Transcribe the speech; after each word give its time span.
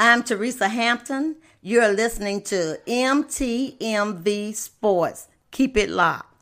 I'm 0.00 0.22
Teresa 0.22 0.68
Hampton. 0.68 1.34
You're 1.60 1.92
listening 1.92 2.42
to 2.42 2.78
MTMV 2.86 4.54
Sports. 4.54 5.26
Keep 5.50 5.76
it 5.76 5.90
locked. 5.90 6.37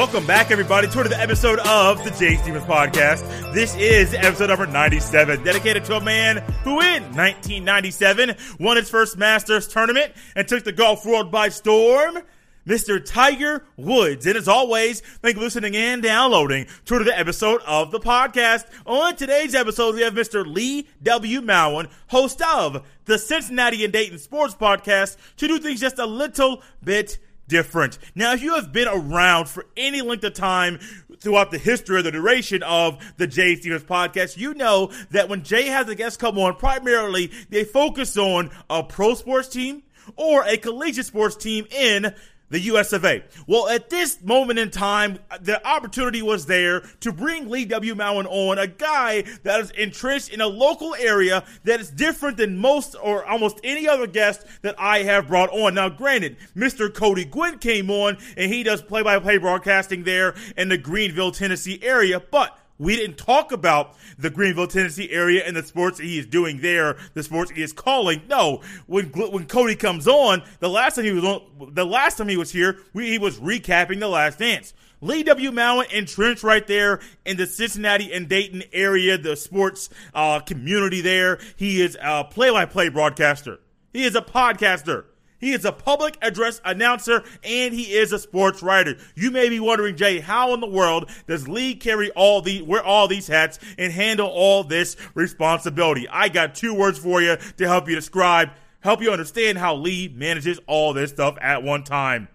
Welcome 0.00 0.26
back, 0.26 0.50
everybody, 0.50 0.88
to 0.88 1.00
another 1.00 1.16
episode 1.16 1.58
of 1.58 2.02
the 2.04 2.10
Jay 2.12 2.36
Stevens 2.36 2.64
Podcast. 2.64 3.52
This 3.52 3.76
is 3.76 4.14
episode 4.14 4.46
number 4.46 4.66
97, 4.66 5.44
dedicated 5.44 5.84
to 5.84 5.96
a 5.96 6.00
man 6.00 6.38
who 6.64 6.80
in 6.80 7.02
1997 7.14 8.34
won 8.58 8.78
his 8.78 8.88
first 8.88 9.18
Masters 9.18 9.68
tournament 9.68 10.14
and 10.34 10.48
took 10.48 10.64
the 10.64 10.72
golf 10.72 11.04
world 11.04 11.30
by 11.30 11.50
storm. 11.50 12.18
Mr. 12.66 13.04
Tiger 13.04 13.64
Woods. 13.76 14.26
And 14.26 14.36
as 14.36 14.48
always, 14.48 15.00
thank 15.00 15.34
you 15.34 15.40
for 15.40 15.46
listening 15.46 15.76
and 15.76 16.02
downloading 16.02 16.66
to 16.86 16.96
another 16.96 17.12
episode 17.14 17.60
of 17.66 17.90
the 17.90 18.00
podcast. 18.00 18.64
On 18.86 19.16
today's 19.16 19.54
episode, 19.54 19.96
we 19.96 20.02
have 20.02 20.14
Mr. 20.14 20.46
Lee 20.46 20.88
W. 21.02 21.40
Mowen, 21.40 21.90
host 22.08 22.40
of 22.42 22.86
the 23.04 23.18
Cincinnati 23.18 23.82
and 23.84 23.92
Dayton 23.92 24.18
Sports 24.18 24.54
Podcast, 24.54 25.16
to 25.36 25.48
do 25.48 25.58
things 25.58 25.80
just 25.80 25.98
a 25.98 26.06
little 26.06 26.62
bit 26.82 27.18
different. 27.50 27.98
Now, 28.14 28.32
if 28.32 28.42
you 28.42 28.54
have 28.54 28.72
been 28.72 28.88
around 28.88 29.50
for 29.50 29.66
any 29.76 30.00
length 30.00 30.24
of 30.24 30.32
time 30.32 30.78
throughout 31.18 31.50
the 31.50 31.58
history 31.58 31.98
or 31.98 32.02
the 32.02 32.12
duration 32.12 32.62
of 32.62 32.98
the 33.18 33.26
Jay 33.26 33.56
Stevens 33.56 33.82
podcast, 33.84 34.38
you 34.38 34.54
know 34.54 34.90
that 35.10 35.28
when 35.28 35.42
Jay 35.42 35.66
has 35.66 35.88
a 35.88 35.94
guest 35.94 36.18
come 36.18 36.38
on, 36.38 36.56
primarily 36.56 37.30
they 37.50 37.64
focus 37.64 38.16
on 38.16 38.50
a 38.70 38.82
pro 38.82 39.14
sports 39.14 39.48
team 39.48 39.82
or 40.16 40.44
a 40.46 40.56
collegiate 40.56 41.06
sports 41.06 41.36
team 41.36 41.66
in 41.70 42.14
the 42.50 42.60
US 42.60 42.92
of 42.92 43.04
A. 43.04 43.24
Well, 43.46 43.68
at 43.68 43.90
this 43.90 44.20
moment 44.22 44.58
in 44.58 44.70
time, 44.70 45.18
the 45.40 45.66
opportunity 45.66 46.20
was 46.20 46.46
there 46.46 46.80
to 47.00 47.12
bring 47.12 47.48
Lee 47.48 47.64
W. 47.64 47.94
Mowen 47.94 48.26
on, 48.28 48.58
a 48.58 48.66
guy 48.66 49.22
that 49.44 49.60
is 49.60 49.70
entrenched 49.70 50.30
in 50.30 50.40
a 50.40 50.46
local 50.46 50.94
area 50.94 51.44
that 51.64 51.80
is 51.80 51.90
different 51.90 52.36
than 52.36 52.58
most 52.58 52.96
or 53.02 53.24
almost 53.24 53.60
any 53.64 53.88
other 53.88 54.06
guest 54.06 54.44
that 54.62 54.74
I 54.78 55.04
have 55.04 55.28
brought 55.28 55.50
on. 55.50 55.74
Now, 55.74 55.88
granted, 55.88 56.36
Mr. 56.56 56.92
Cody 56.92 57.24
Gwynn 57.24 57.58
came 57.58 57.90
on 57.90 58.18
and 58.36 58.52
he 58.52 58.62
does 58.62 58.82
play 58.82 59.02
by 59.02 59.18
play 59.18 59.38
broadcasting 59.38 60.04
there 60.04 60.34
in 60.56 60.68
the 60.68 60.78
Greenville, 60.78 61.32
Tennessee 61.32 61.78
area, 61.82 62.20
but 62.20 62.56
we 62.80 62.96
didn't 62.96 63.18
talk 63.18 63.52
about 63.52 63.94
the 64.18 64.30
Greenville, 64.30 64.66
Tennessee 64.66 65.10
area 65.10 65.44
and 65.46 65.54
the 65.54 65.62
sports 65.62 66.00
he 66.00 66.18
is 66.18 66.26
doing 66.26 66.62
there, 66.62 66.96
the 67.12 67.22
sports 67.22 67.50
he 67.50 67.62
is 67.62 67.74
calling. 67.74 68.22
No, 68.28 68.62
when 68.86 69.06
when 69.06 69.46
Cody 69.46 69.76
comes 69.76 70.08
on, 70.08 70.42
the 70.60 70.68
last 70.68 70.94
time 70.96 71.04
he 71.04 71.12
was 71.12 71.24
on, 71.24 71.72
the 71.74 71.84
last 71.84 72.16
time 72.16 72.28
he 72.28 72.38
was 72.38 72.50
here, 72.50 72.78
we, 72.94 73.10
he 73.10 73.18
was 73.18 73.38
recapping 73.38 74.00
the 74.00 74.08
Last 74.08 74.38
Dance. 74.38 74.72
Lee 75.02 75.22
W. 75.22 75.50
Mowen 75.50 75.90
entrenched 75.92 76.42
right 76.42 76.66
there 76.66 77.00
in 77.24 77.36
the 77.36 77.46
Cincinnati 77.46 78.12
and 78.12 78.28
Dayton 78.28 78.62
area, 78.72 79.16
the 79.16 79.36
sports 79.36 79.90
uh, 80.14 80.40
community 80.40 81.00
there. 81.00 81.38
He 81.56 81.80
is 81.80 81.96
a 82.00 82.24
play-by-play 82.24 82.90
broadcaster. 82.90 83.60
He 83.92 84.04
is 84.04 84.14
a 84.14 84.22
podcaster. 84.22 85.04
He 85.40 85.52
is 85.52 85.64
a 85.64 85.72
public 85.72 86.18
address 86.22 86.60
announcer 86.64 87.24
and 87.42 87.74
he 87.74 87.94
is 87.94 88.12
a 88.12 88.18
sports 88.18 88.62
writer. 88.62 88.96
You 89.14 89.30
may 89.30 89.48
be 89.48 89.58
wondering, 89.58 89.96
Jay, 89.96 90.20
how 90.20 90.52
in 90.54 90.60
the 90.60 90.66
world 90.66 91.10
does 91.26 91.48
Lee 91.48 91.74
carry 91.74 92.10
all 92.10 92.42
the 92.42 92.62
wear 92.62 92.82
all 92.82 93.08
these 93.08 93.26
hats 93.26 93.58
and 93.78 93.92
handle 93.92 94.28
all 94.28 94.62
this 94.62 94.96
responsibility? 95.14 96.06
I 96.08 96.28
got 96.28 96.54
two 96.54 96.74
words 96.74 96.98
for 96.98 97.22
you 97.22 97.36
to 97.56 97.66
help 97.66 97.88
you 97.88 97.94
describe, 97.94 98.50
help 98.80 99.00
you 99.00 99.10
understand 99.10 99.58
how 99.58 99.74
Lee 99.74 100.12
manages 100.14 100.60
all 100.66 100.92
this 100.92 101.10
stuff 101.10 101.36
at 101.40 101.62
one 101.62 101.84
time. 101.84 102.28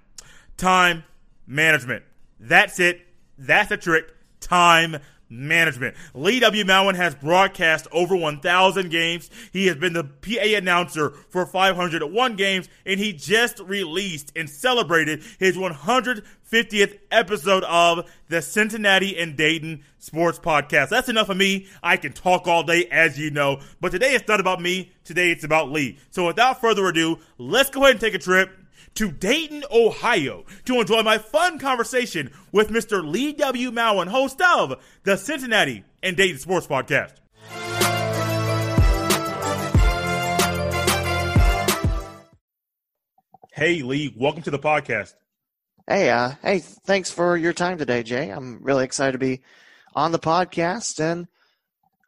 Time 0.58 1.04
management. 1.46 2.04
That's 2.40 2.80
it. 2.80 3.02
That's 3.38 3.70
the 3.70 3.78
trick. 3.78 4.12
Time 4.40 4.98
management. 5.30 5.96
Lee 6.14 6.40
W. 6.40 6.64
Mowen 6.64 6.96
has 6.96 7.16
broadcast 7.16 7.88
over 7.92 8.16
1,000 8.16 8.90
games. 8.90 9.30
He 9.52 9.68
has 9.68 9.76
been 9.76 9.94
the 9.94 10.04
PA 10.04 10.58
announcer 10.58 11.12
for 11.30 11.46
501 11.46 12.36
games, 12.36 12.70
and 12.86 13.00
he 13.00 13.14
just 13.14 13.60
released 13.60 14.32
and 14.36 14.50
celebrated 14.50 15.24
his 15.40 15.58
150th 15.58 17.00
episode 17.12 17.64
of 17.64 18.10
the 18.30 18.42
Cincinnati 18.42 19.18
and 19.18 19.36
Dayton 19.36 19.84
Sports 20.00 20.40
Podcast. 20.40 20.90
That's 20.90 21.10
enough 21.10 21.30
of 21.30 21.38
me. 21.38 21.68
I 21.82 21.98
can 21.98 22.14
talk 22.14 22.48
all 22.48 22.64
day, 22.64 22.86
as 22.92 23.18
you 23.20 23.32
know, 23.32 23.62
but 23.82 23.92
today 23.92 24.14
it's 24.14 24.28
not 24.28 24.40
about 24.40 24.62
me. 24.62 24.92
Today 25.04 25.32
it's 25.32 25.44
about 25.44 25.72
Lee. 25.72 25.98
So 26.12 26.28
without 26.28 26.62
further 26.62 26.88
ado, 26.88 27.20
let's 27.38 27.70
go 27.70 27.82
ahead 27.82 27.92
and 27.92 28.02
take 28.02 28.16
a 28.16 28.20
trip 28.20 28.50
to 28.96 29.12
Dayton, 29.12 29.64
Ohio 29.72 30.46
to 30.66 30.80
enjoy 30.80 31.04
my 31.04 31.18
fun 31.18 31.60
conversation 31.60 32.32
with 32.52 32.70
Mr. 32.70 33.06
Lee 33.06 33.34
W. 33.34 33.72
Mowen, 33.72 34.08
host 34.08 34.42
of 34.42 34.82
the 35.04 35.18
Cincinnati 35.18 35.84
and 36.02 36.18
Dayton 36.18 36.40
Sports 36.40 36.68
Podcast. 36.68 37.14
Hey, 43.54 43.84
Lee, 43.84 44.14
welcome 44.18 44.42
to 44.44 44.52
the 44.52 44.60
podcast. 44.60 45.14
Hey, 45.88 46.10
uh, 46.10 46.32
hey, 46.42 46.60
thanks 46.60 47.10
for 47.12 47.38
your 47.38 47.54
time 47.54 47.78
today, 47.78 48.04
Jay. 48.04 48.30
I'm 48.30 48.62
really 48.64 48.84
excited 48.84 49.14
to 49.14 49.18
be 49.18 49.44
on 49.96 50.12
the 50.12 50.20
podcast 50.20 51.00
and 51.00 51.28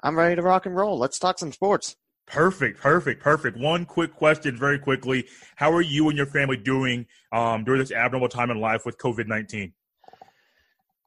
I'm 0.01 0.17
ready 0.17 0.35
to 0.35 0.41
rock 0.41 0.65
and 0.65 0.75
roll. 0.75 0.97
Let's 0.97 1.19
talk 1.19 1.39
some 1.39 1.51
sports. 1.51 1.95
Perfect, 2.27 2.81
perfect, 2.81 3.23
perfect. 3.23 3.57
One 3.57 3.85
quick 3.85 4.13
question, 4.13 4.57
very 4.57 4.77
quickly. 4.77 5.27
How 5.55 5.71
are 5.71 5.81
you 5.81 6.09
and 6.09 6.17
your 6.17 6.27
family 6.27 6.57
doing 6.57 7.05
um, 7.31 7.63
during 7.63 7.79
this 7.79 7.91
abnormal 7.91 8.27
time 8.27 8.51
in 8.51 8.59
life 8.59 8.85
with 8.85 8.97
COVID 8.97 9.27
19? 9.27 9.73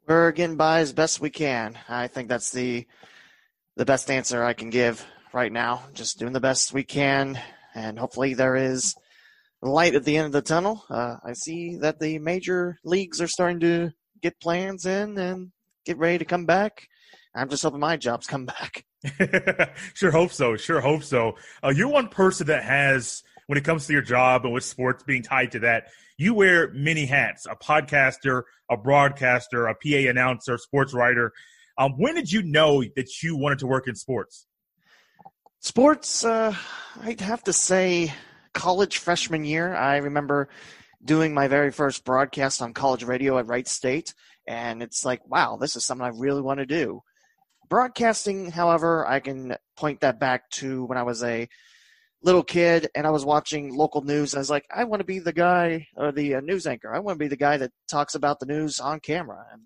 We're 0.07 0.33
getting 0.33 0.57
by 0.57 0.81
as 0.81 0.95
best 0.95 1.21
we 1.21 1.31
can. 1.31 1.79
I 1.89 2.09
think 2.09 2.29
that's 2.29 2.51
the 2.51 2.87
the 3.77 3.85
best 3.85 4.11
answer 4.11 4.43
I 4.43 4.55
can 4.55 4.71
give 4.71 5.07
right 5.33 5.53
now. 5.53 5.85
Just 5.93 6.19
doing 6.19 6.33
the 6.33 6.41
best 6.41 6.73
we 6.73 6.85
can, 6.85 7.39
and 7.75 7.99
hopefully 7.99 8.33
there 8.33 8.57
is 8.57 8.97
light 9.63 9.95
at 9.95 10.05
the 10.05 10.17
end 10.17 10.27
of 10.27 10.33
the 10.33 10.43
tunnel. 10.43 10.85
Uh, 10.89 11.17
I 11.23 11.35
see 11.35 11.77
that 11.77 12.01
the 12.01 12.19
major 12.19 12.79
leagues 12.83 13.21
are 13.21 13.29
starting 13.29 13.61
to 13.61 13.93
get 14.23 14.41
plans 14.41 14.87
in 14.87 15.19
and 15.19 15.53
get 15.85 15.99
ready 15.99 16.19
to 16.19 16.25
come 16.25 16.47
back. 16.47 16.89
I'm 17.35 17.49
just 17.49 17.63
hoping 17.63 17.81
my 17.81 17.97
jobs 17.97 18.27
come 18.27 18.47
back. 18.47 18.85
sure 19.95 20.11
hope 20.11 20.33
so. 20.33 20.57
Sure 20.57 20.81
hope 20.81 21.03
so. 21.03 21.37
Uh, 21.65 21.73
you're 21.75 21.89
one 21.89 22.09
person 22.09 22.49
that 22.49 22.65
has, 22.65 23.23
when 23.47 23.57
it 23.57 23.65
comes 23.65 23.87
to 23.87 23.93
your 23.93 24.03
job 24.03 24.45
and 24.45 24.53
with 24.53 24.65
sports 24.65 25.05
being 25.05 25.23
tied 25.23 25.53
to 25.53 25.61
that, 25.61 25.89
you 26.19 26.35
wear 26.35 26.71
many 26.73 27.07
hats: 27.07 27.47
a 27.47 27.55
podcaster, 27.55 28.43
a 28.71 28.77
broadcaster, 28.77 29.67
a 29.67 29.75
PA 29.75 30.11
announcer, 30.11 30.59
sports 30.59 30.93
writer. 30.93 31.33
Um, 31.79 31.93
when 31.93 32.15
did 32.15 32.31
you 32.31 32.43
know 32.43 32.83
that 32.97 33.23
you 33.23 33.37
wanted 33.37 33.61
to 33.61 33.67
work 33.67 33.89
in 33.89 33.95
sports? 33.95 34.47
Sports, 35.61 36.25
uh, 36.25 36.55
I'd 37.03 37.21
have 37.21 37.45
to 37.45 37.53
say, 37.53 38.13
college 38.53 38.99
freshman 38.99 39.45
year. 39.45 39.75
I 39.75 39.99
remember 39.99 40.49
doing 41.03 41.33
my 41.33 41.49
very 41.49 41.71
first 41.71 42.05
broadcast 42.05 42.61
on 42.61 42.75
college 42.75 43.05
radio 43.05 43.39
at 43.39 43.47
Wright 43.47 43.67
State, 43.67 44.15
and 44.47 44.83
it's 44.83 45.05
like, 45.05 45.27
wow, 45.27 45.57
this 45.57 45.77
is 45.77 45.85
something 45.85 46.05
I 46.05 46.11
really 46.11 46.43
want 46.43 46.59
to 46.59 46.67
do. 46.67 47.03
Broadcasting, 47.71 48.51
however, 48.51 49.07
I 49.07 49.21
can 49.21 49.57
point 49.77 50.01
that 50.01 50.19
back 50.21 50.51
to 50.51 50.85
when 50.85 50.99
I 50.99 51.05
was 51.05 51.23
a 51.23 51.49
little 52.23 52.43
kid 52.43 52.89
and 52.95 53.07
I 53.07 53.11
was 53.11 53.25
watching 53.25 53.75
local 53.75 54.03
news. 54.03 54.35
I 54.35 54.39
was 54.39 54.51
like, 54.51 54.67
I 54.75 54.85
want 54.85 55.01
to 55.01 55.05
be 55.05 55.21
the 55.21 55.33
guy 55.33 55.87
or 55.97 56.13
the 56.13 56.35
uh, 56.35 56.41
news 56.41 56.67
anchor. 56.67 56.93
I 56.93 56.99
want 56.99 57.17
to 57.17 57.25
be 57.25 57.29
the 57.29 57.37
guy 57.37 57.57
that 57.57 57.73
talks 57.89 58.15
about 58.15 58.41
the 58.41 58.47
news 58.47 58.81
on 58.81 59.01
camera. 59.01 59.47
And 59.53 59.63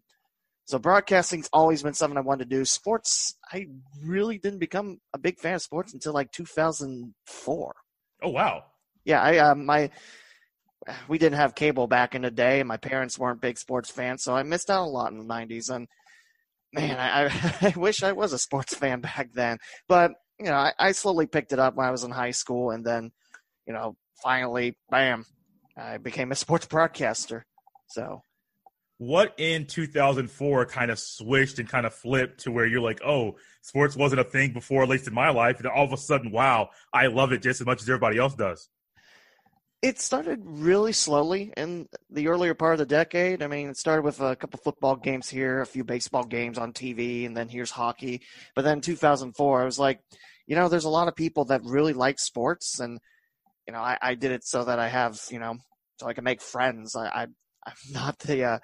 so 0.66 0.78
broadcasting's 0.78 1.48
always 1.52 1.82
been 1.82 1.94
something 1.94 2.16
I 2.16 2.22
wanted 2.22 2.50
to 2.50 2.56
do. 2.56 2.64
Sports, 2.64 3.36
I 3.52 3.66
really 4.02 4.38
didn't 4.38 4.60
become 4.60 4.98
a 5.12 5.18
big 5.18 5.38
fan 5.38 5.54
of 5.54 5.62
sports 5.62 5.92
until 5.92 6.12
like 6.12 6.30
2004. 6.30 7.74
Oh 8.22 8.28
wow! 8.28 8.64
Yeah, 9.04 9.20
I 9.20 9.38
uh, 9.38 9.54
my 9.54 9.90
we 11.08 11.18
didn't 11.18 11.36
have 11.36 11.54
cable 11.54 11.86
back 11.86 12.14
in 12.14 12.22
the 12.22 12.30
day. 12.30 12.60
And 12.60 12.68
my 12.68 12.76
parents 12.76 13.18
weren't 13.18 13.40
big 13.40 13.58
sports 13.58 13.90
fans, 13.90 14.22
so 14.22 14.34
I 14.34 14.42
missed 14.42 14.70
out 14.70 14.84
a 14.84 14.88
lot 14.88 15.12
in 15.12 15.18
the 15.18 15.24
90s. 15.24 15.74
And 15.74 15.88
man, 16.74 16.98
I, 16.98 17.30
I 17.74 17.78
wish 17.78 18.02
I 18.02 18.12
was 18.12 18.32
a 18.32 18.38
sports 18.38 18.74
fan 18.74 19.00
back 19.00 19.32
then. 19.32 19.58
But 19.88 20.12
you 20.38 20.46
know, 20.46 20.54
I, 20.54 20.72
I 20.78 20.92
slowly 20.92 21.26
picked 21.26 21.52
it 21.52 21.58
up 21.58 21.76
when 21.76 21.86
I 21.86 21.90
was 21.90 22.04
in 22.04 22.10
high 22.10 22.32
school, 22.32 22.70
and 22.70 22.84
then 22.84 23.12
you 23.66 23.72
know, 23.72 23.96
finally, 24.22 24.76
bam, 24.90 25.24
I 25.76 25.98
became 25.98 26.32
a 26.32 26.36
sports 26.36 26.66
broadcaster. 26.66 27.46
So, 27.86 28.22
what 28.98 29.34
in 29.38 29.66
2004 29.66 30.66
kind 30.66 30.90
of 30.90 30.98
switched 30.98 31.58
and 31.58 31.68
kind 31.68 31.86
of 31.86 31.94
flipped 31.94 32.40
to 32.40 32.50
where 32.50 32.66
you're 32.66 32.80
like, 32.80 33.00
oh, 33.04 33.36
sports 33.62 33.96
wasn't 33.96 34.20
a 34.20 34.24
thing 34.24 34.52
before, 34.52 34.82
at 34.82 34.88
least 34.88 35.06
in 35.06 35.14
my 35.14 35.30
life, 35.30 35.58
and 35.58 35.66
all 35.66 35.84
of 35.84 35.92
a 35.92 35.96
sudden, 35.96 36.30
wow, 36.30 36.70
I 36.92 37.06
love 37.06 37.32
it 37.32 37.42
just 37.42 37.60
as 37.60 37.66
much 37.66 37.82
as 37.82 37.88
everybody 37.88 38.18
else 38.18 38.34
does 38.34 38.68
it 39.84 40.00
started 40.00 40.40
really 40.42 40.94
slowly 40.94 41.52
in 41.58 41.86
the 42.08 42.28
earlier 42.28 42.54
part 42.54 42.72
of 42.72 42.78
the 42.78 42.86
decade. 42.86 43.42
I 43.42 43.48
mean, 43.48 43.68
it 43.68 43.76
started 43.76 44.00
with 44.00 44.18
a 44.18 44.34
couple 44.34 44.58
football 44.64 44.96
games 44.96 45.28
here, 45.28 45.60
a 45.60 45.66
few 45.66 45.84
baseball 45.84 46.24
games 46.24 46.56
on 46.56 46.72
TV, 46.72 47.26
and 47.26 47.36
then 47.36 47.50
here's 47.50 47.70
hockey. 47.70 48.22
But 48.54 48.64
then 48.64 48.80
2004, 48.80 49.60
I 49.60 49.64
was 49.66 49.78
like, 49.78 50.00
you 50.46 50.56
know, 50.56 50.70
there's 50.70 50.86
a 50.86 50.88
lot 50.88 51.08
of 51.08 51.14
people 51.14 51.44
that 51.46 51.60
really 51.64 51.92
like 51.92 52.18
sports, 52.18 52.80
and 52.80 52.98
you 53.66 53.74
know, 53.74 53.80
I, 53.80 53.98
I 54.00 54.14
did 54.14 54.32
it 54.32 54.44
so 54.44 54.64
that 54.64 54.78
I 54.78 54.88
have, 54.88 55.20
you 55.30 55.38
know, 55.38 55.56
so 56.00 56.06
I 56.06 56.14
can 56.14 56.24
make 56.24 56.40
friends. 56.40 56.96
I, 56.96 57.04
I 57.04 57.26
I'm 57.66 57.74
not 57.92 58.18
the 58.20 58.42
uh, 58.42 58.58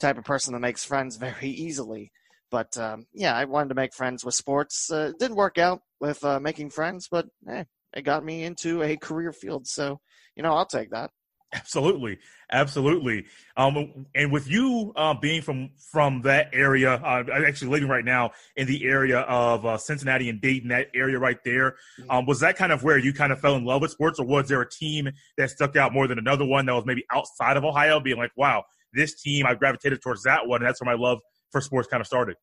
type 0.00 0.18
of 0.18 0.24
person 0.24 0.54
that 0.54 0.60
makes 0.60 0.84
friends 0.84 1.16
very 1.16 1.50
easily. 1.50 2.10
But 2.50 2.76
um, 2.76 3.06
yeah, 3.12 3.36
I 3.36 3.44
wanted 3.44 3.68
to 3.68 3.76
make 3.76 3.94
friends 3.94 4.24
with 4.24 4.34
sports. 4.34 4.90
Uh, 4.90 5.10
it 5.10 5.20
didn't 5.20 5.36
work 5.36 5.56
out 5.56 5.82
with 6.00 6.24
uh, 6.24 6.40
making 6.40 6.70
friends, 6.70 7.06
but 7.08 7.26
eh, 7.48 7.62
it 7.94 8.02
got 8.02 8.24
me 8.24 8.44
into 8.44 8.82
a 8.82 8.96
career 8.96 9.32
field. 9.32 9.66
So 9.66 10.00
you 10.36 10.42
know, 10.42 10.54
I'll 10.54 10.66
take 10.66 10.90
that. 10.90 11.10
Absolutely, 11.54 12.18
absolutely. 12.50 13.26
Um, 13.56 14.06
and 14.14 14.32
with 14.32 14.50
you 14.50 14.92
uh, 14.96 15.14
being 15.14 15.40
from 15.40 15.70
from 15.92 16.22
that 16.22 16.48
area, 16.52 16.94
uh, 16.94 17.22
I'm 17.32 17.44
actually 17.44 17.70
living 17.70 17.88
right 17.88 18.04
now 18.04 18.32
in 18.56 18.66
the 18.66 18.84
area 18.84 19.20
of 19.20 19.64
uh, 19.64 19.76
Cincinnati 19.78 20.28
and 20.28 20.40
Dayton, 20.40 20.70
that 20.70 20.88
area 20.94 21.18
right 21.18 21.38
there. 21.44 21.76
Mm-hmm. 22.00 22.10
Um, 22.10 22.26
was 22.26 22.40
that 22.40 22.56
kind 22.56 22.72
of 22.72 22.82
where 22.82 22.98
you 22.98 23.12
kind 23.12 23.32
of 23.32 23.40
fell 23.40 23.54
in 23.54 23.64
love 23.64 23.82
with 23.82 23.92
sports, 23.92 24.18
or 24.18 24.26
was 24.26 24.48
there 24.48 24.60
a 24.60 24.68
team 24.68 25.08
that 25.38 25.50
stuck 25.50 25.76
out 25.76 25.92
more 25.92 26.08
than 26.08 26.18
another 26.18 26.44
one 26.44 26.66
that 26.66 26.74
was 26.74 26.86
maybe 26.86 27.04
outside 27.12 27.56
of 27.56 27.64
Ohio, 27.64 28.00
being 28.00 28.18
like, 28.18 28.32
"Wow, 28.36 28.64
this 28.92 29.20
team, 29.20 29.46
I 29.46 29.54
gravitated 29.54 30.02
towards 30.02 30.24
that 30.24 30.48
one," 30.48 30.60
and 30.60 30.68
that's 30.68 30.80
where 30.82 30.94
my 30.94 31.00
love 31.00 31.18
for 31.52 31.60
sports 31.60 31.86
kind 31.88 32.00
of 32.00 32.06
started. 32.08 32.36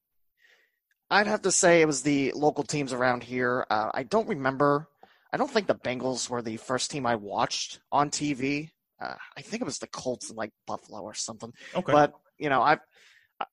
I'd 1.09 1.27
have 1.27 1.41
to 1.41 1.51
say 1.51 1.81
it 1.81 1.87
was 1.87 2.03
the 2.03 2.31
local 2.31 2.63
teams 2.63 2.93
around 2.93 3.23
here. 3.23 3.65
Uh, 3.69 3.91
I 3.93 4.03
don't 4.03 4.29
remember. 4.29 4.87
I 5.33 5.37
don't 5.37 5.49
think 5.49 5.67
the 5.67 5.75
Bengals 5.75 6.29
were 6.29 6.41
the 6.41 6.57
first 6.57 6.91
team 6.91 7.05
I 7.05 7.15
watched 7.15 7.79
on 7.91 8.09
TV 8.09 8.69
uh, 9.01 9.15
I 9.35 9.41
think 9.41 9.61
it 9.61 9.65
was 9.65 9.79
the 9.79 9.87
Colts 9.87 10.29
and 10.29 10.37
like 10.37 10.51
Buffalo 10.67 11.01
or 11.01 11.13
something. 11.13 11.51
Okay. 11.75 11.91
But 11.91 12.13
you 12.37 12.49
know, 12.49 12.61
I've 12.61 12.79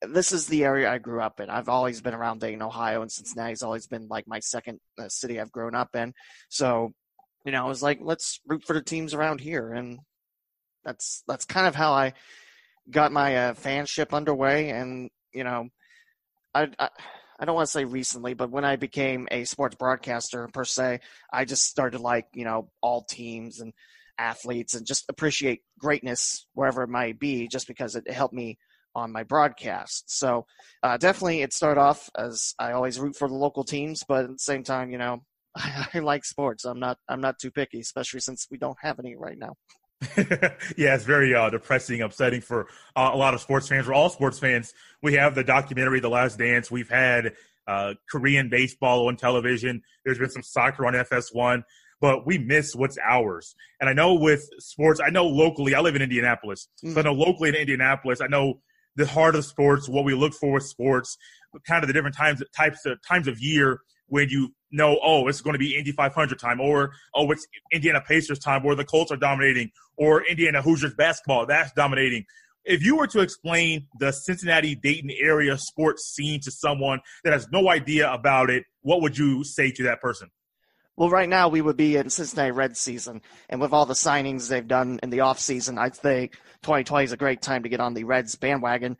this 0.03 0.31
is 0.31 0.45
the 0.45 0.65
area 0.65 0.91
I 0.91 0.99
grew 0.99 1.19
up 1.19 1.39
in. 1.39 1.49
I've 1.49 1.69
always 1.69 2.01
been 2.01 2.13
around 2.13 2.41
Dayton, 2.41 2.61
Ohio, 2.61 3.01
and 3.01 3.11
Cincinnati's 3.11 3.63
always 3.63 3.87
been 3.87 4.07
like 4.07 4.27
my 4.27 4.39
second 4.39 4.79
uh, 4.99 5.09
city 5.09 5.39
I've 5.39 5.51
grown 5.51 5.73
up 5.73 5.95
in. 5.95 6.13
So, 6.49 6.93
you 7.43 7.51
know, 7.51 7.65
I 7.65 7.67
was 7.67 7.81
like, 7.81 7.97
let's 7.99 8.39
root 8.45 8.63
for 8.63 8.73
the 8.73 8.83
teams 8.83 9.15
around 9.15 9.41
here, 9.41 9.73
and 9.73 9.99
that's 10.83 11.23
that's 11.27 11.45
kind 11.45 11.65
of 11.65 11.73
how 11.73 11.93
I 11.93 12.13
got 12.91 13.11
my 13.11 13.35
uh, 13.35 13.53
fanship 13.55 14.13
underway. 14.13 14.69
And 14.69 15.09
you 15.33 15.43
know, 15.43 15.69
I, 16.53 16.67
I 16.77 16.89
I 17.39 17.45
don't 17.45 17.55
want 17.55 17.67
to 17.67 17.71
say 17.71 17.85
recently, 17.85 18.33
but 18.33 18.51
when 18.51 18.65
I 18.65 18.75
became 18.75 19.27
a 19.31 19.45
sports 19.45 19.75
broadcaster 19.75 20.49
per 20.49 20.65
se, 20.65 20.99
I 21.31 21.45
just 21.45 21.65
started 21.65 22.01
like 22.01 22.27
you 22.33 22.45
know 22.45 22.69
all 22.81 23.03
teams 23.03 23.61
and 23.61 23.73
athletes 24.17 24.75
and 24.75 24.85
just 24.85 25.05
appreciate 25.09 25.61
greatness 25.79 26.45
wherever 26.53 26.83
it 26.83 26.89
might 26.89 27.17
be 27.17 27.47
just 27.47 27.67
because 27.67 27.95
it 27.95 28.09
helped 28.11 28.33
me 28.33 28.57
on 28.93 29.11
my 29.11 29.23
broadcast. 29.23 30.11
So 30.11 30.45
uh, 30.83 30.97
definitely 30.97 31.41
it 31.41 31.53
started 31.53 31.79
off 31.79 32.09
as 32.17 32.53
I 32.59 32.73
always 32.73 32.99
root 32.99 33.15
for 33.15 33.29
the 33.29 33.35
local 33.35 33.63
teams, 33.63 34.03
but 34.07 34.25
at 34.25 34.31
the 34.31 34.39
same 34.39 34.63
time, 34.63 34.91
you 34.91 34.97
know, 34.97 35.23
I, 35.55 35.87
I 35.93 35.99
like 35.99 36.25
sports. 36.25 36.65
I'm 36.65 36.79
not 36.79 36.97
I'm 37.07 37.21
not 37.21 37.39
too 37.39 37.51
picky, 37.51 37.79
especially 37.79 38.19
since 38.19 38.47
we 38.51 38.57
don't 38.57 38.77
have 38.81 38.99
any 38.99 39.15
right 39.15 39.37
now. 39.37 39.55
yeah, 40.77 40.95
it's 40.95 41.03
very 41.03 41.35
uh, 41.35 41.49
depressing, 41.49 42.01
upsetting 42.01 42.41
for 42.41 42.67
uh, 42.95 43.09
a 43.13 43.17
lot 43.17 43.33
of 43.33 43.41
sports 43.41 43.67
fans. 43.67 43.85
For 43.85 43.93
all 43.93 44.09
sports 44.09 44.39
fans, 44.39 44.73
we 45.01 45.13
have 45.15 45.35
the 45.35 45.43
documentary 45.43 45.99
"The 45.99 46.09
Last 46.09 46.37
Dance." 46.37 46.71
We've 46.71 46.89
had 46.89 47.33
uh, 47.67 47.95
Korean 48.09 48.49
baseball 48.49 49.07
on 49.07 49.17
television. 49.17 49.83
There's 50.05 50.17
been 50.17 50.29
some 50.29 50.43
soccer 50.43 50.85
on 50.85 50.93
FS1 50.93 51.63
but 52.01 52.25
we 52.25 52.37
miss 52.37 52.75
what's 52.75 52.97
ours. 52.97 53.55
And 53.79 53.89
I 53.89 53.93
know 53.93 54.13
with 54.13 54.49
sports, 54.59 54.99
I 55.05 55.09
know 55.09 55.25
locally, 55.25 55.75
I 55.75 55.81
live 55.81 55.95
in 55.95 56.01
Indianapolis. 56.01 56.69
Mm. 56.83 56.93
So 56.93 56.99
I 56.99 57.03
know 57.03 57.13
locally 57.13 57.49
in 57.49 57.55
Indianapolis, 57.55 58.21
I 58.21 58.27
know 58.27 58.61
the 58.95 59.05
heart 59.05 59.35
of 59.35 59.45
sports, 59.45 59.89
what 59.89 60.05
we 60.05 60.13
look 60.13 60.33
for 60.33 60.53
with 60.53 60.63
sports, 60.63 61.17
kind 61.67 61.83
of 61.83 61.87
the 61.87 61.93
different 61.93 62.15
times, 62.15 62.41
types 62.55 62.85
of 62.85 62.99
times 63.05 63.27
of 63.27 63.39
year 63.39 63.81
when 64.09 64.29
you 64.29 64.53
know, 64.71 64.99
oh, 65.03 65.27
it's 65.27 65.41
going 65.41 65.53
to 65.53 65.59
be 65.59 65.75
Indy 65.75 65.91
500 65.91 66.37
time, 66.39 66.59
or 66.59 66.91
oh, 67.15 67.31
it's 67.31 67.47
Indiana 67.71 68.01
Pacers 68.05 68.39
time, 68.39 68.65
or 68.65 68.75
the 68.75 68.85
Colts 68.85 69.11
are 69.11 69.17
dominating, 69.17 69.71
or 69.97 70.23
Indiana 70.25 70.61
Hoosiers 70.61 70.93
basketball 70.93 71.45
that's 71.45 71.71
dominating. 71.73 72.25
If 72.65 72.83
you 72.83 72.97
were 72.97 73.07
to 73.07 73.21
explain 73.21 73.87
the 73.99 74.11
Cincinnati 74.11 74.75
Dayton 74.75 75.11
area 75.19 75.57
sports 75.57 76.05
scene 76.13 76.39
to 76.41 76.51
someone 76.51 76.99
that 77.23 77.33
has 77.33 77.47
no 77.51 77.69
idea 77.69 78.11
about 78.11 78.49
it, 78.49 78.65
what 78.81 79.01
would 79.01 79.17
you 79.17 79.43
say 79.43 79.71
to 79.71 79.83
that 79.83 80.01
person? 80.01 80.29
Well, 80.95 81.09
right 81.09 81.29
now 81.29 81.47
we 81.47 81.61
would 81.61 81.77
be 81.77 81.95
in 81.95 82.09
Cincinnati 82.09 82.51
Red 82.51 82.75
season, 82.75 83.21
and 83.47 83.61
with 83.61 83.71
all 83.71 83.85
the 83.85 83.93
signings 83.93 84.49
they've 84.49 84.67
done 84.67 84.99
in 85.01 85.09
the 85.09 85.21
off 85.21 85.39
season, 85.39 85.77
I 85.77 85.89
think 85.89 86.33
2020 86.63 87.05
is 87.05 87.11
a 87.13 87.17
great 87.17 87.41
time 87.41 87.63
to 87.63 87.69
get 87.69 87.79
on 87.79 87.93
the 87.93 88.03
Reds 88.03 88.35
bandwagon 88.35 88.97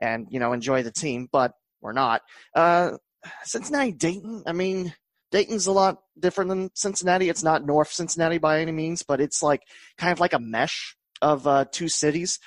and 0.00 0.26
you 0.30 0.40
know 0.40 0.52
enjoy 0.52 0.82
the 0.82 0.90
team. 0.90 1.28
But 1.30 1.52
we're 1.80 1.92
not. 1.92 2.22
Uh, 2.52 2.98
Cincinnati 3.44 3.92
Dayton. 3.92 4.42
I 4.46 4.52
mean, 4.52 4.94
Dayton's 5.30 5.66
a 5.66 5.72
lot 5.72 5.98
different 6.18 6.48
than 6.48 6.70
Cincinnati. 6.74 7.28
It's 7.28 7.42
not 7.42 7.64
North 7.64 7.90
Cincinnati 7.90 8.38
by 8.38 8.60
any 8.60 8.72
means, 8.72 9.02
but 9.02 9.20
it's 9.20 9.42
like 9.42 9.62
kind 9.98 10.12
of 10.12 10.20
like 10.20 10.32
a 10.32 10.38
mesh 10.38 10.96
of 11.22 11.46
uh, 11.46 11.64
two 11.70 11.88
cities. 11.88 12.38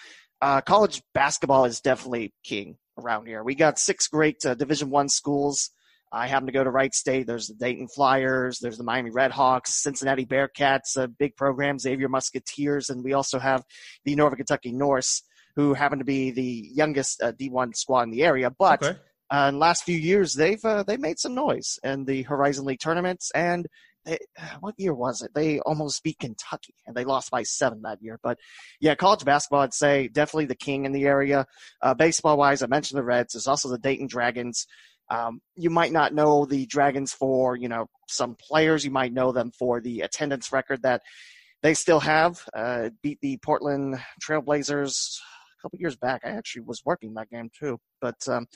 Uh, 0.41 0.61
college 0.61 1.01
basketball 1.13 1.65
is 1.65 1.81
definitely 1.81 2.33
king 2.43 2.77
around 2.97 3.27
here. 3.27 3.43
We 3.43 3.55
got 3.55 3.77
six 3.77 4.07
great 4.07 4.45
uh, 4.45 4.53
Division 4.55 4.89
One 4.89 5.09
schools 5.09 5.71
I 6.11 6.27
happen 6.27 6.47
to 6.47 6.51
go 6.51 6.63
to 6.63 6.71
Wright 6.71 6.93
State. 6.93 7.27
There's 7.27 7.47
the 7.47 7.53
Dayton 7.53 7.87
Flyers. 7.87 8.59
There's 8.59 8.77
the 8.77 8.83
Miami 8.83 9.11
Redhawks, 9.11 9.67
Cincinnati 9.67 10.25
Bearcats, 10.25 10.97
a 10.97 11.07
big 11.07 11.35
program, 11.35 11.77
Xavier 11.77 12.09
Musketeers, 12.09 12.89
and 12.89 13.03
we 13.03 13.13
also 13.13 13.37
have 13.37 13.63
the 14.05 14.15
Northern 14.15 14.37
Kentucky 14.37 14.71
Norse, 14.71 15.21
who 15.55 15.73
happen 15.73 15.99
to 15.99 16.05
be 16.05 16.31
the 16.31 16.69
youngest 16.73 17.21
uh, 17.21 17.31
D1 17.33 17.75
squad 17.75 18.03
in 18.03 18.11
the 18.11 18.23
area. 18.23 18.49
But 18.49 18.83
okay. 18.83 18.99
Uh, 19.31 19.47
in 19.49 19.59
last 19.59 19.83
few 19.83 19.97
years, 19.97 20.33
they've 20.33 20.63
uh, 20.63 20.83
they 20.83 20.97
made 20.97 21.19
some 21.19 21.35
noise 21.35 21.79
in 21.83 22.05
the 22.05 22.23
Horizon 22.23 22.65
League 22.65 22.79
tournaments. 22.79 23.31
And 23.35 23.67
they, 24.05 24.17
what 24.59 24.75
year 24.77 24.93
was 24.93 25.21
it? 25.21 25.31
They 25.33 25.59
almost 25.59 26.03
beat 26.03 26.19
Kentucky, 26.19 26.75
and 26.85 26.95
they 26.95 27.05
lost 27.05 27.31
by 27.31 27.43
seven 27.43 27.81
that 27.83 28.01
year. 28.01 28.19
But 28.23 28.37
yeah, 28.79 28.95
college 28.95 29.25
basketball, 29.25 29.61
I'd 29.61 29.73
say 29.73 30.07
definitely 30.07 30.45
the 30.45 30.55
king 30.55 30.85
in 30.85 30.91
the 30.91 31.05
area. 31.05 31.45
Uh, 31.81 31.93
baseball 31.93 32.37
wise, 32.37 32.61
I 32.61 32.67
mentioned 32.67 32.97
the 32.97 33.03
Reds. 33.03 33.33
There's 33.33 33.47
also 33.47 33.69
the 33.69 33.77
Dayton 33.77 34.07
Dragons. 34.07 34.65
Um, 35.11 35.41
you 35.55 35.71
might 35.71 35.91
not 35.91 36.13
know 36.13 36.45
the 36.45 36.65
Dragons 36.65 37.13
for 37.13 37.55
you 37.55 37.69
know 37.69 37.87
some 38.07 38.35
players. 38.35 38.83
You 38.83 38.91
might 38.91 39.13
know 39.13 39.31
them 39.31 39.51
for 39.57 39.81
the 39.81 40.01
attendance 40.01 40.51
record 40.51 40.83
that 40.83 41.01
they 41.61 41.73
still 41.73 41.99
have. 41.99 42.41
Uh, 42.53 42.89
beat 43.03 43.19
the 43.21 43.37
Portland 43.37 43.99
Trailblazers 44.23 45.17
a 45.59 45.61
couple 45.61 45.79
years 45.79 45.95
back. 45.95 46.21
I 46.23 46.29
actually 46.29 46.63
was 46.63 46.81
working 46.85 47.13
that 47.15 47.29
game 47.29 47.49
too. 47.57 47.79
But 48.01 48.15
um, 48.27 48.47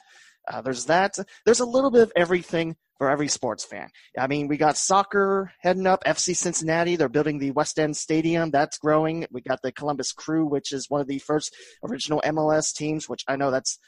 uh, 0.52 0.62
there's 0.62 0.86
that. 0.86 1.18
There's 1.46 1.60
a 1.60 1.66
little 1.66 1.92
bit 1.92 2.02
of 2.02 2.12
everything 2.16 2.76
for 2.98 3.10
every 3.10 3.28
sports 3.28 3.66
fan. 3.66 3.90
I 4.18 4.28
mean, 4.28 4.48
we 4.48 4.58
got 4.58 4.78
soccer 4.78 5.52
heading 5.60 5.88
up. 5.88 6.04
FC 6.04 6.36
Cincinnati, 6.36 6.96
they're 6.96 7.10
building 7.10 7.40
the 7.40 7.52
West 7.52 7.80
End 7.80 7.98
Stadium. 7.98 8.52
That's 8.52 8.78
growing. 8.78 9.26
We 9.32 9.42
got 9.42 9.62
the 9.62 9.72
Columbus 9.72 10.12
Crew, 10.12 10.46
which 10.46 10.72
is 10.72 10.90
one 10.90 11.02
of 11.02 11.08
the 11.08 11.20
first 11.20 11.56
original 11.84 12.22
MLS 12.26 12.74
teams, 12.74 13.10
which 13.10 13.24
I 13.28 13.36
know 13.36 13.52
that's 13.52 13.80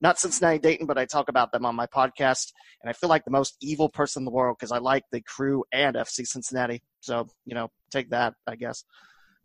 not 0.00 0.18
Cincinnati 0.18 0.58
Dayton, 0.58 0.86
but 0.86 0.98
I 0.98 1.04
talk 1.04 1.28
about 1.28 1.52
them 1.52 1.64
on 1.64 1.74
my 1.74 1.86
podcast. 1.86 2.52
And 2.82 2.90
I 2.90 2.92
feel 2.92 3.08
like 3.08 3.24
the 3.24 3.30
most 3.30 3.56
evil 3.60 3.88
person 3.88 4.20
in 4.20 4.24
the 4.24 4.30
world 4.30 4.56
because 4.58 4.72
I 4.72 4.78
like 4.78 5.04
the 5.10 5.20
crew 5.20 5.64
and 5.72 5.96
FC 5.96 6.26
Cincinnati. 6.26 6.82
So, 7.00 7.28
you 7.46 7.54
know, 7.54 7.70
take 7.90 8.10
that, 8.10 8.34
I 8.46 8.56
guess. 8.56 8.84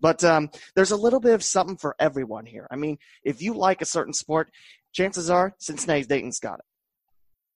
But 0.01 0.24
um, 0.24 0.50
there's 0.75 0.91
a 0.91 0.98
little 0.98 1.20
bit 1.20 1.34
of 1.34 1.44
something 1.44 1.77
for 1.77 1.96
everyone 2.00 2.46
here. 2.46 2.68
I 2.72 2.75
mean, 2.75 2.98
if 3.24 3.41
you 3.41 3.53
like 3.53 3.82
a 3.82 3.86
certain 3.86 4.13
sport, 4.13 4.50
chances 4.94 5.29
are 5.29 5.53
Cincinnati 5.60 6.03
Dayton's 6.03 6.39
got 6.39 6.60
it. 6.60 6.65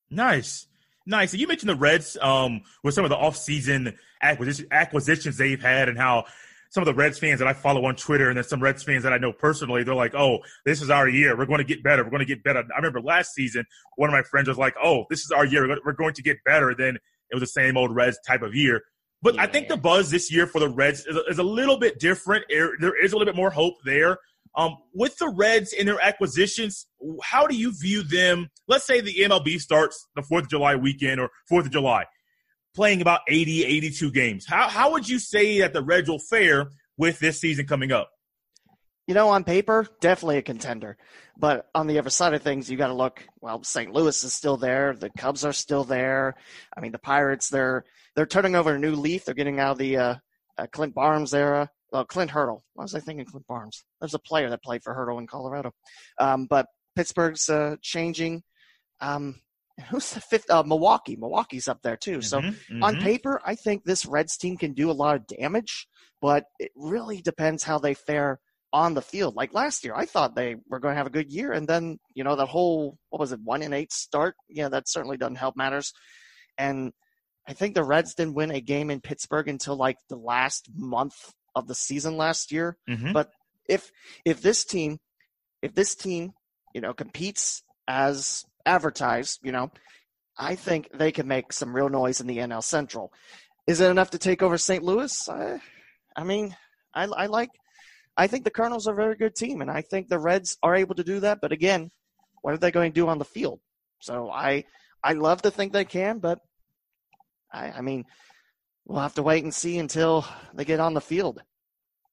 Nice. 0.10 0.68
Nice. 1.06 1.34
You 1.34 1.48
mentioned 1.48 1.70
the 1.70 1.76
Reds 1.76 2.18
um, 2.22 2.62
with 2.84 2.94
some 2.94 3.04
of 3.04 3.10
the 3.10 3.18
offseason 3.18 3.96
acquisition, 4.22 4.68
acquisitions 4.72 5.38
they've 5.38 5.62
had 5.62 5.90
and 5.90 5.98
how 5.98 6.26
some 6.70 6.82
of 6.82 6.86
the 6.86 6.94
Reds 6.94 7.20
fans 7.20 7.40
that 7.40 7.48
I 7.48 7.54
follow 7.54 7.86
on 7.86 7.96
Twitter 7.96 8.30
and 8.30 8.38
then 8.38 8.44
some 8.44 8.62
Reds 8.62 8.84
fans 8.84 9.04
that 9.04 9.14
I 9.14 9.18
know 9.18 9.32
personally, 9.32 9.84
they're 9.84 9.94
like, 9.94 10.16
oh, 10.16 10.40
this 10.66 10.82
is 10.82 10.90
our 10.90 11.08
year. 11.08 11.38
We're 11.38 11.46
going 11.46 11.60
to 11.60 11.64
get 11.64 11.84
better. 11.84 12.04
We're 12.04 12.10
going 12.10 12.22
to 12.22 12.26
get 12.26 12.44
better. 12.44 12.64
I 12.74 12.78
remember 12.78 13.02
last 13.02 13.34
season, 13.34 13.66
one 13.96 14.10
of 14.10 14.14
my 14.14 14.24
friends 14.24 14.48
was 14.48 14.58
like, 14.58 14.76
oh, 14.84 15.06
this 15.10 15.24
is 15.24 15.32
our 15.32 15.46
year. 15.46 15.68
We're 15.86 15.94
going 15.94 16.16
to 16.16 16.24
get 16.24 16.38
better. 16.46 16.74
Then 16.74 16.96
it 16.96 17.36
was 17.36 17.42
the 17.42 17.48
same 17.48 17.78
old 17.78 17.94
Reds 17.94 18.18
type 18.26 18.42
of 18.42 18.56
year. 18.56 18.82
But 19.24 19.36
yeah. 19.36 19.44
I 19.44 19.48
think 19.48 19.70
the 19.70 19.78
buzz 19.78 20.12
this 20.12 20.32
year 20.32 20.46
for 20.46 20.60
the 20.60 20.70
Reds 20.70 21.06
is 21.08 21.16
a, 21.16 21.24
is 21.24 21.40
a 21.40 21.44
little 21.44 21.78
bit 21.78 21.98
different. 21.98 22.44
There 22.50 23.04
is 23.04 23.14
a 23.14 23.18
little 23.18 23.26
bit 23.26 23.38
more 23.38 23.50
hope 23.50 23.76
there. 23.86 24.20
Um, 24.56 24.78
with 24.94 25.18
the 25.18 25.30
Reds 25.30 25.74
and 25.74 25.88
their 25.88 26.00
acquisitions, 26.00 26.86
how 27.24 27.48
do 27.48 27.56
you 27.56 27.72
view 27.72 28.04
them? 28.04 28.50
Let's 28.68 28.86
say 28.86 29.02
the 29.02 29.16
MLB 29.16 29.60
starts 29.60 30.08
the 30.16 30.22
4th 30.22 30.44
of 30.44 30.50
July 30.50 30.76
weekend 30.76 31.20
or 31.20 31.30
4th 31.52 31.66
of 31.66 31.72
July 31.72 32.06
playing 32.76 33.02
about 33.02 33.22
80, 33.28 33.66
82 33.66 34.12
games. 34.12 34.46
How, 34.46 34.68
how 34.68 34.92
would 34.92 35.08
you 35.08 35.20
say 35.20 35.60
that 35.60 35.74
the 35.74 35.82
Reds 35.82 36.10
will 36.10 36.20
fare 36.20 36.68
with 36.98 37.20
this 37.20 37.40
season 37.40 37.66
coming 37.66 37.92
up? 37.92 38.10
You 39.08 39.14
know, 39.14 39.30
on 39.30 39.44
paper, 39.44 39.88
definitely 40.02 40.38
a 40.38 40.42
contender. 40.42 40.98
But 41.38 41.70
on 41.76 41.88
the 41.88 42.00
other 42.00 42.10
side 42.10 42.34
of 42.34 42.42
things, 42.42 42.70
you 42.70 42.78
got 42.78 42.88
to 42.88 42.94
look. 42.94 43.24
Well, 43.42 43.64
St. 43.64 43.92
Louis 43.92 44.24
is 44.24 44.34
still 44.34 44.58
there. 44.58 44.94
The 44.94 45.10
Cubs 45.18 45.44
are 45.46 45.54
still 45.54 45.84
there. 45.84 46.36
I 46.76 46.80
mean, 46.80 46.94
the 46.94 47.00
Pirates 47.00 47.50
they're 47.50 47.84
they're 48.16 48.26
turning 48.26 48.56
over 48.56 48.76
a 48.76 48.80
new 48.80 48.96
leaf. 48.96 49.26
They're 49.26 49.36
getting 49.36 49.60
out 49.60 49.74
of 49.74 49.78
the 49.78 49.98
uh, 49.98 50.16
uh, 50.58 50.68
Clint 50.72 50.94
Barmes 50.94 51.34
era. 51.34 51.70
Well, 51.92 52.06
Clint 52.06 52.32
Hurdle. 52.32 52.64
Why 52.74 52.84
was 52.84 52.96
I 52.96 53.00
thinking 53.00 53.26
Clint 53.26 53.48
Barmes? 53.48 53.84
There's 54.00 54.14
a 54.14 54.20
player 54.20 54.50
that 54.50 54.64
played 54.64 54.84
for 54.84 54.94
Hurdle 54.94 55.20
in 55.20 55.28
Colorado. 55.28 55.72
Um, 56.20 56.48
but 56.50 56.68
Pittsburgh's 56.96 57.50
uh, 57.50 57.76
changing. 57.82 58.44
Um, 59.00 59.42
who's 59.90 60.12
the 60.12 60.22
fifth? 60.22 60.50
Uh, 60.50 60.64
Milwaukee. 60.64 61.16
Milwaukee's 61.16 61.68
up 61.68 61.82
there 61.84 61.98
too. 61.98 62.22
So 62.22 62.40
mm-hmm, 62.40 62.50
mm-hmm. 62.50 62.84
on 62.84 63.02
paper, 63.02 63.42
I 63.46 63.56
think 63.56 63.84
this 63.84 64.06
Reds 64.06 64.38
team 64.38 64.58
can 64.58 64.74
do 64.74 64.90
a 64.90 64.94
lot 64.94 65.16
of 65.16 65.28
damage, 65.28 65.88
but 66.22 66.46
it 66.60 66.72
really 66.76 67.22
depends 67.22 67.64
how 67.64 67.80
they 67.80 67.94
fare 67.94 68.40
on 68.72 68.96
the 68.96 69.02
field. 69.02 69.36
Like 69.36 69.54
last 69.54 69.84
year, 69.84 69.94
I 69.96 70.06
thought 70.06 70.36
they 70.36 70.56
were 70.68 70.80
going 70.80 70.94
to 70.94 70.98
have 70.98 71.08
a 71.08 71.12
good 71.12 71.32
year, 71.32 71.52
and 71.52 71.68
then 71.68 72.00
you 72.16 72.24
know 72.24 72.36
that 72.36 72.48
whole 72.48 72.98
what 73.10 73.20
was 73.20 73.32
it 73.32 73.40
one 73.44 73.62
and 73.62 73.74
eight 73.74 73.94
start? 73.94 74.36
Yeah, 74.50 74.70
that 74.70 74.90
certainly 74.90 75.18
doesn't 75.18 75.36
help 75.36 75.56
matters. 75.56 75.94
And 76.58 76.92
I 77.48 77.54
think 77.54 77.76
the 77.76 77.84
Reds 77.84 78.14
didn't 78.14 78.36
win 78.36 78.52
a 78.52 78.62
game 78.62 78.90
in 78.90 79.02
Pittsburgh 79.02 79.48
until 79.48 79.76
like 79.76 79.98
the 80.10 80.16
last 80.16 80.70
month 80.76 81.34
of 81.56 81.68
the 81.68 81.76
season 81.76 82.18
last 82.18 82.52
year. 82.52 82.78
Mhm. 82.90 83.14
But 83.14 83.32
if 83.68 83.92
if 84.26 84.42
this 84.42 84.64
team 84.66 85.00
if 85.62 85.74
this 85.74 85.96
team 85.96 86.34
you 86.74 86.82
know 86.82 86.94
competes 86.94 87.64
as 87.88 88.44
advertised, 88.66 89.40
you 89.44 89.52
know, 89.52 89.72
I 90.38 90.56
think 90.56 90.90
they 90.94 91.12
can 91.12 91.28
make 91.28 91.52
some 91.54 91.76
real 91.76 91.90
noise 91.90 92.22
in 92.22 92.28
the 92.28 92.38
NL 92.38 92.64
Central. 92.64 93.12
Is 93.68 93.80
it 93.82 93.92
enough 93.92 94.12
to 94.12 94.18
take 94.18 94.42
over 94.42 94.58
St. 94.58 94.84
Louis? 94.84 95.30
I, 95.30 95.60
I 96.16 96.24
mean, 96.24 96.56
I, 96.94 97.04
I 97.06 97.26
like. 97.28 97.50
I 98.16 98.28
think 98.28 98.44
the 98.44 98.52
Colonels 98.52 98.88
are 98.88 98.94
a 98.94 98.96
very 98.96 99.16
good 99.16 99.36
team, 99.36 99.62
and 99.62 99.72
I 99.72 99.82
think 99.82 100.08
the 100.08 100.20
Reds 100.20 100.58
are 100.62 100.76
able 100.76 100.96
to 100.96 101.04
do 101.04 101.20
that. 101.22 101.40
But 101.42 101.52
again, 101.52 101.92
what 102.42 102.54
are 102.54 102.58
they 102.58 102.72
going 102.72 102.92
to 102.92 103.00
do 103.00 103.08
on 103.08 103.18
the 103.18 103.26
field? 103.26 103.60
So 104.00 104.30
I, 104.30 104.66
I 105.04 105.14
love 105.14 105.42
to 105.44 105.52
think 105.52 105.74
they 105.74 105.86
can, 105.86 106.20
but 106.20 106.40
I, 107.54 107.72
I 107.72 107.82
mean, 107.82 108.06
we'll 108.86 109.02
have 109.02 109.16
to 109.16 109.24
wait 109.24 109.44
and 109.44 109.54
see 109.54 109.78
until 109.78 110.26
they 110.54 110.66
get 110.66 110.80
on 110.80 110.94
the 110.94 111.02
field. 111.02 111.42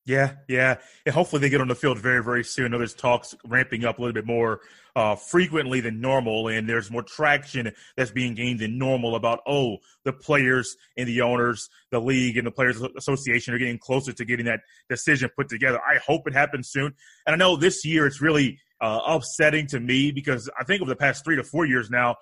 Yeah, 0.07 0.33
yeah. 0.49 0.77
And 1.05 1.15
hopefully 1.15 1.41
they 1.41 1.51
get 1.51 1.61
on 1.61 1.69
the 1.69 1.75
field 1.75 1.99
very, 1.99 2.23
very 2.25 2.43
soon. 2.43 2.75
I 2.75 2.79
there's 2.79 2.95
talks 2.95 3.35
ramping 3.45 3.85
up 3.85 3.99
a 3.99 4.03
little 4.03 4.15
bit 4.15 4.27
more 4.27 4.61
uh, 4.97 5.15
frequently 5.15 5.81
than 5.81 6.01
normal, 6.01 6.49
and 6.49 6.69
there's 6.69 6.91
more 6.91 7.03
traction 7.03 7.71
that's 7.97 8.11
being 8.11 8.35
gained 8.35 8.61
than 8.61 8.79
normal 8.79 9.15
about, 9.15 9.41
oh, 9.47 9.77
the 10.05 10.13
players 10.13 10.77
and 10.97 11.07
the 11.07 11.21
owners, 11.21 11.69
the 11.91 12.01
league 12.01 12.39
and 12.39 12.47
the 12.47 12.51
Players 12.51 12.81
Association 12.97 13.55
are 13.55 13.59
getting 13.59 13.79
closer 13.79 14.13
to 14.13 14.25
getting 14.25 14.47
that 14.47 14.61
decision 14.89 15.31
put 15.37 15.49
together. 15.49 15.79
I 15.79 15.99
hope 15.99 16.27
it 16.27 16.33
happens 16.33 16.71
soon. 16.71 16.95
And 17.27 17.35
I 17.35 17.37
know 17.37 17.57
this 17.57 17.85
year 17.85 18.07
it's 18.07 18.23
really 18.23 18.59
uh, 18.81 19.01
upsetting 19.07 19.67
to 19.69 19.81
me 19.81 20.11
because 20.13 20.49
I 20.59 20.65
think 20.65 20.81
over 20.81 20.89
the 20.89 20.97
past 20.97 21.25
three 21.25 21.37
to 21.37 21.45
four 21.45 21.67
years 21.67 21.91
now, 21.91 22.17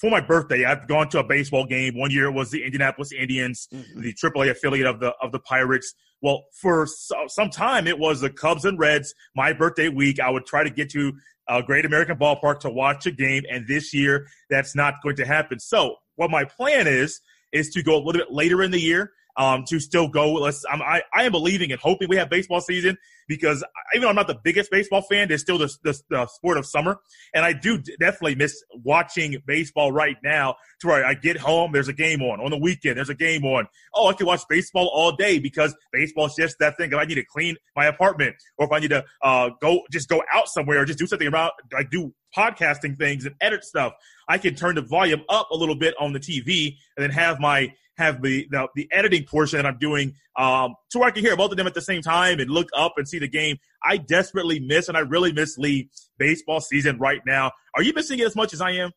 for 0.00 0.10
my 0.10 0.20
birthday, 0.20 0.64
I've 0.64 0.88
gone 0.88 1.08
to 1.10 1.18
a 1.18 1.24
baseball 1.24 1.66
game. 1.66 1.96
One 1.96 2.10
year 2.10 2.26
it 2.26 2.32
was 2.32 2.50
the 2.50 2.64
Indianapolis 2.64 3.12
Indians, 3.12 3.68
mm-hmm. 3.72 4.00
the 4.00 4.14
AAA 4.14 4.50
affiliate 4.50 4.86
of 4.86 5.00
the 5.00 5.12
of 5.22 5.32
the 5.32 5.38
Pirates. 5.38 5.94
Well, 6.22 6.44
for 6.60 6.86
so, 6.86 7.16
some 7.28 7.50
time 7.50 7.86
it 7.86 7.98
was 7.98 8.20
the 8.20 8.30
Cubs 8.30 8.64
and 8.64 8.78
Reds. 8.78 9.14
My 9.34 9.52
birthday 9.52 9.88
week, 9.88 10.20
I 10.20 10.30
would 10.30 10.46
try 10.46 10.64
to 10.64 10.70
get 10.70 10.90
to 10.90 11.12
a 11.48 11.62
Great 11.62 11.84
American 11.84 12.16
Ballpark 12.16 12.60
to 12.60 12.70
watch 12.70 13.06
a 13.06 13.10
game, 13.10 13.44
and 13.50 13.66
this 13.68 13.92
year 13.94 14.26
that's 14.50 14.74
not 14.74 14.94
going 15.02 15.16
to 15.16 15.26
happen. 15.26 15.60
So, 15.60 15.96
what 16.16 16.30
my 16.30 16.44
plan 16.44 16.86
is 16.86 17.20
is 17.52 17.70
to 17.70 17.82
go 17.82 17.96
a 17.96 18.02
little 18.02 18.20
bit 18.20 18.32
later 18.32 18.62
in 18.62 18.70
the 18.70 18.80
year. 18.80 19.12
Um, 19.38 19.64
to 19.68 19.78
still 19.80 20.08
go, 20.08 20.32
let's. 20.34 20.64
I'm, 20.70 20.80
I 20.80 21.02
I 21.12 21.24
am 21.24 21.32
believing 21.32 21.70
and 21.70 21.80
hoping 21.80 22.08
we 22.08 22.16
have 22.16 22.30
baseball 22.30 22.60
season 22.60 22.96
because 23.28 23.64
even 23.94 24.02
though 24.02 24.08
I'm 24.08 24.14
not 24.14 24.28
the 24.28 24.38
biggest 24.42 24.70
baseball 24.70 25.02
fan, 25.02 25.28
there's 25.28 25.40
still 25.40 25.58
the, 25.58 25.74
the, 25.82 26.00
the 26.08 26.26
sport 26.26 26.58
of 26.58 26.66
summer, 26.66 26.98
and 27.34 27.44
I 27.44 27.52
do 27.52 27.78
definitely 27.78 28.36
miss 28.36 28.62
watching 28.72 29.42
baseball 29.46 29.92
right 29.92 30.16
now. 30.22 30.56
To 30.80 30.88
where 30.88 31.04
I 31.04 31.14
get 31.14 31.36
home, 31.36 31.72
there's 31.72 31.88
a 31.88 31.92
game 31.92 32.22
on. 32.22 32.40
On 32.40 32.50
the 32.50 32.58
weekend, 32.58 32.96
there's 32.96 33.08
a 33.08 33.14
game 33.14 33.44
on. 33.44 33.66
Oh, 33.94 34.08
I 34.08 34.12
can 34.12 34.26
watch 34.26 34.42
baseball 34.48 34.90
all 34.92 35.12
day 35.12 35.38
because 35.38 35.74
baseball's 35.92 36.36
just 36.36 36.58
that 36.60 36.76
thing. 36.76 36.92
If 36.92 36.98
I 36.98 37.04
need 37.04 37.14
to 37.16 37.24
clean 37.24 37.56
my 37.74 37.86
apartment, 37.86 38.36
or 38.58 38.66
if 38.66 38.72
I 38.72 38.78
need 38.78 38.90
to 38.90 39.04
uh, 39.22 39.50
go 39.60 39.82
just 39.90 40.08
go 40.08 40.22
out 40.32 40.48
somewhere, 40.48 40.80
or 40.80 40.84
just 40.84 40.98
do 40.98 41.06
something 41.06 41.28
around, 41.28 41.52
like 41.72 41.90
do 41.90 42.12
podcasting 42.36 42.96
things 42.96 43.24
and 43.24 43.34
edit 43.40 43.64
stuff, 43.64 43.94
I 44.28 44.38
can 44.38 44.54
turn 44.54 44.74
the 44.74 44.82
volume 44.82 45.22
up 45.28 45.50
a 45.50 45.56
little 45.56 45.76
bit 45.76 45.94
on 45.98 46.12
the 46.12 46.20
TV 46.20 46.76
and 46.96 47.02
then 47.02 47.10
have 47.10 47.40
my 47.40 47.72
have 47.96 48.22
the, 48.22 48.46
the 48.50 48.68
the 48.74 48.88
editing 48.92 49.24
portion 49.24 49.58
that 49.58 49.66
I'm 49.66 49.78
doing 49.78 50.14
um, 50.36 50.74
to 50.90 50.98
where 50.98 51.08
I 51.08 51.10
can 51.10 51.22
hear 51.24 51.36
both 51.36 51.50
of 51.50 51.56
them 51.56 51.66
at 51.66 51.74
the 51.74 51.80
same 51.80 52.02
time 52.02 52.40
and 52.40 52.50
look 52.50 52.68
up 52.76 52.94
and 52.96 53.08
see 53.08 53.18
the 53.18 53.28
game. 53.28 53.58
I 53.82 53.96
desperately 53.96 54.60
miss 54.60 54.88
and 54.88 54.96
I 54.96 55.00
really 55.00 55.32
miss 55.32 55.58
Lee 55.58 55.90
baseball 56.18 56.60
season 56.60 56.98
right 56.98 57.20
now. 57.26 57.52
Are 57.74 57.82
you 57.82 57.92
missing 57.94 58.18
it 58.18 58.26
as 58.26 58.36
much 58.36 58.52
as 58.52 58.60
I 58.60 58.72
am? 58.72 58.92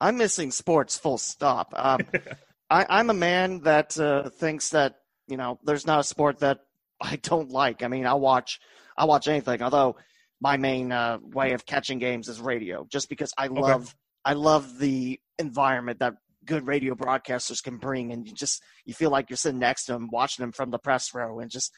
I'm 0.00 0.16
missing 0.16 0.50
sports, 0.50 0.96
full 0.98 1.18
stop. 1.18 1.72
Um, 1.76 2.00
I, 2.70 2.86
I'm 2.88 3.10
a 3.10 3.14
man 3.14 3.60
that 3.62 3.98
uh, 3.98 4.30
thinks 4.30 4.70
that 4.70 4.96
you 5.26 5.36
know 5.36 5.58
there's 5.64 5.86
not 5.86 6.00
a 6.00 6.04
sport 6.04 6.40
that 6.40 6.60
I 7.00 7.16
don't 7.16 7.50
like. 7.50 7.82
I 7.82 7.88
mean, 7.88 8.06
I 8.06 8.14
watch 8.14 8.60
I 8.96 9.04
watch 9.06 9.28
anything. 9.28 9.62
Although 9.62 9.96
my 10.40 10.56
main 10.56 10.92
uh, 10.92 11.18
way 11.22 11.52
of 11.52 11.66
catching 11.66 11.98
games 11.98 12.28
is 12.28 12.40
radio, 12.40 12.86
just 12.90 13.08
because 13.08 13.32
I 13.36 13.48
love 13.48 13.94
I 14.24 14.34
love 14.34 14.78
the 14.78 15.20
environment 15.38 16.00
that 16.00 16.14
good 16.50 16.66
radio 16.66 16.94
broadcasters 16.94 17.62
can 17.62 17.76
bring, 17.78 18.12
and 18.12 18.26
you 18.26 18.34
just 18.34 18.62
you 18.84 18.94
feel 18.94 19.10
like 19.10 19.30
you're 19.30 19.36
sitting 19.44 19.60
next 19.68 19.84
to 19.86 19.92
them, 19.92 20.08
watching 20.18 20.42
them 20.42 20.52
from 20.52 20.70
the 20.70 20.78
press 20.86 21.14
row, 21.14 21.40
and 21.40 21.50
just. 21.50 21.70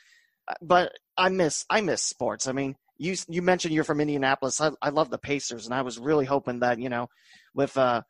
uh, 0.48 0.54
But 0.60 0.86
I 1.16 1.28
miss 1.28 1.64
I 1.76 1.80
miss 1.82 2.02
sports. 2.14 2.46
I 2.48 2.52
mean, 2.52 2.74
you 2.98 3.12
you 3.28 3.42
mentioned 3.42 3.74
you're 3.74 3.84
from 3.90 4.00
Indianapolis. 4.00 4.60
I 4.60 4.70
I 4.80 4.90
love 4.90 5.10
the 5.10 5.18
Pacers, 5.30 5.64
and 5.66 5.74
I 5.74 5.82
was 5.82 5.98
really 6.08 6.26
hoping 6.34 6.60
that 6.60 6.78
you 6.84 6.88
know, 6.94 7.06
with 7.54 7.76
uh, 7.76 8.00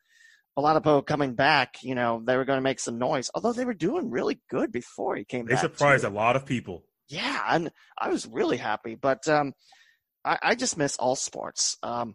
Oladipo 0.59 1.05
coming 1.13 1.35
back, 1.35 1.69
you 1.83 1.95
know, 1.95 2.23
they 2.27 2.37
were 2.37 2.45
going 2.45 2.59
to 2.63 2.69
make 2.71 2.81
some 2.81 2.99
noise. 2.99 3.31
Although 3.35 3.55
they 3.55 3.65
were 3.65 3.87
doing 3.89 4.11
really 4.11 4.39
good 4.51 4.71
before 4.71 5.17
he 5.17 5.25
came 5.25 5.47
back. 5.47 5.57
They 5.57 5.69
surprised 5.69 6.05
too. 6.05 6.11
a 6.11 6.21
lot 6.25 6.37
of 6.37 6.45
people. 6.45 6.85
Yeah, 7.09 7.41
and 7.55 7.71
I 7.99 8.09
was 8.09 8.27
really 8.27 8.59
happy. 8.59 8.95
But 8.95 9.27
um, 9.29 9.53
I, 10.25 10.39
I 10.51 10.55
just 10.55 10.77
miss 10.77 10.97
all 10.97 11.17
sports. 11.17 11.77
Um, 11.83 12.15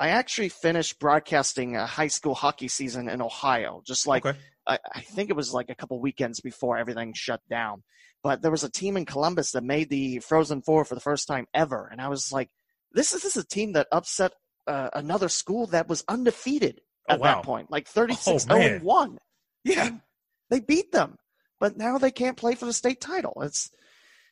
I 0.00 0.10
actually 0.10 0.48
finished 0.48 0.98
broadcasting 0.98 1.76
a 1.76 1.86
high 1.86 2.08
school 2.08 2.34
hockey 2.34 2.68
season 2.68 3.08
in 3.08 3.20
Ohio, 3.20 3.82
just 3.86 4.06
like 4.06 4.24
Okay. 4.24 4.38
I, 4.66 4.78
I 4.94 5.00
think 5.00 5.30
it 5.30 5.36
was 5.36 5.52
like 5.52 5.70
a 5.70 5.74
couple 5.74 6.00
weekends 6.00 6.40
before 6.40 6.76
everything 6.78 7.14
shut 7.14 7.40
down. 7.50 7.82
But 8.22 8.42
there 8.42 8.50
was 8.50 8.64
a 8.64 8.70
team 8.70 8.96
in 8.96 9.06
Columbus 9.06 9.52
that 9.52 9.64
made 9.64 9.90
the 9.90 10.18
Frozen 10.20 10.62
Four 10.62 10.84
for 10.84 10.94
the 10.94 11.00
first 11.00 11.26
time 11.28 11.46
ever, 11.54 11.88
and 11.90 12.00
I 12.00 12.08
was 12.08 12.32
like, 12.32 12.50
"This 12.92 13.12
is 13.12 13.22
this 13.22 13.36
is 13.36 13.44
a 13.44 13.46
team 13.46 13.72
that 13.72 13.86
upset 13.92 14.32
uh, 14.66 14.90
another 14.92 15.28
school 15.28 15.66
that 15.68 15.88
was 15.88 16.04
undefeated 16.08 16.80
Oh, 17.08 17.14
at 17.14 17.20
wow. 17.20 17.34
that 17.36 17.44
point, 17.44 17.70
like 17.70 17.88
36 17.88 18.46
oh, 18.50 18.60
0 18.60 18.80
1. 18.80 19.18
Yeah. 19.64 19.90
They 20.50 20.60
beat 20.60 20.92
them, 20.92 21.16
but 21.58 21.76
now 21.76 21.98
they 21.98 22.10
can't 22.10 22.36
play 22.36 22.54
for 22.54 22.66
the 22.66 22.72
state 22.72 23.00
title. 23.00 23.40
It's 23.42 23.70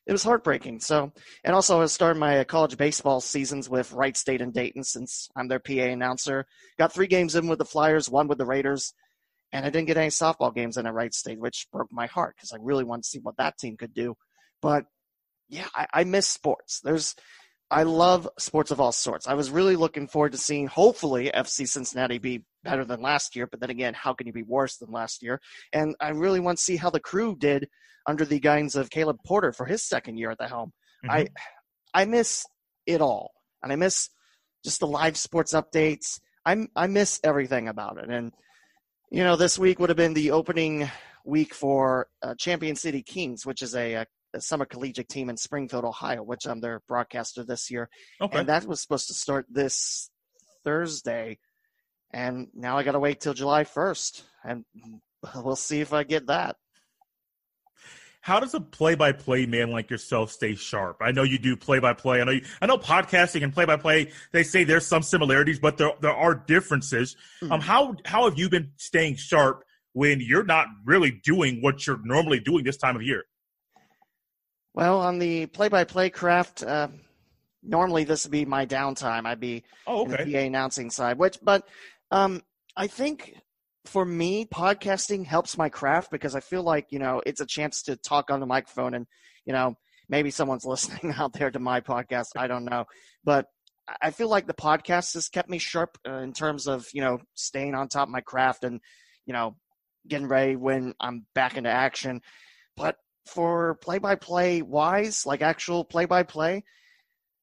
it 0.06 0.12
was 0.12 0.22
heartbreaking. 0.22 0.80
So, 0.80 1.12
and 1.44 1.54
also 1.54 1.82
I 1.82 1.86
started 1.86 2.18
my 2.20 2.44
college 2.44 2.76
baseball 2.76 3.20
seasons 3.20 3.68
with 3.68 3.92
Wright 3.92 4.16
State 4.16 4.40
and 4.40 4.54
Dayton 4.54 4.84
since 4.84 5.28
I'm 5.36 5.48
their 5.48 5.58
PA 5.58 5.72
announcer. 5.72 6.46
Got 6.78 6.92
three 6.92 7.08
games 7.08 7.34
in 7.34 7.48
with 7.48 7.58
the 7.58 7.64
Flyers, 7.64 8.08
one 8.08 8.28
with 8.28 8.38
the 8.38 8.46
Raiders, 8.46 8.94
and 9.52 9.66
I 9.66 9.70
didn't 9.70 9.88
get 9.88 9.96
any 9.96 10.10
softball 10.10 10.54
games 10.54 10.76
in 10.76 10.86
at 10.86 10.94
Wright 10.94 11.12
State, 11.12 11.40
which 11.40 11.66
broke 11.72 11.90
my 11.90 12.06
heart 12.06 12.36
because 12.36 12.52
I 12.52 12.58
really 12.60 12.84
wanted 12.84 13.02
to 13.02 13.08
see 13.08 13.18
what 13.20 13.36
that 13.38 13.58
team 13.58 13.76
could 13.76 13.94
do. 13.94 14.14
But 14.62 14.84
yeah, 15.48 15.66
I, 15.74 15.86
I 15.92 16.04
miss 16.04 16.26
sports. 16.26 16.80
There's 16.84 17.14
I 17.70 17.82
love 17.82 18.28
sports 18.38 18.70
of 18.70 18.80
all 18.80 18.92
sorts. 18.92 19.26
I 19.26 19.34
was 19.34 19.50
really 19.50 19.74
looking 19.74 20.06
forward 20.06 20.32
to 20.32 20.38
seeing, 20.38 20.68
hopefully, 20.68 21.32
FC 21.34 21.68
Cincinnati 21.68 22.18
be 22.18 22.44
better 22.66 22.84
than 22.84 23.00
last 23.00 23.36
year. 23.36 23.46
But 23.46 23.60
then 23.60 23.70
again, 23.70 23.94
how 23.94 24.12
can 24.12 24.26
you 24.26 24.32
be 24.32 24.42
worse 24.42 24.76
than 24.76 24.90
last 24.90 25.22
year? 25.22 25.40
And 25.72 25.96
I 26.00 26.10
really 26.10 26.40
want 26.40 26.58
to 26.58 26.64
see 26.64 26.76
how 26.76 26.90
the 26.90 27.00
crew 27.00 27.36
did 27.38 27.68
under 28.06 28.24
the 28.24 28.40
guidance 28.40 28.74
of 28.74 28.90
Caleb 28.90 29.18
Porter 29.24 29.52
for 29.52 29.66
his 29.66 29.82
second 29.82 30.18
year 30.18 30.30
at 30.30 30.38
the 30.38 30.48
helm. 30.48 30.72
I 31.08 31.28
I 31.94 32.04
miss 32.04 32.44
it 32.86 33.00
all, 33.00 33.32
and 33.62 33.72
I 33.72 33.76
miss 33.76 34.10
just 34.64 34.80
the 34.80 34.86
live 34.86 35.16
sports 35.16 35.52
updates. 35.52 36.20
I 36.44 36.66
I 36.74 36.86
miss 36.86 37.20
everything 37.22 37.68
about 37.68 37.98
it. 37.98 38.10
And 38.10 38.32
you 39.10 39.22
know, 39.22 39.36
this 39.36 39.58
week 39.58 39.78
would 39.78 39.90
have 39.90 39.96
been 39.96 40.14
the 40.14 40.32
opening 40.32 40.90
week 41.24 41.54
for 41.54 42.08
uh, 42.22 42.34
Champion 42.36 42.76
City 42.76 43.02
Kings, 43.02 43.46
which 43.46 43.62
is 43.62 43.74
a, 43.74 43.94
a, 43.94 44.06
a 44.34 44.40
summer 44.40 44.64
collegiate 44.64 45.08
team 45.08 45.30
in 45.30 45.36
Springfield, 45.36 45.84
Ohio, 45.84 46.22
which 46.22 46.46
I'm 46.46 46.60
their 46.60 46.80
broadcaster 46.88 47.44
this 47.44 47.70
year. 47.70 47.88
Okay. 48.20 48.38
And 48.38 48.48
that 48.48 48.64
was 48.66 48.80
supposed 48.80 49.08
to 49.08 49.14
start 49.14 49.46
this 49.48 50.10
Thursday. 50.64 51.38
And 52.12 52.48
now 52.54 52.78
I 52.78 52.82
got 52.82 52.92
to 52.92 52.98
wait 52.98 53.20
till 53.20 53.34
July 53.34 53.64
1st. 53.64 54.22
And 54.44 54.64
we'll 55.34 55.56
see 55.56 55.80
if 55.80 55.92
I 55.92 56.04
get 56.04 56.26
that. 56.28 56.56
How 58.20 58.40
does 58.40 58.54
a 58.54 58.60
play-by-play 58.60 59.46
man 59.46 59.70
like 59.70 59.88
yourself 59.88 60.32
stay 60.32 60.56
sharp? 60.56 60.96
I 61.00 61.12
know 61.12 61.22
you 61.22 61.38
do 61.38 61.56
play-by-play. 61.56 62.20
I 62.20 62.24
know 62.24 62.32
you, 62.32 62.44
I 62.60 62.66
know 62.66 62.76
podcasting 62.76 63.44
and 63.44 63.54
play-by-play. 63.54 64.10
They 64.32 64.42
say 64.42 64.64
there's 64.64 64.84
some 64.84 65.02
similarities, 65.02 65.60
but 65.60 65.76
there 65.76 65.92
there 66.00 66.12
are 66.12 66.34
differences. 66.34 67.14
Um, 67.48 67.60
how 67.60 67.94
how 68.04 68.28
have 68.28 68.36
you 68.36 68.48
been 68.48 68.72
staying 68.78 69.14
sharp 69.14 69.62
when 69.92 70.20
you're 70.20 70.42
not 70.44 70.66
really 70.84 71.12
doing 71.12 71.62
what 71.62 71.86
you're 71.86 72.00
normally 72.02 72.40
doing 72.40 72.64
this 72.64 72.76
time 72.76 72.96
of 72.96 73.02
year? 73.02 73.22
Well, 74.74 75.00
on 75.00 75.20
the 75.20 75.46
play 75.46 75.68
by 75.68 75.84
play 75.84 76.10
craft, 76.10 76.64
uh, 76.64 76.88
normally 77.62 78.02
this 78.02 78.24
would 78.24 78.32
be 78.32 78.44
my 78.44 78.66
downtime. 78.66 79.24
I'd 79.24 79.38
be 79.38 79.62
Oh, 79.86 80.04
in 80.04 80.10
the 80.10 80.22
okay. 80.22 80.32
PA 80.32 80.38
announcing 80.40 80.90
side, 80.90 81.16
which, 81.16 81.38
but 81.42 81.66
um, 82.10 82.42
I 82.76 82.86
think 82.86 83.34
for 83.86 84.04
me, 84.04 84.46
podcasting 84.46 85.24
helps 85.26 85.56
my 85.56 85.68
craft 85.68 86.10
because 86.10 86.34
I 86.34 86.40
feel 86.40 86.62
like, 86.62 86.86
you 86.90 86.98
know, 86.98 87.22
it's 87.24 87.40
a 87.40 87.46
chance 87.46 87.82
to 87.84 87.96
talk 87.96 88.30
on 88.30 88.40
the 88.40 88.46
microphone 88.46 88.94
and, 88.94 89.06
you 89.44 89.52
know, 89.52 89.74
maybe 90.08 90.30
someone's 90.30 90.64
listening 90.66 91.14
out 91.16 91.32
there 91.32 91.50
to 91.50 91.58
my 91.58 91.80
podcast. 91.80 92.28
I 92.36 92.46
don't 92.46 92.64
know. 92.64 92.84
But 93.24 93.46
I- 94.02 94.10
feel 94.10 94.28
like 94.28 94.46
the 94.46 94.54
podcast 94.54 95.14
has 95.14 95.28
kept 95.28 95.48
me 95.48 95.58
sharp 95.58 95.98
uh, 96.08 96.14
in 96.18 96.32
terms 96.32 96.66
of, 96.66 96.86
you 96.92 97.00
know, 97.00 97.18
staying 97.34 97.74
on 97.74 97.88
top 97.88 98.08
of 98.08 98.12
my 98.12 98.20
craft 98.20 98.64
and, 98.64 98.80
you 99.26 99.32
know, 99.32 99.56
getting 100.08 100.28
ready 100.28 100.56
when 100.56 100.94
I'm 101.00 101.26
back 101.34 101.56
into 101.56 101.70
action. 101.70 102.20
But 102.76 102.96
for 103.26 103.76
play 103.76 103.98
by 103.98 104.16
play 104.16 104.62
wise, 104.62 105.26
like 105.26 105.42
actual 105.42 105.84
play 105.84 106.04
by 106.04 106.22
play, 106.22 106.64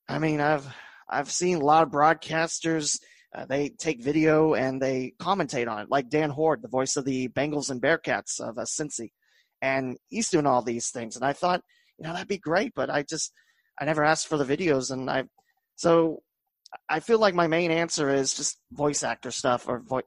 I 0.07 0.19
mean, 0.19 0.41
I've 0.41 0.67
I've 1.09 1.31
seen 1.31 1.57
a 1.57 1.65
lot 1.65 1.83
of 1.83 1.91
broadcasters. 1.91 2.99
Uh, 3.35 3.45
they 3.45 3.69
take 3.69 4.03
video 4.03 4.53
and 4.53 4.81
they 4.81 5.13
commentate 5.19 5.67
on 5.67 5.79
it, 5.79 5.89
like 5.89 6.09
Dan 6.09 6.29
Hoard, 6.29 6.61
the 6.61 6.67
voice 6.67 6.95
of 6.95 7.05
the 7.05 7.29
Bengals 7.29 7.71
and 7.71 7.81
Bearcats 7.81 8.39
of 8.39 8.57
uh, 8.57 8.61
Cincy, 8.61 9.11
and 9.61 9.97
he's 10.09 10.29
doing 10.29 10.45
all 10.45 10.61
these 10.61 10.89
things. 10.91 11.15
And 11.15 11.25
I 11.25 11.33
thought, 11.33 11.61
you 11.97 12.05
know, 12.05 12.13
that'd 12.13 12.27
be 12.27 12.37
great, 12.37 12.73
but 12.75 12.89
I 12.89 13.03
just 13.03 13.33
I 13.79 13.85
never 13.85 14.03
asked 14.03 14.27
for 14.27 14.37
the 14.37 14.45
videos, 14.45 14.91
and 14.91 15.09
I 15.09 15.23
so 15.75 16.21
I 16.89 16.99
feel 16.99 17.19
like 17.19 17.33
my 17.33 17.47
main 17.47 17.71
answer 17.71 18.09
is 18.09 18.33
just 18.33 18.59
voice 18.71 19.03
actor 19.03 19.31
stuff 19.31 19.67
or 19.67 19.79
voice 19.79 20.03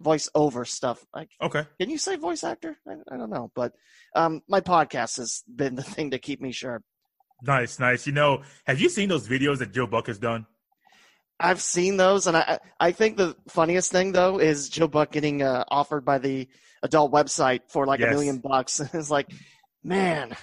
voice 0.00 0.28
over 0.34 0.64
stuff. 0.64 1.04
Like, 1.14 1.30
okay, 1.40 1.64
can 1.80 1.90
you 1.90 1.98
say 1.98 2.16
voice 2.16 2.44
actor? 2.44 2.78
I, 2.88 2.94
I 3.12 3.16
don't 3.16 3.30
know, 3.30 3.50
but 3.54 3.72
um, 4.16 4.42
my 4.48 4.60
podcast 4.60 5.18
has 5.18 5.42
been 5.54 5.74
the 5.76 5.82
thing 5.94 6.10
to 6.10 6.18
keep 6.18 6.40
me 6.40 6.52
sharp. 6.52 6.82
Nice, 7.42 7.78
nice. 7.78 8.06
You 8.06 8.12
know, 8.12 8.42
have 8.66 8.80
you 8.80 8.88
seen 8.88 9.08
those 9.08 9.28
videos 9.28 9.58
that 9.58 9.72
Joe 9.72 9.86
Buck 9.86 10.08
has 10.08 10.18
done? 10.18 10.46
I've 11.40 11.60
seen 11.60 11.96
those, 11.96 12.26
and 12.26 12.36
I 12.36 12.58
I 12.80 12.92
think 12.92 13.16
the 13.16 13.36
funniest 13.48 13.92
thing 13.92 14.12
though 14.12 14.38
is 14.38 14.68
Joe 14.68 14.88
Buck 14.88 15.12
getting 15.12 15.42
uh, 15.42 15.64
offered 15.68 16.04
by 16.04 16.18
the 16.18 16.48
adult 16.82 17.12
website 17.12 17.60
for 17.68 17.86
like 17.86 18.00
yes. 18.00 18.08
a 18.08 18.10
million 18.10 18.38
bucks. 18.38 18.80
it's 18.92 19.10
like, 19.10 19.30
man, 19.84 20.36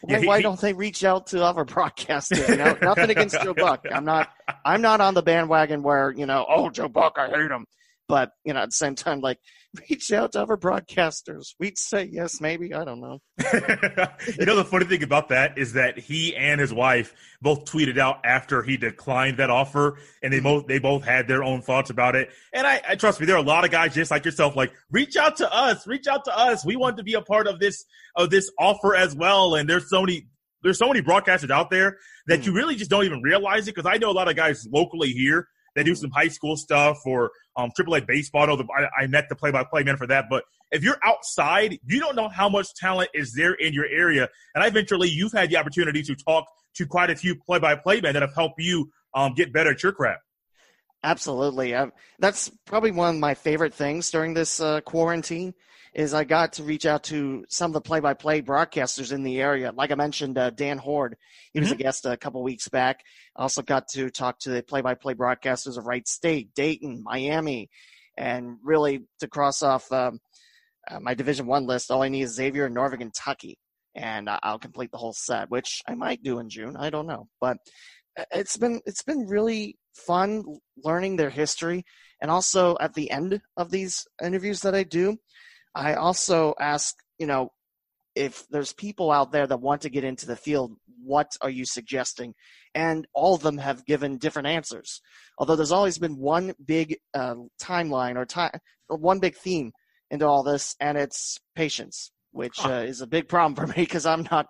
why, 0.00 0.20
he, 0.20 0.26
why 0.26 0.42
don't 0.42 0.60
they 0.60 0.72
reach 0.72 1.04
out 1.04 1.28
to 1.28 1.44
other 1.44 1.64
broadcasters? 1.64 2.48
You 2.48 2.56
know, 2.56 2.76
nothing 2.82 3.10
against 3.10 3.40
Joe 3.42 3.54
Buck. 3.54 3.84
I'm 3.92 4.04
not 4.04 4.30
I'm 4.64 4.80
not 4.80 5.00
on 5.00 5.14
the 5.14 5.22
bandwagon 5.22 5.82
where 5.82 6.12
you 6.12 6.26
know, 6.26 6.46
oh 6.48 6.70
Joe 6.70 6.88
Buck, 6.88 7.16
I 7.18 7.28
hate 7.28 7.50
him. 7.50 7.66
But 8.08 8.32
you 8.44 8.54
know, 8.54 8.60
at 8.60 8.70
the 8.70 8.72
same 8.72 8.94
time, 8.94 9.20
like 9.20 9.38
reach 9.90 10.12
out 10.12 10.32
to 10.32 10.42
other 10.42 10.56
broadcasters. 10.56 11.54
We'd 11.58 11.78
say 11.78 12.08
yes, 12.10 12.40
maybe. 12.40 12.74
I 12.74 12.84
don't 12.84 13.00
know. 13.00 13.20
you 13.38 14.46
know, 14.46 14.56
the 14.56 14.66
funny 14.68 14.86
thing 14.86 15.02
about 15.02 15.28
that 15.28 15.58
is 15.58 15.74
that 15.74 15.98
he 15.98 16.34
and 16.34 16.60
his 16.60 16.72
wife 16.72 17.14
both 17.40 17.64
tweeted 17.64 17.98
out 17.98 18.20
after 18.24 18.62
he 18.62 18.76
declined 18.76 19.38
that 19.38 19.50
offer, 19.50 19.98
and 20.22 20.32
they 20.32 20.38
mm-hmm. 20.38 20.44
both 20.44 20.66
they 20.66 20.78
both 20.78 21.04
had 21.04 21.28
their 21.28 21.44
own 21.44 21.62
thoughts 21.62 21.90
about 21.90 22.16
it. 22.16 22.30
And 22.52 22.66
I, 22.66 22.80
I 22.88 22.94
trust 22.96 23.20
me, 23.20 23.26
there 23.26 23.36
are 23.36 23.40
a 23.40 23.42
lot 23.42 23.64
of 23.64 23.70
guys 23.70 23.94
just 23.94 24.10
like 24.10 24.24
yourself, 24.24 24.56
like 24.56 24.72
reach 24.90 25.16
out 25.16 25.36
to 25.36 25.52
us, 25.52 25.86
reach 25.86 26.06
out 26.08 26.24
to 26.24 26.36
us. 26.36 26.64
We 26.64 26.76
want 26.76 26.96
to 26.96 27.04
be 27.04 27.14
a 27.14 27.22
part 27.22 27.46
of 27.46 27.60
this 27.60 27.84
of 28.16 28.30
this 28.30 28.50
offer 28.58 28.96
as 28.96 29.14
well. 29.14 29.54
And 29.54 29.68
there's 29.68 29.88
so 29.88 30.00
many 30.00 30.26
there's 30.62 30.78
so 30.78 30.88
many 30.88 31.00
broadcasters 31.00 31.50
out 31.50 31.70
there 31.70 31.98
that 32.26 32.40
mm. 32.40 32.46
you 32.46 32.52
really 32.52 32.74
just 32.74 32.90
don't 32.90 33.04
even 33.04 33.22
realize 33.22 33.68
it. 33.68 33.74
Because 33.74 33.90
I 33.90 33.98
know 33.98 34.10
a 34.10 34.12
lot 34.12 34.28
of 34.28 34.36
guys 34.36 34.66
locally 34.70 35.10
here 35.10 35.46
they 35.74 35.82
do 35.82 35.94
some 35.94 36.10
high 36.10 36.28
school 36.28 36.56
stuff 36.56 36.98
or 37.06 37.30
um, 37.56 37.70
AAA 37.78 38.06
baseball. 38.06 38.48
I, 38.50 39.02
I, 39.02 39.06
met 39.06 39.28
the 39.28 39.36
play-by-play 39.36 39.84
man 39.84 39.96
for 39.96 40.06
that. 40.06 40.26
But 40.30 40.44
if 40.70 40.82
you're 40.82 40.98
outside, 41.04 41.78
you 41.86 42.00
don't 42.00 42.16
know 42.16 42.28
how 42.28 42.48
much 42.48 42.74
talent 42.74 43.10
is 43.14 43.34
there 43.34 43.54
in 43.54 43.72
your 43.72 43.86
area. 43.86 44.28
And 44.54 44.64
eventually, 44.64 45.08
you've 45.08 45.32
had 45.32 45.50
the 45.50 45.56
opportunity 45.56 46.02
to 46.02 46.14
talk 46.14 46.46
to 46.76 46.86
quite 46.86 47.10
a 47.10 47.16
few 47.16 47.36
play-by-play 47.36 48.00
men 48.00 48.14
that 48.14 48.22
have 48.22 48.34
helped 48.34 48.60
you 48.60 48.90
um, 49.14 49.34
get 49.34 49.52
better 49.52 49.70
at 49.72 49.82
your 49.82 49.92
craft. 49.92 50.22
Absolutely. 51.02 51.74
Um, 51.74 51.92
that's 52.18 52.50
probably 52.66 52.90
one 52.90 53.14
of 53.14 53.20
my 53.20 53.34
favorite 53.34 53.74
things 53.74 54.10
during 54.10 54.34
this 54.34 54.60
uh, 54.60 54.80
quarantine 54.82 55.54
is 55.94 56.14
I 56.14 56.24
got 56.24 56.54
to 56.54 56.62
reach 56.62 56.86
out 56.86 57.04
to 57.04 57.44
some 57.48 57.70
of 57.70 57.74
the 57.74 57.80
play-by-play 57.80 58.42
broadcasters 58.42 59.12
in 59.12 59.22
the 59.22 59.40
area. 59.40 59.72
Like 59.72 59.90
I 59.90 59.96
mentioned, 59.96 60.38
uh, 60.38 60.50
Dan 60.50 60.78
Hoard, 60.78 61.16
he 61.52 61.60
was 61.60 61.70
mm-hmm. 61.70 61.80
a 61.80 61.82
guest 61.82 62.06
a 62.06 62.16
couple 62.16 62.42
weeks 62.42 62.68
back. 62.68 63.00
Also 63.34 63.62
got 63.62 63.88
to 63.94 64.10
talk 64.10 64.38
to 64.40 64.50
the 64.50 64.62
play-by-play 64.62 65.14
broadcasters 65.14 65.76
of 65.76 65.86
Wright 65.86 66.06
State, 66.06 66.54
Dayton, 66.54 67.02
Miami, 67.02 67.70
and 68.16 68.58
really 68.62 69.00
to 69.20 69.28
cross 69.28 69.62
off 69.62 69.90
um, 69.92 70.20
uh, 70.88 71.00
my 71.00 71.14
Division 71.14 71.46
One 71.46 71.66
list, 71.66 71.90
all 71.90 72.02
I 72.02 72.08
need 72.08 72.22
is 72.22 72.34
Xavier 72.34 72.66
and 72.66 72.74
Northern 72.74 73.00
Kentucky, 73.00 73.58
and 73.94 74.28
I'll 74.42 74.58
complete 74.58 74.90
the 74.90 74.98
whole 74.98 75.12
set, 75.12 75.50
which 75.50 75.82
I 75.86 75.94
might 75.94 76.22
do 76.22 76.38
in 76.38 76.48
June. 76.48 76.76
I 76.76 76.90
don't 76.90 77.06
know, 77.06 77.28
but 77.40 77.58
uh, 78.18 78.24
it's 78.32 78.56
been 78.56 78.80
it's 78.86 79.02
been 79.02 79.26
really 79.26 79.76
fun 79.94 80.44
learning 80.82 81.16
their 81.16 81.30
history, 81.30 81.84
and 82.20 82.30
also 82.30 82.76
at 82.80 82.94
the 82.94 83.10
end 83.10 83.40
of 83.56 83.70
these 83.70 84.06
interviews 84.22 84.60
that 84.62 84.74
I 84.74 84.84
do, 84.84 85.16
I 85.74 85.94
also 85.94 86.54
ask, 86.58 86.96
you 87.18 87.26
know, 87.26 87.52
if 88.14 88.44
there's 88.50 88.72
people 88.72 89.10
out 89.10 89.32
there 89.32 89.46
that 89.46 89.60
want 89.60 89.82
to 89.82 89.90
get 89.90 90.04
into 90.04 90.26
the 90.26 90.36
field, 90.36 90.72
what 91.02 91.32
are 91.40 91.50
you 91.50 91.64
suggesting? 91.64 92.34
And 92.74 93.06
all 93.14 93.34
of 93.34 93.42
them 93.42 93.58
have 93.58 93.86
given 93.86 94.18
different 94.18 94.48
answers. 94.48 95.00
Although 95.38 95.56
there's 95.56 95.72
always 95.72 95.98
been 95.98 96.16
one 96.16 96.54
big 96.64 96.96
uh, 97.14 97.36
timeline 97.60 98.16
or 98.16 98.26
time, 98.26 98.58
one 98.88 99.20
big 99.20 99.36
theme 99.36 99.72
into 100.10 100.26
all 100.26 100.42
this, 100.42 100.74
and 100.80 100.98
it's 100.98 101.38
patience, 101.54 102.10
which 102.32 102.64
uh, 102.64 102.84
is 102.86 103.00
a 103.00 103.06
big 103.06 103.28
problem 103.28 103.54
for 103.54 103.66
me 103.66 103.82
because 103.82 104.06
I'm 104.06 104.26
not, 104.30 104.46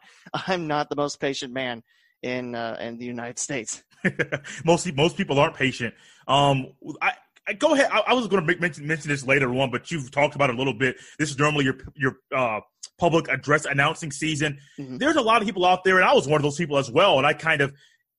I'm 0.47 0.67
not 0.67 0.89
the 0.89 0.97
most 0.97 1.21
patient 1.21 1.53
man 1.53 1.83
in 2.23 2.55
uh, 2.55 2.77
in 2.81 2.99
the 2.99 3.07
United 3.07 3.39
States. 3.39 3.83
most 4.65 4.93
most 4.95 5.17
people 5.17 5.39
aren't 5.39 5.55
patient. 5.55 5.95
Um, 6.27 6.73
I 7.01 7.13
go 7.59 7.75
ahead. 7.75 7.91
I, 7.93 8.01
I 8.09 8.13
was 8.15 8.29
going 8.29 8.47
to 8.47 8.61
mention 8.61 8.87
mention 8.87 9.09
this 9.09 9.27
later 9.27 9.51
on, 9.55 9.71
but 9.71 9.91
you've 9.91 10.11
talked 10.11 10.35
about 10.35 10.51
it 10.51 10.57
a 10.57 10.59
little 10.59 10.75
bit. 10.75 10.97
This 11.19 11.31
is 11.31 11.39
normally 11.39 11.65
your 11.65 11.79
your 11.95 12.17
uh, 12.35 12.61
public 12.99 13.29
address 13.29 13.65
announcing 13.65 14.11
season. 14.11 14.59
Mm-hmm. 14.79 14.99
There's 14.99 15.17
a 15.17 15.23
lot 15.23 15.43
of 15.43 15.47
people 15.47 15.65
out 15.65 15.85
there, 15.85 15.97
and 15.97 16.05
I 16.05 16.15
was 16.15 16.29
one 16.29 16.37
of 16.37 16.43
those 16.43 16.57
people 16.57 16.79
as 16.79 16.91
well. 16.91 17.19
And 17.19 17.27
I 17.27 17.33
kind 17.33 17.61
of 17.61 17.73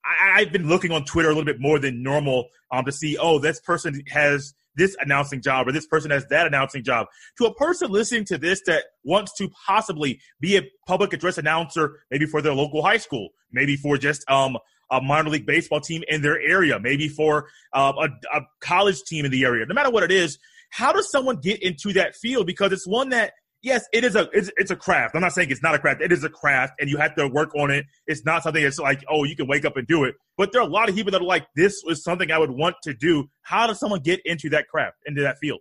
I, 0.06 0.40
have 0.42 0.52
been 0.52 0.68
looking 0.68 0.92
on 0.92 1.06
Twitter 1.06 1.30
a 1.30 1.32
little 1.32 1.46
bit 1.46 1.60
more 1.60 1.80
than 1.80 2.04
normal 2.04 2.48
um, 2.72 2.86
to 2.86 2.92
see, 2.92 3.18
oh, 3.18 3.40
this 3.40 3.60
person 3.60 4.02
has 4.10 4.54
this 4.76 4.96
announcing 5.00 5.42
job 5.42 5.68
or 5.68 5.72
this 5.72 5.86
person 5.86 6.12
has 6.12 6.26
that 6.28 6.48
announcing 6.48 6.84
job. 6.84 7.08
To 7.38 7.46
a 7.46 7.54
person 7.54 7.92
listening 7.92 8.26
to 8.26 8.38
this 8.38 8.62
that 8.68 8.86
wants 9.04 9.34
to 9.38 9.50
possibly 9.68 10.22
be 10.40 10.58
a 10.58 10.64
public 10.88 11.14
address 11.14 11.38
announcer, 11.38 12.00
maybe 12.10 12.26
for 12.26 12.42
their 12.42 12.54
local 12.54 12.82
high 12.82 12.98
school, 12.98 13.30
maybe 13.52 13.76
for 13.76 13.98
just 13.98 14.30
um, 14.30 14.58
a 14.92 15.02
minor 15.02 15.30
league 15.30 15.46
baseball 15.46 15.80
team 15.80 16.04
in 16.08 16.22
their 16.22 16.40
area, 16.40 16.80
maybe 16.80 17.08
for 17.08 17.48
uh, 17.74 17.94
a, 17.98 18.38
a 18.38 18.42
college 18.60 19.02
team 19.04 19.26
in 19.26 19.32
the 19.32 19.44
area. 19.46 19.66
No 19.66 19.74
matter 19.74 19.90
what 19.90 20.04
it 20.04 20.12
is, 20.12 20.38
how 20.70 20.92
does 20.92 21.10
someone 21.10 21.38
get 21.38 21.64
into 21.64 21.94
that 21.94 22.16
field? 22.16 22.46
Because 22.46 22.72
it's 22.72 22.88
one 22.88 23.10
that 23.10 23.34
yes, 23.62 23.86
it 23.94 24.04
is 24.04 24.16
a 24.16 24.28
it's, 24.34 24.52
it's, 24.58 24.72
a 24.72 24.76
craft. 24.76 25.16
I'm 25.16 25.22
not 25.22 25.34
saying 25.34 25.50
it's 25.50 25.64
not 25.64 25.76
a 25.76 25.80
craft. 25.80 26.02
It 26.02 26.12
is 26.12 26.24
a 26.24 26.30
craft, 26.30 26.74
and 26.80 26.90
you 26.90 26.98
have 26.98 27.16
to 27.16 27.28
work 27.28 27.56
on 27.56 27.72
it. 27.72 27.86
It's 28.08 28.26
not 28.26 28.44
something 28.44 28.64
that's 28.64 28.80
like 28.80 29.04
oh, 29.10 29.24
you 29.24 29.36
can 29.36 29.48
wake 29.48 29.66
up 29.66 29.78
and 29.78 29.88
do 29.88 30.04
it. 30.04 30.16
But 30.38 30.52
there 30.52 30.62
are 30.62 30.68
a 30.68 30.72
lot 30.72 30.90
of 30.90 30.96
people 30.96 31.12
that 31.12 31.22
are 31.22 31.26
like, 31.26 31.48
this 31.56 31.84
is 31.88 32.04
something 32.04 32.32
I 32.32 32.38
would 32.38 32.52
want 32.52 32.76
to 32.84 32.94
do. 32.94 33.30
How 33.44 33.68
does 33.68 33.80
someone 33.80 34.02
get 34.02 34.22
into 34.26 34.50
that 34.50 34.68
craft, 34.68 34.98
into 35.06 35.22
that 35.22 35.38
field? 35.40 35.60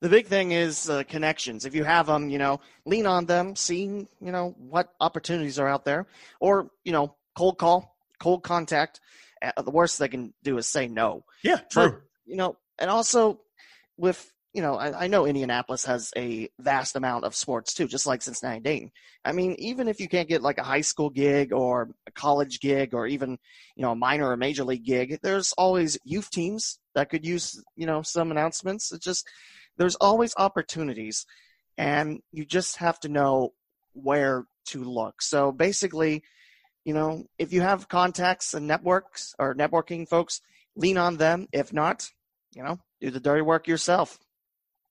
The 0.00 0.08
big 0.08 0.26
thing 0.26 0.50
is 0.50 0.90
uh, 0.90 1.04
connections. 1.04 1.64
If 1.64 1.76
you 1.76 1.84
have 1.84 2.06
them, 2.06 2.28
you 2.28 2.38
know, 2.38 2.60
lean 2.84 3.06
on 3.06 3.26
them, 3.26 3.54
seeing 3.54 4.08
you 4.20 4.32
know 4.32 4.54
what 4.58 4.92
opportunities 5.00 5.58
are 5.58 5.68
out 5.68 5.84
there, 5.84 6.06
or 6.40 6.70
you 6.84 6.92
know, 6.92 7.14
cold 7.36 7.58
call 7.58 7.91
cold 8.22 8.42
contact. 8.42 9.00
Uh, 9.42 9.60
the 9.62 9.70
worst 9.70 9.98
they 9.98 10.08
can 10.08 10.32
do 10.44 10.56
is 10.58 10.68
say 10.68 10.86
no. 10.86 11.24
Yeah, 11.42 11.58
true. 11.70 11.90
But, 11.90 12.00
you 12.24 12.36
know, 12.36 12.56
and 12.78 12.88
also 12.88 13.40
with 13.96 14.32
you 14.52 14.60
know, 14.60 14.74
I, 14.74 15.04
I, 15.04 15.06
know 15.06 15.24
Indianapolis 15.24 15.86
has 15.86 16.12
a 16.14 16.50
vast 16.58 16.94
amount 16.94 17.24
of 17.24 17.34
sports 17.34 17.72
too, 17.72 17.88
just 17.88 18.06
like 18.06 18.20
Cincinnati 18.20 18.60
Dayton. 18.60 18.90
I 19.24 19.32
mean, 19.32 19.54
even 19.58 19.88
if 19.88 19.98
you 19.98 20.08
can't 20.08 20.28
get 20.28 20.42
like 20.42 20.58
a 20.58 20.62
high 20.62 20.82
school 20.82 21.08
gig 21.08 21.54
or 21.54 21.88
a 22.06 22.10
college 22.10 22.60
gig 22.60 22.92
or 22.92 23.06
even, 23.06 23.38
you 23.76 23.82
know, 23.82 23.92
a 23.92 23.96
minor 23.96 24.28
or 24.28 24.36
major 24.36 24.64
league 24.64 24.84
gig, 24.84 25.18
there's 25.22 25.54
always 25.56 25.96
youth 26.04 26.30
teams 26.30 26.78
that 26.94 27.08
could 27.08 27.24
use, 27.24 27.62
you 27.76 27.86
know, 27.86 28.02
some 28.02 28.30
announcements. 28.30 28.92
It's 28.92 29.04
just, 29.04 29.26
there's 29.78 29.96
always 29.96 30.34
opportunities 30.36 31.24
and 31.78 32.20
you 32.30 32.44
just 32.44 32.76
have 32.76 33.00
to 33.00 33.08
know 33.08 33.54
where 33.94 34.44
to 34.66 34.84
look. 34.84 35.22
So 35.22 35.50
basically, 35.50 36.24
you 36.84 36.94
know, 36.94 37.24
if 37.38 37.52
you 37.52 37.60
have 37.60 37.88
contacts 37.88 38.54
and 38.54 38.66
networks 38.66 39.34
or 39.38 39.54
networking 39.54 40.08
folks, 40.08 40.40
lean 40.76 40.98
on 40.98 41.16
them. 41.16 41.46
If 41.52 41.72
not, 41.72 42.08
you 42.54 42.62
know, 42.62 42.78
do 43.00 43.10
the 43.10 43.20
dirty 43.20 43.42
work 43.42 43.68
yourself. 43.68 44.18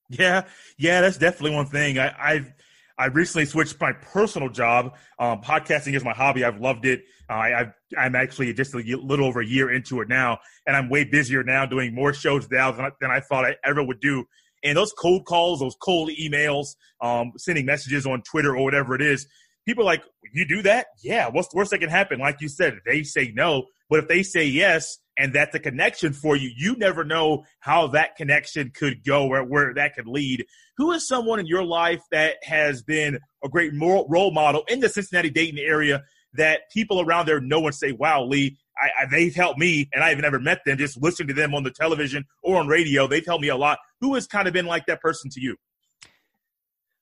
Yeah, 0.09 0.45
yeah, 0.77 1.01
that's 1.01 1.17
definitely 1.17 1.55
one 1.55 1.67
thing. 1.67 1.97
I, 1.97 2.13
I've 2.19 2.53
I 2.97 3.05
recently 3.05 3.45
switched 3.45 3.79
my 3.79 3.93
personal 3.93 4.49
job. 4.49 4.95
Um, 5.17 5.41
podcasting 5.41 5.95
is 5.95 6.03
my 6.03 6.13
hobby. 6.13 6.43
I've 6.43 6.59
loved 6.59 6.85
it. 6.85 7.03
Uh, 7.29 7.33
I, 7.33 7.73
am 7.97 8.15
actually 8.15 8.53
just 8.53 8.75
a 8.75 8.77
little 8.77 9.25
over 9.25 9.41
a 9.41 9.45
year 9.45 9.71
into 9.71 10.01
it 10.01 10.09
now, 10.09 10.39
and 10.67 10.75
I'm 10.75 10.89
way 10.89 11.05
busier 11.05 11.43
now, 11.43 11.65
doing 11.65 11.95
more 11.95 12.13
shows 12.13 12.47
now 12.51 12.71
than 12.71 12.85
I, 12.85 12.89
than 12.99 13.09
I 13.09 13.19
thought 13.21 13.45
I 13.45 13.55
ever 13.65 13.81
would 13.81 14.01
do. 14.01 14.25
And 14.63 14.77
those 14.77 14.93
cold 14.93 15.25
calls, 15.25 15.61
those 15.61 15.75
cold 15.81 16.11
emails, 16.11 16.75
um, 17.01 17.31
sending 17.37 17.65
messages 17.65 18.05
on 18.05 18.21
Twitter 18.21 18.55
or 18.55 18.63
whatever 18.63 18.93
it 18.93 19.01
is, 19.01 19.25
people 19.65 19.85
like, 19.85 20.03
you 20.33 20.47
do 20.47 20.61
that? 20.63 20.87
Yeah. 21.03 21.29
What's 21.29 21.49
the 21.49 21.57
worst 21.57 21.71
that 21.71 21.79
can 21.79 21.89
happen? 21.89 22.19
Like 22.19 22.41
you 22.41 22.47
said, 22.47 22.79
they 22.85 23.03
say 23.03 23.31
no. 23.35 23.65
But 23.89 23.99
if 23.99 24.07
they 24.07 24.23
say 24.23 24.45
yes, 24.45 24.97
and 25.17 25.33
that's 25.33 25.53
a 25.53 25.59
connection 25.59 26.13
for 26.13 26.35
you, 26.35 26.49
you 26.55 26.75
never 26.77 27.03
know 27.03 27.43
how 27.59 27.87
that 27.87 28.15
connection 28.15 28.71
could 28.73 29.03
go 29.05 29.27
or 29.27 29.43
where 29.43 29.73
that 29.73 29.95
could 29.95 30.07
lead. 30.07 30.45
Who 30.77 30.91
is 30.93 31.07
someone 31.07 31.39
in 31.39 31.45
your 31.45 31.63
life 31.63 32.01
that 32.11 32.37
has 32.43 32.81
been 32.81 33.19
a 33.43 33.49
great 33.49 33.73
role 33.77 34.31
model 34.31 34.63
in 34.67 34.79
the 34.79 34.89
Cincinnati 34.89 35.29
Dayton 35.29 35.59
area 35.59 36.03
that 36.33 36.61
people 36.71 37.01
around 37.01 37.27
there 37.27 37.41
know 37.41 37.65
and 37.65 37.75
say, 37.75 37.91
wow, 37.91 38.23
Lee, 38.23 38.57
I, 38.81 39.03
I, 39.03 39.05
they've 39.11 39.35
helped 39.35 39.59
me, 39.59 39.89
and 39.93 40.01
I 40.01 40.09
have 40.09 40.19
never 40.19 40.39
met 40.39 40.61
them. 40.65 40.77
Just 40.77 41.01
listening 41.01 41.27
to 41.27 41.33
them 41.33 41.53
on 41.53 41.63
the 41.63 41.71
television 41.71 42.25
or 42.41 42.55
on 42.57 42.67
radio, 42.67 43.05
they've 43.05 43.25
helped 43.25 43.41
me 43.41 43.49
a 43.49 43.57
lot. 43.57 43.79
Who 43.99 44.15
has 44.15 44.27
kind 44.27 44.47
of 44.47 44.53
been 44.53 44.65
like 44.65 44.85
that 44.85 45.01
person 45.01 45.29
to 45.31 45.41
you? 45.41 45.57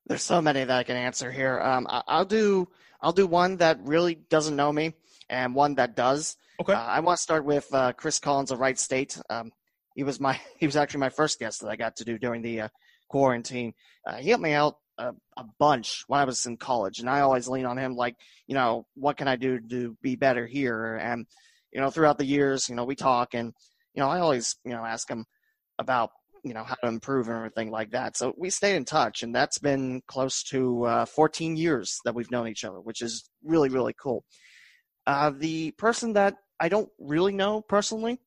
There's 0.10 0.24
so 0.24 0.42
many 0.42 0.64
that 0.64 0.76
I 0.76 0.84
can 0.84 0.98
answer 0.98 1.32
here. 1.32 1.62
Um, 1.62 1.86
I, 1.88 2.18
will 2.18 2.26
do 2.26 2.68
I'll 3.00 3.14
do 3.14 3.28
one 3.28 3.58
that 3.58 3.78
really 3.84 4.16
doesn't 4.16 4.56
know 4.56 4.74
me. 4.74 4.96
and 5.30 5.54
one 5.54 5.76
that 5.76 5.96
does. 5.96 6.36
Okay. 6.60 6.74
Uh, 6.74 6.82
I 6.82 7.00
want 7.02 7.18
to 7.18 7.22
start 7.22 7.46
with 7.46 7.72
uh, 7.72 7.94
Chris 7.94 8.20
Collins 8.20 8.50
of 8.50 8.60
Wright 8.60 8.78
State. 8.78 9.22
Um, 9.30 9.52
he 9.94 10.04
was 10.04 10.20
my 10.20 10.40
he 10.58 10.66
was 10.66 10.76
actually 10.76 11.02
my 11.02 11.10
first 11.10 11.38
guest 11.38 11.62
that 11.62 11.70
I 11.70 11.76
got 11.76 11.98
to 11.98 12.06
do 12.06 12.18
during 12.18 12.42
the 12.42 12.62
uh, 12.62 12.68
quarantine. 13.08 13.74
Uh, 14.06 14.16
he 14.16 14.30
helped 14.30 14.44
me 14.44 14.54
out 14.54 14.78
a, 14.98 15.14
a, 15.38 15.46
bunch 15.60 16.04
when 16.08 16.20
I 16.20 16.26
was 16.26 16.44
in 16.48 16.58
college, 16.58 17.00
and 17.00 17.10
I 17.10 17.22
always 17.22 17.48
lean 17.48 17.68
on 17.68 17.78
him. 17.78 17.96
Like, 17.96 18.16
you 18.48 18.56
know, 18.56 18.88
what 18.96 19.16
can 19.16 19.28
I 19.28 19.36
do 19.36 19.60
to 19.60 19.96
be 20.02 20.16
better 20.16 20.48
here? 20.48 20.96
And 20.96 21.28
you 21.72 21.80
know, 21.82 21.92
throughout 21.92 22.18
the 22.18 22.26
years, 22.26 22.68
you 22.68 22.76
know, 22.76 22.84
we 22.84 22.96
talk, 22.96 23.36
and 23.36 23.54
you 23.94 24.02
know, 24.02 24.10
I 24.10 24.22
always 24.22 24.56
you 24.66 24.72
know 24.72 24.84
ask 24.84 25.08
him 25.08 25.26
about 25.78 26.10
you 26.44 26.54
know 26.54 26.64
how 26.64 26.76
to 26.76 26.88
improve 26.88 27.28
and 27.28 27.38
everything 27.38 27.72
like 27.72 27.92
that. 27.92 28.18
So 28.18 28.34
we 28.38 28.50
stayed 28.50 28.76
in 28.76 28.86
touch, 28.86 29.24
and 29.24 29.34
that's 29.34 29.60
been 29.60 30.02
close 30.08 30.44
to 30.46 30.86
uh, 30.86 31.06
14 31.06 31.58
years 31.58 32.00
that 32.06 32.16
we've 32.16 32.32
known 32.32 32.48
each 32.48 32.64
other, 32.64 32.80
which 32.80 33.02
is 33.02 33.30
really 33.44 33.70
really 33.70 33.94
cool. 33.94 34.24
Uh, 35.06 35.32
the 35.36 35.72
person 35.72 36.14
that 36.14 36.36
I 36.60 36.70
don't 36.70 36.90
really 37.00 37.34
know 37.34 37.62
personally, 37.62 38.20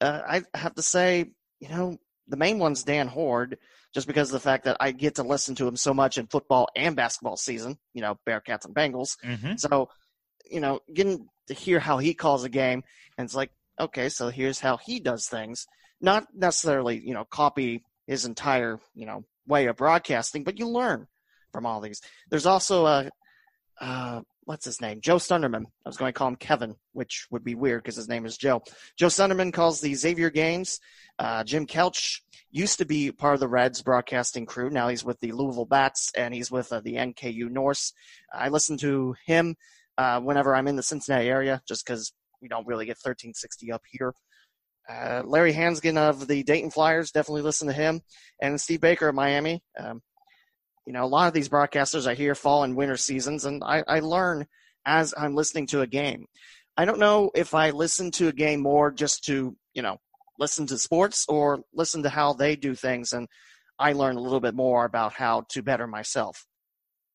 uh, 0.00 0.20
I 0.26 0.42
have 0.54 0.74
to 0.74 0.82
say, 0.82 1.32
you 1.60 1.68
know, 1.68 1.98
the 2.28 2.36
main 2.36 2.58
one's 2.58 2.84
Dan 2.84 3.08
Hoard, 3.08 3.58
just 3.94 4.06
because 4.06 4.28
of 4.28 4.34
the 4.34 4.48
fact 4.48 4.64
that 4.64 4.76
I 4.80 4.92
get 4.92 5.16
to 5.16 5.22
listen 5.22 5.54
to 5.56 5.66
him 5.66 5.76
so 5.76 5.94
much 5.94 6.18
in 6.18 6.26
football 6.26 6.68
and 6.76 6.94
basketball 6.94 7.36
season. 7.36 7.78
You 7.94 8.02
know, 8.02 8.18
Bearcats 8.26 8.66
and 8.66 8.74
Bengals. 8.74 9.16
Mm-hmm. 9.24 9.56
So, 9.56 9.88
you 10.50 10.60
know, 10.60 10.80
getting 10.92 11.26
to 11.48 11.54
hear 11.54 11.80
how 11.80 11.98
he 11.98 12.14
calls 12.14 12.44
a 12.44 12.48
game, 12.48 12.82
and 13.16 13.24
it's 13.24 13.34
like, 13.34 13.50
okay, 13.80 14.08
so 14.08 14.28
here's 14.28 14.60
how 14.60 14.76
he 14.76 15.00
does 15.00 15.26
things 15.26 15.66
not 16.00 16.26
necessarily 16.34 16.98
you 16.98 17.14
know 17.14 17.24
copy 17.24 17.84
his 18.06 18.24
entire 18.24 18.80
you 18.94 19.06
know 19.06 19.24
way 19.46 19.66
of 19.66 19.76
broadcasting, 19.76 20.44
but 20.44 20.58
you 20.58 20.68
learn 20.68 21.06
from 21.52 21.66
all 21.66 21.80
these. 21.80 22.00
There's 22.30 22.46
also 22.46 22.86
a 22.86 23.10
uh, 23.80 24.20
what's 24.44 24.64
his 24.64 24.80
name? 24.80 25.00
Joe 25.00 25.16
Sunderman. 25.16 25.64
I 25.84 25.88
was 25.88 25.98
going 25.98 26.08
to 26.08 26.18
call 26.18 26.28
him 26.28 26.36
Kevin, 26.36 26.74
which 26.92 27.26
would 27.30 27.44
be 27.44 27.54
weird 27.54 27.82
because 27.82 27.96
his 27.96 28.08
name 28.08 28.24
is 28.24 28.36
Joe. 28.36 28.62
Joe 28.96 29.08
Sunderman 29.08 29.52
calls 29.52 29.80
the 29.80 29.94
Xavier 29.94 30.30
games. 30.30 30.80
Uh, 31.18 31.44
Jim 31.44 31.66
Kelch 31.66 32.20
used 32.50 32.78
to 32.78 32.86
be 32.86 33.12
part 33.12 33.34
of 33.34 33.40
the 33.40 33.48
Reds 33.48 33.82
broadcasting 33.82 34.46
crew. 34.46 34.70
Now 34.70 34.88
he's 34.88 35.04
with 35.04 35.20
the 35.20 35.32
Louisville 35.32 35.66
Bats 35.66 36.12
and 36.16 36.32
he's 36.32 36.50
with 36.50 36.72
uh, 36.72 36.80
the 36.80 36.94
NKU 36.94 37.50
Norse. 37.50 37.92
I 38.32 38.48
listen 38.48 38.78
to 38.78 39.14
him 39.26 39.54
uh, 39.98 40.20
whenever 40.20 40.54
I'm 40.54 40.66
in 40.66 40.76
the 40.76 40.82
Cincinnati 40.82 41.28
area, 41.28 41.60
just 41.68 41.84
because 41.84 42.12
we 42.40 42.48
don't 42.48 42.66
really 42.66 42.86
get 42.86 42.96
1360 42.96 43.72
up 43.72 43.82
here. 43.90 44.14
Uh, 44.88 45.22
Larry 45.26 45.52
Hansgen 45.52 45.98
of 45.98 46.26
the 46.26 46.42
Dayton 46.42 46.70
Flyers, 46.70 47.10
definitely 47.10 47.42
listen 47.42 47.68
to 47.68 47.74
him. 47.74 48.00
And 48.40 48.58
Steve 48.58 48.80
Baker 48.80 49.08
of 49.08 49.14
Miami. 49.14 49.62
Um, 49.78 50.00
you 50.86 50.94
know, 50.94 51.04
a 51.04 51.06
lot 51.06 51.28
of 51.28 51.34
these 51.34 51.50
broadcasters 51.50 52.06
I 52.06 52.14
hear 52.14 52.34
fall 52.34 52.64
in 52.64 52.74
winter 52.74 52.96
seasons, 52.96 53.44
and 53.44 53.62
I, 53.62 53.84
I 53.86 54.00
learn 54.00 54.46
as 54.86 55.12
I'm 55.14 55.34
listening 55.34 55.66
to 55.68 55.82
a 55.82 55.86
game. 55.86 56.24
I 56.78 56.86
don't 56.86 56.98
know 56.98 57.30
if 57.34 57.52
I 57.52 57.70
listen 57.70 58.10
to 58.12 58.28
a 58.28 58.32
game 58.32 58.60
more 58.60 58.90
just 58.90 59.24
to, 59.24 59.54
you 59.74 59.82
know, 59.82 59.98
listen 60.38 60.66
to 60.68 60.78
sports 60.78 61.26
or 61.28 61.60
listen 61.74 62.04
to 62.04 62.08
how 62.08 62.32
they 62.32 62.56
do 62.56 62.74
things, 62.74 63.12
and 63.12 63.28
I 63.78 63.92
learn 63.92 64.16
a 64.16 64.22
little 64.22 64.40
bit 64.40 64.54
more 64.54 64.86
about 64.86 65.12
how 65.12 65.44
to 65.50 65.62
better 65.62 65.86
myself. 65.86 66.46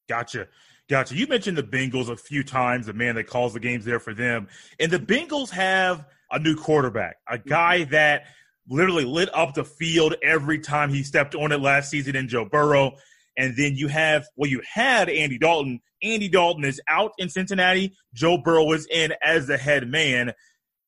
Gotcha. 0.07 0.49
Gotcha. 0.88 1.15
You 1.15 1.25
mentioned 1.25 1.57
the 1.57 1.63
Bengals 1.63 2.09
a 2.09 2.17
few 2.17 2.43
times, 2.43 2.86
the 2.86 2.93
man 2.93 3.15
that 3.15 3.25
calls 3.25 3.53
the 3.53 3.59
games 3.59 3.86
there 3.86 3.99
for 3.99 4.13
them. 4.13 4.49
And 4.79 4.91
the 4.91 4.99
Bengals 4.99 5.49
have– 5.49 6.05
a 6.34 6.39
new 6.39 6.56
quarterback, 6.56 7.17
a 7.30 7.38
mm-hmm. 7.38 7.48
guy 7.48 7.84
that 7.86 8.24
literally 8.67 9.06
lit 9.06 9.30
up 9.34 9.54
the 9.54 9.63
field 9.63 10.15
every 10.24 10.60
time 10.60 10.89
he 10.89 11.04
stepped 11.04 11.36
on 11.36 11.52
it 11.52 11.62
last 11.62 11.89
season 11.89 12.15
in 12.15 12.28
Joe 12.28 12.46
Burrow. 12.46 12.93
And 13.38 13.56
then 13.58 13.76
you 13.76 13.88
have, 13.88 14.26
well, 14.36 14.50
you 14.50 14.62
had 14.72 15.10
Andy 15.10 15.38
Dalton. 15.38 15.80
Andy 16.02 16.30
Dalton 16.30 16.65
is 16.65 16.82
out 16.88 17.13
in 17.17 17.30
Cincinnati. 17.30 17.96
Joe 18.13 18.38
Burrow 18.38 18.72
is 18.74 18.86
in 18.88 19.13
as 19.24 19.48
the 19.48 19.58
head 19.58 19.88
man. 19.88 20.34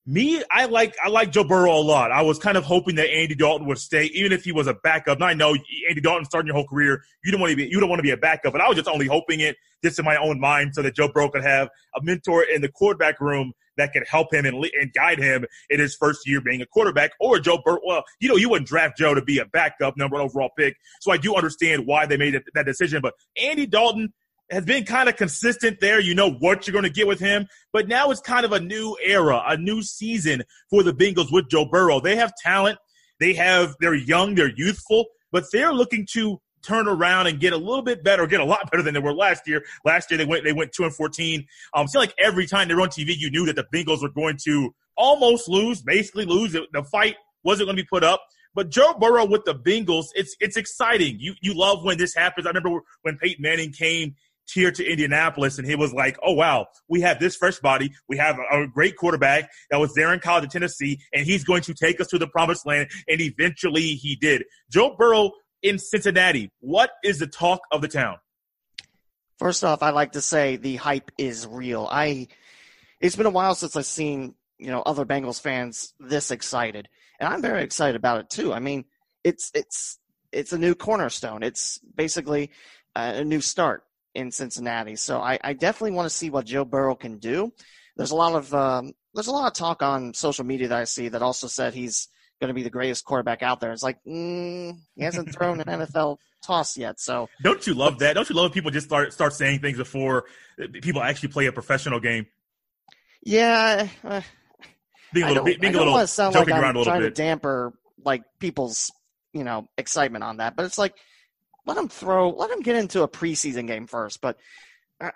Me, 0.07 0.43
I 0.51 0.65
like 0.65 0.95
I 1.03 1.09
like 1.09 1.31
Joe 1.31 1.43
Burrow 1.43 1.73
a 1.73 1.81
lot. 1.81 2.11
I 2.11 2.21
was 2.21 2.37
kind 2.37 2.57
of 2.57 2.63
hoping 2.63 2.93
that 2.95 3.09
Andy 3.09 3.33
Dalton 3.33 3.65
would 3.65 3.79
stay, 3.79 4.03
even 4.13 4.31
if 4.31 4.43
he 4.43 4.51
was 4.51 4.67
a 4.67 4.75
backup. 4.75 5.17
And 5.17 5.23
I 5.23 5.33
know 5.33 5.55
Andy 5.89 5.99
Dalton 5.99 6.25
starting 6.25 6.45
your 6.45 6.55
whole 6.55 6.67
career, 6.67 7.01
you 7.23 7.31
don't 7.31 7.41
want 7.41 7.49
to 7.49 7.57
be 7.57 7.65
you 7.65 7.79
don't 7.79 7.89
want 7.89 7.97
to 7.97 8.03
be 8.03 8.11
a 8.11 8.17
backup, 8.17 8.51
but 8.51 8.61
I 8.61 8.67
was 8.67 8.75
just 8.75 8.87
only 8.87 9.07
hoping 9.07 9.39
it 9.39 9.55
just 9.83 9.97
in 9.97 10.05
my 10.05 10.15
own 10.17 10.39
mind 10.39 10.75
so 10.75 10.83
that 10.83 10.95
Joe 10.95 11.07
Burrow 11.07 11.29
could 11.29 11.41
have 11.41 11.69
a 11.95 12.03
mentor 12.03 12.43
in 12.43 12.61
the 12.61 12.69
quarterback 12.69 13.19
room 13.19 13.53
that 13.77 13.93
could 13.93 14.03
help 14.09 14.33
him 14.33 14.45
and, 14.45 14.65
and 14.79 14.93
guide 14.93 15.19
him 15.19 15.45
in 15.69 15.79
his 15.79 15.95
first 15.95 16.27
year 16.27 16.41
being 16.41 16.61
a 16.61 16.65
quarterback. 16.65 17.11
Or 17.19 17.39
Joe 17.39 17.59
Burrow, 17.63 17.79
well, 17.85 18.03
you 18.19 18.29
know, 18.29 18.35
you 18.35 18.49
wouldn't 18.49 18.67
draft 18.67 18.97
Joe 18.97 19.13
to 19.13 19.21
be 19.21 19.39
a 19.39 19.45
backup 19.45 19.97
number 19.97 20.15
one 20.15 20.25
overall 20.25 20.51
pick. 20.57 20.75
So 21.01 21.11
I 21.11 21.17
do 21.17 21.35
understand 21.35 21.85
why 21.85 22.05
they 22.05 22.17
made 22.17 22.41
that 22.53 22.65
decision. 22.65 23.01
But 23.01 23.13
Andy 23.41 23.65
Dalton, 23.65 24.13
has 24.51 24.63
been 24.63 24.85
kind 24.85 25.09
of 25.09 25.15
consistent 25.15 25.79
there. 25.79 25.99
You 25.99 26.13
know 26.13 26.29
what 26.29 26.67
you're 26.67 26.73
going 26.73 26.83
to 26.83 26.89
get 26.91 27.07
with 27.07 27.19
him. 27.19 27.47
But 27.73 27.87
now 27.87 28.11
it's 28.11 28.21
kind 28.21 28.45
of 28.45 28.51
a 28.51 28.59
new 28.59 28.95
era, 29.03 29.41
a 29.43 29.57
new 29.57 29.81
season 29.81 30.43
for 30.69 30.83
the 30.83 30.93
Bengals 30.93 31.31
with 31.31 31.49
Joe 31.49 31.65
Burrow. 31.65 31.99
They 31.99 32.15
have 32.15 32.31
talent. 32.43 32.77
They 33.19 33.33
have, 33.33 33.75
they're 33.79 33.95
young, 33.95 34.35
they're 34.35 34.51
youthful, 34.55 35.05
but 35.31 35.45
they're 35.51 35.73
looking 35.73 36.05
to 36.11 36.39
turn 36.65 36.87
around 36.87 37.27
and 37.27 37.39
get 37.39 37.53
a 37.53 37.57
little 37.57 37.83
bit 37.83 38.03
better, 38.03 38.25
get 38.27 38.39
a 38.39 38.45
lot 38.45 38.69
better 38.71 38.83
than 38.83 38.93
they 38.93 38.99
were 38.99 39.13
last 39.13 39.47
year. 39.47 39.63
Last 39.83 40.09
year 40.09 40.17
they 40.17 40.25
went, 40.25 40.43
they 40.43 40.53
went 40.53 40.71
two 40.71 40.83
and 40.83 40.93
14. 40.93 41.45
Um, 41.73 41.87
seemed 41.87 42.01
like 42.01 42.15
every 42.17 42.47
time 42.47 42.67
they 42.67 42.75
were 42.75 42.81
on 42.81 42.89
TV, 42.89 43.15
you 43.17 43.29
knew 43.29 43.45
that 43.45 43.55
the 43.55 43.65
Bengals 43.73 44.01
were 44.01 44.09
going 44.09 44.37
to 44.45 44.73
almost 44.97 45.47
lose, 45.47 45.81
basically 45.81 46.25
lose. 46.25 46.53
The 46.53 46.83
fight 46.83 47.15
wasn't 47.43 47.67
going 47.67 47.77
to 47.77 47.83
be 47.83 47.87
put 47.87 48.03
up. 48.03 48.21
But 48.53 48.69
Joe 48.69 48.93
Burrow 48.97 49.25
with 49.25 49.43
the 49.43 49.53
Bengals, 49.53 50.07
it's 50.15 50.35
it's 50.39 50.55
exciting. 50.55 51.17
You 51.19 51.35
you 51.41 51.53
love 51.53 51.83
when 51.83 51.97
this 51.97 52.15
happens. 52.15 52.47
I 52.47 52.51
remember 52.51 52.79
when 53.01 53.17
Peyton 53.17 53.41
Manning 53.41 53.73
came 53.73 54.15
here 54.53 54.71
to 54.71 54.85
Indianapolis, 54.85 55.57
and 55.57 55.67
he 55.67 55.75
was 55.75 55.93
like, 55.93 56.17
"Oh 56.23 56.33
wow, 56.33 56.67
we 56.87 57.01
have 57.01 57.19
this 57.19 57.35
fresh 57.35 57.59
body. 57.59 57.91
We 58.07 58.17
have 58.17 58.37
a, 58.39 58.63
a, 58.63 58.67
great 58.67 58.95
quarterback 58.95 59.51
that 59.71 59.77
was 59.77 59.93
there 59.93 60.13
in 60.13 60.21
college 60.21 60.45
in 60.45 60.49
Tennessee, 60.49 61.01
and 61.13 61.25
he's 61.25 61.43
going 61.43 61.63
to 61.63 61.73
take 61.73 61.99
us 61.99 62.07
to 62.07 62.17
the 62.17 62.27
promised 62.27 62.65
land." 62.65 62.89
And 63.09 63.19
eventually, 63.19 63.95
he 63.95 64.15
did. 64.15 64.45
Joe 64.71 64.95
Burrow 64.97 65.31
in 65.61 65.79
Cincinnati. 65.79 66.51
What 66.59 66.91
is 67.03 67.19
the 67.19 67.27
talk 67.27 67.61
of 67.71 67.81
the 67.81 67.87
town? 67.87 68.17
First 69.37 69.63
off, 69.63 69.83
I 69.83 69.89
like 69.89 70.13
to 70.13 70.21
say 70.21 70.55
the 70.55 70.77
hype 70.77 71.11
is 71.17 71.45
real. 71.47 71.87
I 71.91 72.27
it's 73.01 73.15
been 73.15 73.25
a 73.25 73.31
while 73.31 73.55
since 73.55 73.75
I've 73.75 73.85
seen 73.85 74.35
you 74.57 74.71
know 74.71 74.81
other 74.81 75.05
Bengals 75.05 75.41
fans 75.41 75.93
this 75.99 76.31
excited, 76.31 76.87
and 77.19 77.27
I'm 77.31 77.41
very 77.41 77.63
excited 77.63 77.95
about 77.95 78.21
it 78.21 78.29
too. 78.29 78.53
I 78.53 78.59
mean, 78.59 78.85
it's 79.23 79.51
it's 79.53 79.99
it's 80.31 80.53
a 80.53 80.57
new 80.57 80.75
cornerstone. 80.75 81.43
It's 81.43 81.79
basically 81.95 82.51
a 82.95 83.23
new 83.23 83.41
start 83.41 83.83
in 84.13 84.31
Cincinnati. 84.31 84.95
So 84.95 85.19
I, 85.19 85.37
I 85.43 85.53
definitely 85.53 85.91
want 85.91 86.09
to 86.09 86.15
see 86.15 86.29
what 86.29 86.45
Joe 86.45 86.65
Burrow 86.65 86.95
can 86.95 87.17
do. 87.17 87.51
There's 87.97 88.11
a 88.11 88.15
lot 88.15 88.35
of 88.35 88.53
um, 88.53 88.93
there's 89.13 89.27
a 89.27 89.31
lot 89.31 89.47
of 89.47 89.53
talk 89.53 89.83
on 89.83 90.13
social 90.13 90.45
media 90.45 90.69
that 90.69 90.79
I 90.79 90.83
see 90.85 91.09
that 91.09 91.21
also 91.21 91.47
said 91.47 91.73
he's 91.73 92.07
going 92.39 92.49
to 92.49 92.53
be 92.53 92.63
the 92.63 92.69
greatest 92.69 93.05
quarterback 93.05 93.43
out 93.43 93.59
there. 93.59 93.71
It's 93.71 93.83
like 93.83 93.97
mm, 94.05 94.77
he 94.95 95.03
hasn't 95.03 95.33
thrown 95.33 95.59
an 95.61 95.67
NFL 95.87 96.17
toss 96.43 96.77
yet. 96.77 96.99
So 96.99 97.29
don't 97.43 97.65
you 97.65 97.73
love 97.73 97.99
that? 97.99 98.13
Don't 98.13 98.29
you 98.29 98.35
love 98.35 98.51
people 98.51 98.71
just 98.71 98.87
start 98.87 99.13
start 99.13 99.33
saying 99.33 99.59
things 99.59 99.77
before 99.77 100.25
people 100.81 101.01
actually 101.01 101.29
play 101.29 101.45
a 101.47 101.51
professional 101.51 101.99
game? 101.99 102.27
Yeah. 103.23 103.87
Uh, 104.03 104.21
being 105.13 105.25
a 105.25 105.29
little, 105.29 105.43
I 105.47 105.51
don't, 105.51 105.61
being 105.61 105.75
I 105.75 105.79
don't 105.79 105.91
want 105.91 106.07
to 106.07 106.13
sound 106.13 106.35
like 106.35 106.51
I'm 106.51 106.83
trying 106.83 107.01
bit. 107.01 107.15
to 107.15 107.21
damper 107.21 107.73
like 108.03 108.23
people's 108.39 108.91
you 109.33 109.43
know 109.43 109.67
excitement 109.77 110.23
on 110.23 110.37
that, 110.37 110.55
but 110.55 110.65
it's 110.65 110.77
like 110.77 110.95
let 111.65 111.77
him 111.77 111.89
throw, 111.89 112.29
let 112.29 112.51
him 112.51 112.61
get 112.61 112.75
into 112.75 113.01
a 113.01 113.07
preseason 113.07 113.67
game 113.67 113.87
first. 113.87 114.21
But 114.21 114.37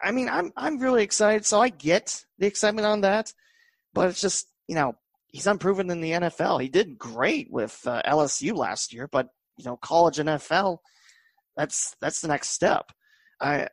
I 0.02 0.12
mean, 0.12 0.30
I'm 0.30 0.52
I'm 0.58 0.80
really 0.80 1.04
excited, 1.04 1.46
so 1.46 1.62
I 1.62 1.70
get 1.70 2.26
the 2.38 2.48
excitement 2.48 2.86
on 2.86 3.02
that. 3.02 3.34
But 3.94 4.10
it's 4.10 4.22
just 4.22 4.48
you 4.68 4.76
know 4.76 4.96
he's 5.32 5.48
unproven 5.48 5.90
in 5.90 6.02
the 6.02 6.12
NFL. 6.12 6.62
He 6.62 6.70
did 6.70 6.98
great 6.98 7.52
with 7.52 7.80
uh, 7.86 8.02
LSU 8.06 8.56
last 8.56 8.94
year, 8.94 9.08
but 9.08 9.28
you 9.58 9.66
know 9.66 9.78
college 9.78 10.18
NFL, 10.18 10.80
that's 11.56 11.96
that's 12.02 12.22
the 12.22 12.28
next 12.28 12.50
step. 12.50 12.92
I 13.42 13.68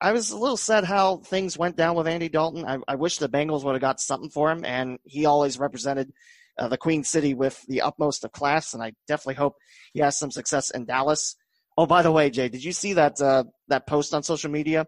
I 0.00 0.12
was 0.12 0.30
a 0.30 0.38
little 0.38 0.56
sad 0.56 0.84
how 0.84 1.18
things 1.18 1.58
went 1.58 1.76
down 1.76 1.96
with 1.96 2.08
Andy 2.08 2.28
Dalton. 2.28 2.64
I, 2.64 2.78
I 2.88 2.94
wish 2.96 3.18
the 3.18 3.28
Bengals 3.28 3.64
would 3.64 3.74
have 3.74 3.80
got 3.80 4.00
something 4.00 4.30
for 4.30 4.50
him, 4.50 4.64
and 4.64 4.98
he 5.04 5.26
always 5.26 5.58
represented 5.58 6.12
uh, 6.58 6.68
the 6.68 6.78
Queen 6.78 7.04
City 7.04 7.34
with 7.34 7.62
the 7.68 7.82
utmost 7.82 8.24
of 8.24 8.32
class. 8.32 8.74
And 8.74 8.82
I 8.82 8.92
definitely 9.06 9.34
hope 9.34 9.56
he 9.92 10.00
has 10.00 10.18
some 10.18 10.30
success 10.30 10.70
in 10.70 10.86
Dallas. 10.86 11.36
Oh, 11.76 11.86
by 11.86 12.02
the 12.02 12.12
way, 12.12 12.30
Jay, 12.30 12.48
did 12.48 12.64
you 12.64 12.72
see 12.72 12.94
that 12.94 13.20
uh, 13.20 13.44
that 13.68 13.86
post 13.86 14.14
on 14.14 14.22
social 14.22 14.50
media 14.50 14.86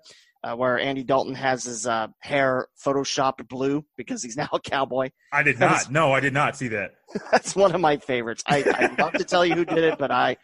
uh, 0.48 0.56
where 0.56 0.78
Andy 0.78 1.04
Dalton 1.04 1.34
has 1.34 1.64
his 1.64 1.86
uh, 1.86 2.08
hair 2.20 2.68
photoshopped 2.84 3.46
blue 3.48 3.84
because 3.96 4.22
he's 4.22 4.36
now 4.36 4.48
a 4.52 4.60
cowboy? 4.60 5.10
I 5.32 5.42
did 5.42 5.58
not. 5.60 5.90
No, 5.90 6.12
I 6.12 6.20
did 6.20 6.32
not 6.32 6.56
see 6.56 6.68
that. 6.68 6.94
That's 7.32 7.54
one 7.54 7.74
of 7.74 7.80
my 7.80 7.98
favorites. 7.98 8.42
I, 8.46 8.64
I'd 8.74 8.98
love 8.98 9.12
to 9.14 9.24
tell 9.24 9.44
you 9.44 9.54
who 9.54 9.64
did 9.64 9.84
it, 9.84 9.98
but 9.98 10.10
I 10.10 10.36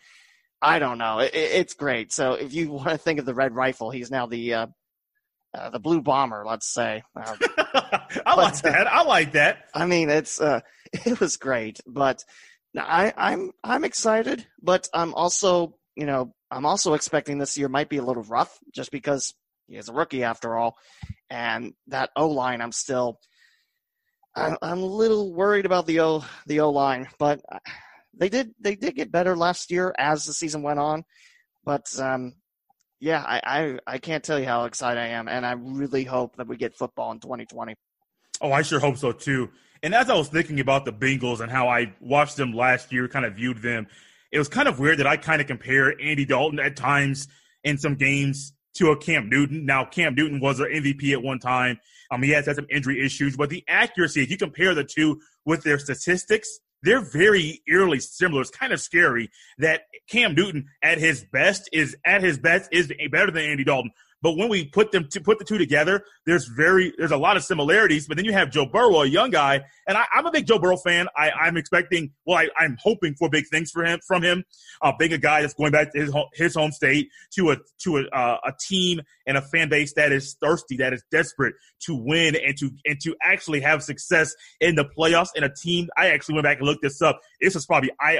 I 0.60 0.78
don't 0.78 0.98
know. 0.98 1.20
It, 1.20 1.32
it's 1.34 1.74
great. 1.74 2.12
So 2.12 2.34
if 2.34 2.52
you 2.52 2.70
want 2.70 2.90
to 2.90 2.98
think 2.98 3.18
of 3.18 3.26
the 3.26 3.34
red 3.34 3.54
rifle, 3.54 3.90
he's 3.90 4.10
now 4.10 4.26
the 4.26 4.54
uh, 4.54 4.66
uh, 5.56 5.70
the 5.70 5.80
blue 5.80 6.02
bomber. 6.02 6.44
Let's 6.46 6.72
say. 6.72 7.02
Uh, 7.16 7.36
I 8.26 8.34
like 8.34 8.60
that. 8.62 8.86
I 8.86 9.02
like 9.04 9.32
that. 9.32 9.64
I 9.74 9.86
mean, 9.86 10.10
it's 10.10 10.40
uh, 10.40 10.60
it 10.92 11.20
was 11.20 11.36
great, 11.36 11.80
but 11.86 12.24
I, 12.76 13.12
I'm 13.16 13.52
I'm 13.62 13.84
excited, 13.84 14.46
but 14.62 14.88
I'm 14.92 15.14
also 15.14 15.76
you 15.96 16.06
know, 16.06 16.34
I'm 16.50 16.66
also 16.66 16.94
expecting 16.94 17.38
this 17.38 17.56
year 17.56 17.68
might 17.68 17.88
be 17.88 17.98
a 17.98 18.04
little 18.04 18.24
rough 18.24 18.58
just 18.74 18.90
because 18.90 19.34
he 19.66 19.76
is 19.76 19.88
a 19.88 19.92
rookie 19.92 20.24
after 20.24 20.56
all. 20.56 20.76
And 21.30 21.74
that 21.88 22.10
O 22.16 22.28
line, 22.28 22.60
I'm 22.60 22.72
still 22.72 23.18
I'm 24.36 24.56
a 24.62 24.74
little 24.74 25.32
worried 25.32 25.66
about 25.66 25.86
the 25.86 26.00
O 26.00 26.24
the 26.46 26.60
O 26.60 26.70
line, 26.70 27.08
but 27.18 27.40
they 28.16 28.28
did 28.28 28.52
they 28.60 28.74
did 28.74 28.96
get 28.96 29.12
better 29.12 29.36
last 29.36 29.70
year 29.70 29.94
as 29.96 30.24
the 30.24 30.32
season 30.32 30.62
went 30.62 30.80
on. 30.80 31.04
But 31.64 31.86
um, 32.00 32.34
yeah, 33.00 33.22
I, 33.24 33.40
I 33.44 33.78
I 33.94 33.98
can't 33.98 34.24
tell 34.24 34.38
you 34.38 34.46
how 34.46 34.64
excited 34.64 35.00
I 35.00 35.08
am, 35.08 35.28
and 35.28 35.46
I 35.46 35.52
really 35.52 36.04
hope 36.04 36.36
that 36.36 36.48
we 36.48 36.56
get 36.56 36.76
football 36.76 37.12
in 37.12 37.20
2020. 37.20 37.74
Oh, 38.40 38.52
I 38.52 38.62
sure 38.62 38.80
hope 38.80 38.96
so 38.96 39.12
too. 39.12 39.50
And 39.82 39.94
as 39.94 40.10
I 40.10 40.14
was 40.14 40.28
thinking 40.28 40.60
about 40.60 40.84
the 40.84 40.92
Bengals 40.92 41.40
and 41.40 41.50
how 41.50 41.68
I 41.68 41.94
watched 42.00 42.36
them 42.36 42.52
last 42.52 42.92
year, 42.92 43.06
kind 43.06 43.24
of 43.24 43.34
viewed 43.34 43.58
them, 43.58 43.86
it 44.32 44.38
was 44.38 44.48
kind 44.48 44.66
of 44.66 44.78
weird 44.78 44.98
that 44.98 45.06
I 45.06 45.16
kind 45.16 45.40
of 45.40 45.46
compare 45.46 45.94
Andy 46.00 46.24
Dalton 46.24 46.58
at 46.58 46.74
times 46.74 47.28
in 47.62 47.78
some 47.78 47.94
games 47.94 48.52
to 48.74 48.90
a 48.90 48.96
Cam 48.96 49.28
Newton. 49.28 49.64
Now, 49.64 49.84
Cam 49.84 50.14
Newton 50.14 50.40
was 50.40 50.60
an 50.60 50.66
MVP 50.66 51.12
at 51.12 51.22
one 51.22 51.38
time. 51.38 51.78
Um, 52.10 52.22
he 52.22 52.30
has 52.30 52.46
had 52.46 52.56
some 52.56 52.66
injury 52.70 53.04
issues, 53.04 53.36
but 53.36 53.50
the 53.50 53.64
accuracy, 53.68 54.22
if 54.22 54.30
you 54.30 54.36
compare 54.36 54.74
the 54.74 54.84
two 54.84 55.20
with 55.44 55.62
their 55.62 55.78
statistics, 55.78 56.60
they're 56.82 57.00
very 57.00 57.62
eerily 57.66 57.98
similar. 57.98 58.42
It's 58.42 58.50
kind 58.50 58.72
of 58.72 58.80
scary 58.80 59.30
that 59.58 59.82
Cam 60.08 60.34
Newton 60.34 60.66
at 60.82 60.98
his 60.98 61.24
best 61.24 61.68
is 61.72 61.96
at 62.04 62.22
his 62.22 62.38
best 62.38 62.68
is 62.72 62.92
better 63.10 63.30
than 63.30 63.44
Andy 63.44 63.64
Dalton. 63.64 63.90
But 64.24 64.38
when 64.38 64.48
we 64.48 64.64
put 64.64 64.90
them 64.90 65.06
to 65.10 65.20
put 65.20 65.38
the 65.38 65.44
two 65.44 65.58
together, 65.58 66.02
there's 66.24 66.46
very 66.46 66.94
there's 66.96 67.10
a 67.10 67.16
lot 67.18 67.36
of 67.36 67.44
similarities. 67.44 68.08
But 68.08 68.16
then 68.16 68.24
you 68.24 68.32
have 68.32 68.50
Joe 68.50 68.64
Burrow, 68.64 69.02
a 69.02 69.06
young 69.06 69.28
guy, 69.28 69.60
and 69.86 69.98
I, 69.98 70.06
am 70.14 70.24
a 70.24 70.30
big 70.30 70.46
Joe 70.46 70.58
Burrow 70.58 70.78
fan. 70.78 71.08
I, 71.14 71.30
I'm 71.30 71.58
expecting, 71.58 72.10
well, 72.24 72.38
I, 72.38 72.64
am 72.64 72.78
hoping 72.82 73.16
for 73.16 73.28
big 73.28 73.46
things 73.48 73.70
for 73.70 73.84
him 73.84 74.00
from 74.06 74.22
him. 74.22 74.44
Uh, 74.80 74.92
being 74.98 75.12
a 75.12 75.18
guy 75.18 75.42
that's 75.42 75.52
going 75.52 75.72
back 75.72 75.92
to 75.92 76.00
his 76.00 76.10
home, 76.10 76.28
his 76.32 76.54
home 76.54 76.72
state 76.72 77.10
to 77.34 77.50
a 77.50 77.58
to 77.80 77.98
a, 77.98 78.04
uh, 78.16 78.38
a 78.46 78.52
team 78.58 79.02
and 79.26 79.36
a 79.36 79.42
fan 79.42 79.68
base 79.68 79.92
that 79.92 80.10
is 80.10 80.36
thirsty, 80.40 80.78
that 80.78 80.94
is 80.94 81.04
desperate 81.10 81.54
to 81.80 81.94
win 81.94 82.34
and 82.34 82.56
to 82.56 82.70
and 82.86 82.98
to 83.02 83.14
actually 83.22 83.60
have 83.60 83.82
success 83.82 84.34
in 84.58 84.74
the 84.74 84.86
playoffs. 84.86 85.32
And 85.36 85.44
a 85.44 85.52
team, 85.54 85.90
I 85.98 86.08
actually 86.08 86.36
went 86.36 86.44
back 86.44 86.60
and 86.60 86.66
looked 86.66 86.82
this 86.82 87.02
up. 87.02 87.20
This 87.42 87.56
is 87.56 87.66
probably 87.66 87.90
eye 88.00 88.16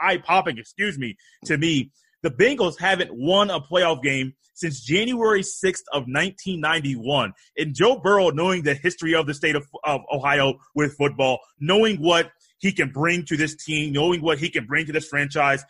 eye 0.00 0.16
popping, 0.16 0.56
excuse 0.56 0.98
me, 0.98 1.18
to 1.44 1.58
me. 1.58 1.90
The 2.24 2.30
Bengals 2.30 2.80
haven't 2.80 3.10
won 3.12 3.50
a 3.50 3.60
playoff 3.60 4.02
game 4.02 4.32
since 4.54 4.80
January 4.80 5.42
6th 5.42 5.82
of 5.92 6.04
1991. 6.06 7.34
And 7.58 7.74
Joe 7.74 7.98
Burrow, 7.98 8.30
knowing 8.30 8.62
the 8.62 8.72
history 8.72 9.14
of 9.14 9.26
the 9.26 9.34
state 9.34 9.54
of, 9.54 9.66
of 9.84 10.00
Ohio 10.10 10.54
with 10.74 10.96
football, 10.96 11.38
knowing 11.60 11.98
what 11.98 12.32
he 12.60 12.72
can 12.72 12.88
bring 12.88 13.26
to 13.26 13.36
this 13.36 13.54
team, 13.54 13.92
knowing 13.92 14.22
what 14.22 14.38
he 14.38 14.48
can 14.48 14.64
bring 14.64 14.86
to 14.86 14.92
this 14.92 15.06
franchise, 15.06 15.62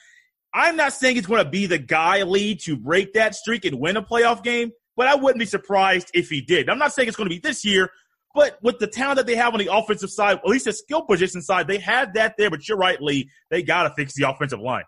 I'm 0.54 0.76
not 0.76 0.92
saying 0.92 1.16
he's 1.16 1.26
going 1.26 1.42
to 1.42 1.50
be 1.50 1.66
the 1.66 1.78
guy 1.78 2.22
lead 2.22 2.60
to 2.60 2.76
break 2.76 3.14
that 3.14 3.34
streak 3.34 3.64
and 3.64 3.80
win 3.80 3.96
a 3.96 4.02
playoff 4.02 4.44
game, 4.44 4.70
but 4.96 5.08
I 5.08 5.16
wouldn't 5.16 5.40
be 5.40 5.46
surprised 5.46 6.12
if 6.14 6.30
he 6.30 6.40
did. 6.40 6.70
I'm 6.70 6.78
not 6.78 6.92
saying 6.92 7.08
it's 7.08 7.16
going 7.16 7.28
to 7.28 7.34
be 7.34 7.40
this 7.40 7.64
year, 7.64 7.90
but 8.32 8.60
with 8.62 8.78
the 8.78 8.86
talent 8.86 9.16
that 9.16 9.26
they 9.26 9.34
have 9.34 9.54
on 9.54 9.58
the 9.58 9.74
offensive 9.74 10.10
side, 10.10 10.38
at 10.38 10.46
least 10.46 10.66
the 10.66 10.72
skill 10.72 11.02
position 11.02 11.42
side, 11.42 11.66
they 11.66 11.78
have 11.78 12.14
that 12.14 12.36
there. 12.38 12.48
But 12.48 12.68
you're 12.68 12.78
right, 12.78 13.02
Lee. 13.02 13.28
They 13.50 13.64
got 13.64 13.88
to 13.88 13.94
fix 13.96 14.14
the 14.14 14.30
offensive 14.30 14.60
line. 14.60 14.84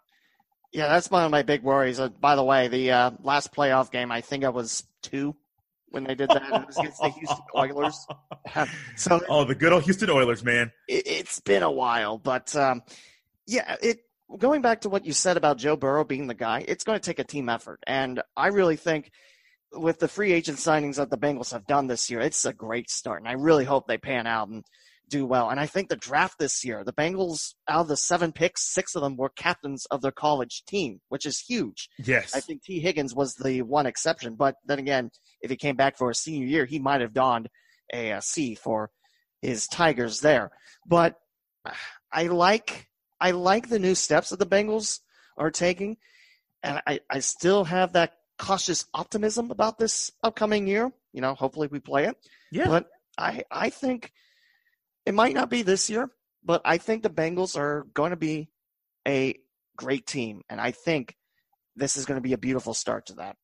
Yeah, 0.73 0.89
that's 0.89 1.11
one 1.11 1.25
of 1.25 1.31
my 1.31 1.43
big 1.43 1.63
worries. 1.63 2.01
Uh, 2.01 2.09
by 2.09 2.37
the 2.37 2.45
way, 2.45 2.69
the 2.69 2.91
uh, 2.91 3.11
last 3.23 3.55
playoff 3.55 3.91
game, 3.91 4.13
I 4.13 4.21
think 4.21 4.45
I 4.45 4.51
was 4.51 4.85
two 5.03 5.35
when 5.91 6.05
they 6.05 6.15
did 6.15 6.29
that. 6.29 6.43
It 6.43 6.67
was 6.67 6.77
against 6.77 7.01
the 7.01 7.09
Houston 7.09 7.45
Oilers. 7.57 8.07
so, 8.97 9.21
oh, 9.29 9.45
the 9.45 9.55
good 9.55 9.73
old 9.73 9.85
Houston 9.85 10.11
Oilers, 10.11 10.45
man. 10.45 10.73
It, 10.89 11.27
has 11.27 11.41
been 11.41 11.63
a 11.63 11.71
while, 11.71 12.19
but 12.19 12.55
um, 12.57 12.83
yeah, 13.47 13.77
it. 13.83 14.01
Going 14.39 14.61
back 14.61 14.81
to 14.81 14.89
what 14.89 15.07
you 15.07 15.13
said 15.13 15.37
about 15.37 15.57
Joe 15.57 15.77
Burrow 15.77 16.03
being 16.03 16.27
the 16.27 16.35
guy, 16.35 16.65
it's 16.67 16.83
going 16.83 16.99
to 16.99 17.05
take 17.05 17.21
a 17.21 17.25
team 17.25 17.49
effort, 17.49 17.79
and 17.87 18.21
I 18.37 18.49
really 18.49 18.75
think 18.75 19.13
with 19.73 20.01
the 20.01 20.09
free 20.09 20.33
agent 20.33 20.59
signings 20.59 20.97
that 20.97 21.11
the 21.11 21.19
Bengals 21.19 21.53
have 21.53 21.65
done 21.65 21.87
this 21.87 22.11
year, 22.11 22.21
it's 22.21 22.45
a 22.45 22.53
great 22.53 22.91
start, 22.91 23.21
and 23.21 23.29
I 23.29 23.35
really 23.35 23.65
hope 23.65 23.87
they 23.87 23.99
pan 23.99 24.27
out 24.27 24.49
and 24.49 24.65
do 25.09 25.25
well. 25.25 25.51
And 25.51 25.61
I 25.61 25.67
think 25.67 25.89
the 25.89 25.97
draft 25.97 26.39
this 26.39 26.65
year, 26.65 26.83
the 26.85 26.93
Bengals, 26.93 27.55
out 27.69 27.83
of 27.83 27.89
the 27.89 27.97
seven 27.97 28.33
picks, 28.33 28.73
six 28.73 28.95
of 28.95 29.03
them 29.03 29.17
were 29.17 29.29
captains 29.29 29.87
of 29.87 30.03
their 30.03 30.13
college 30.13 30.65
team, 30.67 31.01
which 31.09 31.27
is 31.27 31.39
huge. 31.39 31.89
Yes. 31.99 32.35
I 32.35 32.41
think 32.41 32.63
Tee 32.63 32.81
Higgins 32.81 33.15
was 33.15 33.35
the 33.35 33.63
one 33.63 33.87
exception. 33.87 34.35
But 34.35 34.57
then 34.65 34.79
again, 34.79 35.11
if 35.41 35.51
he 35.51 35.57
came 35.57 35.77
back 35.77 35.97
for 35.97 36.11
a 36.11 36.15
senior 36.15 36.47
year, 36.47 36.65
he 36.65 36.79
might 36.79 37.01
have 37.01 37.13
donned 37.13 37.49
a, 37.93 38.11
a 38.11 38.23
C 38.23 38.55
for 38.55 38.91
his 39.43 39.67
Tigers 39.67 40.21
there. 40.21 40.51
But 40.87 41.17
I 42.13 42.25
like 42.25 42.89
I 43.21 43.31
like 43.31 43.69
the 43.69 43.79
new 43.79 43.95
steps 43.95 44.31
that 44.31 44.39
the 44.39 44.47
Bengals 44.47 45.01
are 45.39 45.51
taking. 45.51 45.97
And 46.63 46.81
I, 46.87 47.01
I 47.09 47.21
still 47.21 47.65
have 47.65 47.93
that 47.93 48.15
cautious 48.39 48.85
optimism 48.93 49.51
about 49.51 49.79
this 49.79 50.11
upcoming 50.23 50.67
year. 50.67 50.91
You 51.13 51.21
know, 51.21 51.35
hopefully 51.35 51.69
we 51.71 51.81
play 51.81 52.07
it. 52.07 52.17
Yeah. 52.51 52.67
But 52.67 52.87
I 53.17 53.45
I 53.51 53.71
think 53.71 54.13
it 55.07 55.15
might 55.15 55.35
not 55.35 55.49
be 55.49 55.63
this 55.63 55.89
year, 55.89 56.11
but 56.45 56.61
I 56.65 56.79
think 56.79 57.03
the 57.03 57.11
Bengals 57.11 57.57
are 57.57 57.87
going 57.95 58.11
to 58.11 58.17
be 58.17 58.49
a 59.07 59.37
great 59.77 60.07
team. 60.07 60.43
And 60.51 60.61
I 60.61 60.73
think 60.73 61.17
this 61.77 61.97
is 61.97 62.05
going 62.05 62.17
to 62.17 62.23
be 62.23 62.33
a 62.33 62.39
beautiful 62.39 62.75
start 62.75 63.07
to 63.07 63.15
that. 63.15 63.37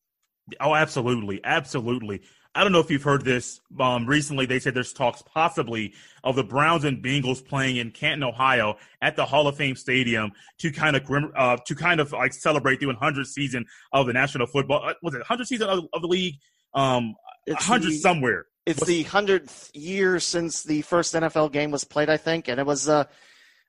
Oh, 0.60 0.74
absolutely. 0.74 1.40
Absolutely. 1.44 2.22
I 2.54 2.64
don't 2.64 2.72
know 2.72 2.80
if 2.80 2.90
you've 2.90 3.02
heard 3.02 3.24
this. 3.24 3.60
Um, 3.80 4.06
recently, 4.06 4.44
they 4.44 4.58
said 4.58 4.74
there's 4.74 4.92
talks 4.92 5.22
possibly 5.22 5.94
of 6.22 6.36
the 6.36 6.44
Browns 6.44 6.84
and 6.84 7.02
Bengals 7.02 7.42
playing 7.42 7.76
in 7.76 7.92
Canton, 7.92 8.24
Ohio, 8.24 8.76
at 9.00 9.16
the 9.16 9.24
Hall 9.24 9.48
of 9.48 9.56
Fame 9.56 9.76
Stadium 9.76 10.32
to 10.58 10.70
kind 10.70 10.96
of 10.96 11.10
uh, 11.34 11.56
to 11.64 11.74
kind 11.74 12.00
of 12.00 12.12
like 12.12 12.34
celebrate 12.34 12.80
the 12.80 12.86
100th 12.86 13.26
season 13.26 13.64
of 13.92 14.06
the 14.06 14.12
National 14.12 14.46
Football. 14.46 14.82
Uh, 14.84 14.94
was 15.02 15.14
it 15.14 15.22
100th 15.22 15.46
season 15.46 15.68
of, 15.68 15.84
of 15.94 16.02
the 16.02 16.08
league? 16.08 16.34
Um, 16.74 17.14
100 17.46 17.94
somewhere. 17.94 18.46
It's 18.64 18.84
the 18.84 19.02
hundredth 19.02 19.70
year 19.74 20.20
since 20.20 20.62
the 20.62 20.82
first 20.82 21.14
NFL 21.14 21.52
game 21.52 21.70
was 21.70 21.84
played, 21.84 22.08
I 22.08 22.16
think, 22.16 22.46
and 22.48 22.60
it 22.60 22.66
was 22.66 22.88
uh, 22.88 23.04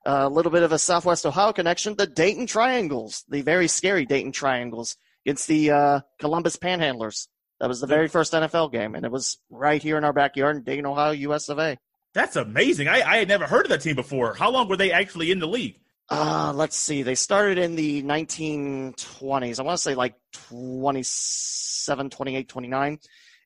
a 0.06 0.28
little 0.28 0.52
bit 0.52 0.62
of 0.62 0.70
a 0.70 0.78
Southwest 0.78 1.26
Ohio 1.26 1.52
connection. 1.52 1.96
The 1.96 2.06
Dayton 2.06 2.46
Triangles, 2.46 3.24
the 3.28 3.42
very 3.42 3.66
scary 3.66 4.06
Dayton 4.06 4.30
Triangles, 4.30 4.96
against 5.26 5.48
the 5.48 5.70
uh, 5.70 6.00
Columbus 6.20 6.56
Panhandlers. 6.56 7.26
That 7.60 7.68
was 7.68 7.80
the 7.80 7.86
very 7.86 8.08
first 8.08 8.32
NFL 8.32 8.72
game, 8.72 8.94
and 8.94 9.04
it 9.04 9.10
was 9.10 9.38
right 9.50 9.82
here 9.82 9.98
in 9.98 10.04
our 10.04 10.12
backyard 10.12 10.56
in 10.56 10.62
Dayton, 10.62 10.86
Ohio, 10.86 11.12
US 11.12 11.48
of 11.48 11.58
A. 11.58 11.76
That's 12.12 12.36
amazing. 12.36 12.86
I, 12.86 13.02
I 13.02 13.16
had 13.16 13.28
never 13.28 13.46
heard 13.46 13.66
of 13.66 13.70
that 13.70 13.80
team 13.80 13.96
before. 13.96 14.34
How 14.34 14.50
long 14.50 14.68
were 14.68 14.76
they 14.76 14.92
actually 14.92 15.32
in 15.32 15.40
the 15.40 15.48
league? 15.48 15.80
Uh, 16.08 16.52
let's 16.54 16.76
see. 16.76 17.02
They 17.02 17.14
started 17.16 17.58
in 17.58 17.74
the 17.74 18.02
1920s. 18.02 19.58
I 19.58 19.62
want 19.62 19.76
to 19.76 19.82
say 19.82 19.94
like 19.94 20.14
27, 20.32 22.10
28, 22.10 22.48
29 22.48 22.98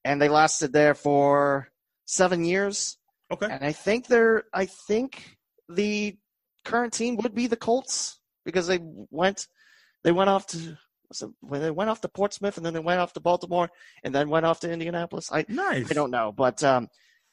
and 0.04 0.20
they 0.20 0.28
lasted 0.28 0.72
there 0.72 0.94
for 0.94 1.68
seven 2.06 2.44
years. 2.44 2.96
Okay. 3.30 3.46
And 3.50 3.64
I 3.64 3.72
think 3.72 4.06
they're 4.06 4.44
I 4.52 4.66
think 4.66 5.37
the 5.68 6.16
current 6.64 6.92
team 6.92 7.16
would 7.16 7.34
be 7.34 7.46
the 7.46 7.56
Colts 7.56 8.18
because 8.44 8.66
they 8.66 8.80
went 8.82 9.46
they 10.04 10.12
went 10.12 10.30
off 10.30 10.46
to 10.48 10.78
so 11.12 11.32
when 11.40 11.61
they 11.61 11.70
went 11.70 11.90
off 11.90 12.00
to 12.02 12.08
Portsmouth 12.08 12.56
and 12.56 12.66
then 12.66 12.74
they 12.74 12.80
went 12.80 13.00
off 13.00 13.12
to 13.14 13.20
Baltimore 13.20 13.70
and 14.02 14.14
then 14.14 14.28
went 14.28 14.46
off 14.46 14.61
to 14.61 14.70
Indianapolis. 14.70 15.30
I 15.32 15.44
nice. 15.48 15.90
I 15.90 15.94
don't 15.94 16.11
know, 16.11 16.32
but 16.32 16.62
um, 16.62 16.88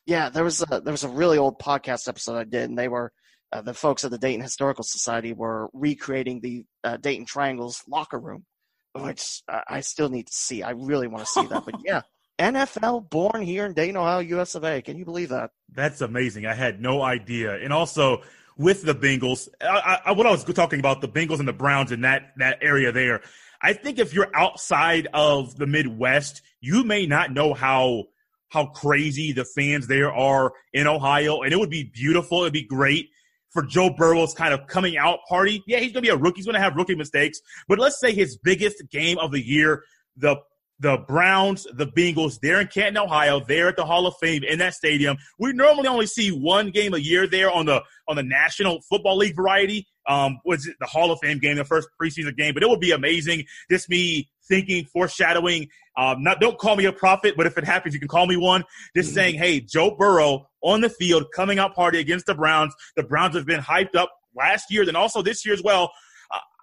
yeah, 0.05 0.29
there 0.29 0.43
was 0.43 0.61
a 0.61 0.81
there 0.81 0.93
was 0.93 1.03
a 1.03 1.09
really 1.09 1.37
old 1.37 1.59
podcast 1.59 2.07
episode 2.07 2.37
I 2.37 2.43
did, 2.43 2.69
and 2.69 2.77
they 2.77 2.87
were 2.87 3.11
uh, 3.51 3.61
the 3.61 3.73
folks 3.73 4.05
at 4.05 4.11
the 4.11 4.17
Dayton 4.17 4.41
Historical 4.41 4.83
Society 4.83 5.33
were 5.33 5.69
recreating 5.73 6.41
the 6.41 6.65
uh, 6.83 6.97
Dayton 6.97 7.25
Triangles 7.25 7.83
locker 7.87 8.19
room, 8.19 8.45
which 8.93 9.41
uh, 9.51 9.61
I 9.67 9.81
still 9.81 10.09
need 10.09 10.27
to 10.27 10.33
see. 10.33 10.63
I 10.63 10.71
really 10.71 11.07
want 11.07 11.25
to 11.25 11.31
see 11.31 11.45
that, 11.47 11.65
but 11.65 11.75
yeah, 11.85 12.01
NFL 12.39 13.09
born 13.09 13.41
here 13.41 13.65
in 13.65 13.73
Dayton, 13.73 13.97
Ohio, 13.97 14.19
US 14.19 14.55
of 14.55 14.63
A. 14.63 14.81
Can 14.81 14.97
you 14.97 15.05
believe 15.05 15.29
that? 15.29 15.51
That's 15.71 16.01
amazing. 16.01 16.45
I 16.45 16.53
had 16.53 16.81
no 16.81 17.01
idea. 17.01 17.55
And 17.55 17.71
also 17.71 18.23
with 18.57 18.83
the 18.83 18.95
Bengals, 18.95 19.47
I, 19.61 19.99
I, 20.05 20.11
what 20.11 20.25
I 20.25 20.31
was 20.31 20.43
talking 20.43 20.79
about 20.79 21.01
the 21.01 21.07
Bengals 21.07 21.39
and 21.39 21.47
the 21.47 21.53
Browns 21.53 21.91
in 21.91 22.01
that 22.01 22.33
that 22.37 22.59
area 22.61 22.91
there. 22.91 23.21
I 23.61 23.73
think 23.73 23.99
if 23.99 24.13
you're 24.13 24.29
outside 24.35 25.07
of 25.13 25.55
the 25.55 25.65
Midwest, 25.65 26.41
you 26.59 26.83
may 26.83 27.05
not 27.05 27.31
know 27.31 27.53
how 27.53 28.05
how 28.49 28.67
crazy 28.67 29.31
the 29.31 29.45
fans 29.45 29.87
there 29.87 30.13
are 30.13 30.53
in 30.73 30.87
Ohio, 30.87 31.41
and 31.41 31.51
it 31.51 31.57
would 31.57 31.69
be 31.69 31.83
beautiful. 31.83 32.41
It'd 32.41 32.53
be 32.53 32.63
great 32.63 33.09
for 33.49 33.63
Joe 33.63 33.89
Burrow's 33.89 34.33
kind 34.33 34.53
of 34.53 34.67
coming 34.67 34.97
out 34.97 35.19
party. 35.27 35.63
Yeah, 35.67 35.79
he's 35.79 35.93
going 35.93 36.03
to 36.03 36.09
be 36.09 36.09
a 36.09 36.17
rookie. 36.17 36.37
He's 36.37 36.45
going 36.45 36.55
to 36.55 36.61
have 36.61 36.75
rookie 36.75 36.95
mistakes, 36.95 37.39
but 37.67 37.79
let's 37.79 37.99
say 37.99 38.13
his 38.13 38.37
biggest 38.37 38.83
game 38.91 39.17
of 39.17 39.31
the 39.31 39.45
year, 39.45 39.83
the 40.17 40.37
the 40.79 40.97
Browns, 41.07 41.65
the 41.73 41.87
Bengals, 41.87 42.39
they're 42.41 42.59
in 42.59 42.67
Canton, 42.67 42.97
Ohio. 42.97 43.39
They're 43.39 43.69
at 43.69 43.77
the 43.77 43.85
Hall 43.85 44.07
of 44.07 44.15
Fame 44.19 44.43
in 44.43 44.59
that 44.59 44.73
stadium. 44.73 45.17
We 45.39 45.53
normally 45.53 45.87
only 45.87 46.05
see 46.05 46.29
one 46.29 46.69
game 46.71 46.93
a 46.93 46.97
year 46.97 47.27
there 47.27 47.49
on 47.49 47.65
the 47.65 47.81
on 48.07 48.15
the 48.15 48.23
National 48.23 48.81
Football 48.89 49.17
League 49.17 49.35
variety. 49.35 49.87
Um, 50.07 50.39
was 50.45 50.67
it 50.67 50.75
the 50.79 50.85
Hall 50.85 51.11
of 51.11 51.19
Fame 51.21 51.39
game, 51.39 51.55
the 51.55 51.63
first 51.63 51.87
preseason 52.01 52.35
game? 52.35 52.53
But 52.53 52.63
it 52.63 52.69
would 52.69 52.79
be 52.79 52.91
amazing. 52.91 53.45
Just 53.71 53.89
me 53.89 54.29
thinking, 54.47 54.85
foreshadowing. 54.85 55.67
Um, 55.97 56.23
not 56.23 56.39
don't 56.39 56.57
call 56.57 56.75
me 56.75 56.85
a 56.85 56.93
prophet, 56.93 57.35
but 57.37 57.47
if 57.47 57.57
it 57.57 57.63
happens, 57.63 57.93
you 57.93 57.99
can 57.99 58.09
call 58.09 58.27
me 58.27 58.37
one. 58.37 58.63
Just 58.95 59.09
mm-hmm. 59.09 59.15
saying, 59.15 59.35
hey, 59.35 59.61
Joe 59.61 59.95
Burrow 59.97 60.47
on 60.61 60.81
the 60.81 60.89
field, 60.89 61.25
coming 61.33 61.57
out 61.57 61.73
party 61.73 61.99
against 61.99 62.25
the 62.25 62.35
Browns. 62.35 62.75
The 62.95 63.03
Browns 63.03 63.35
have 63.35 63.45
been 63.45 63.61
hyped 63.61 63.95
up 63.95 64.11
last 64.35 64.71
year, 64.71 64.85
then 64.85 64.95
also 64.95 65.21
this 65.21 65.45
year 65.45 65.53
as 65.53 65.63
well. 65.63 65.91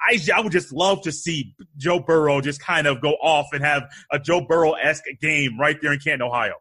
I, 0.09 0.19
I 0.35 0.41
would 0.41 0.53
just 0.53 0.73
love 0.73 1.03
to 1.03 1.13
see 1.13 1.55
Joe 1.77 2.01
Burrow 2.01 2.41
just 2.41 2.61
kind 2.61 2.87
of 2.87 3.01
go 3.01 3.13
off 3.23 3.47
and 3.53 3.65
have 3.65 3.85
a 4.11 4.19
Joe 4.19 4.41
Burrow 4.41 4.73
esque 4.73 5.05
game 5.21 5.59
right 5.59 5.77
there 5.81 5.93
in 5.93 5.99
Canton, 5.99 6.23
Ohio. 6.23 6.55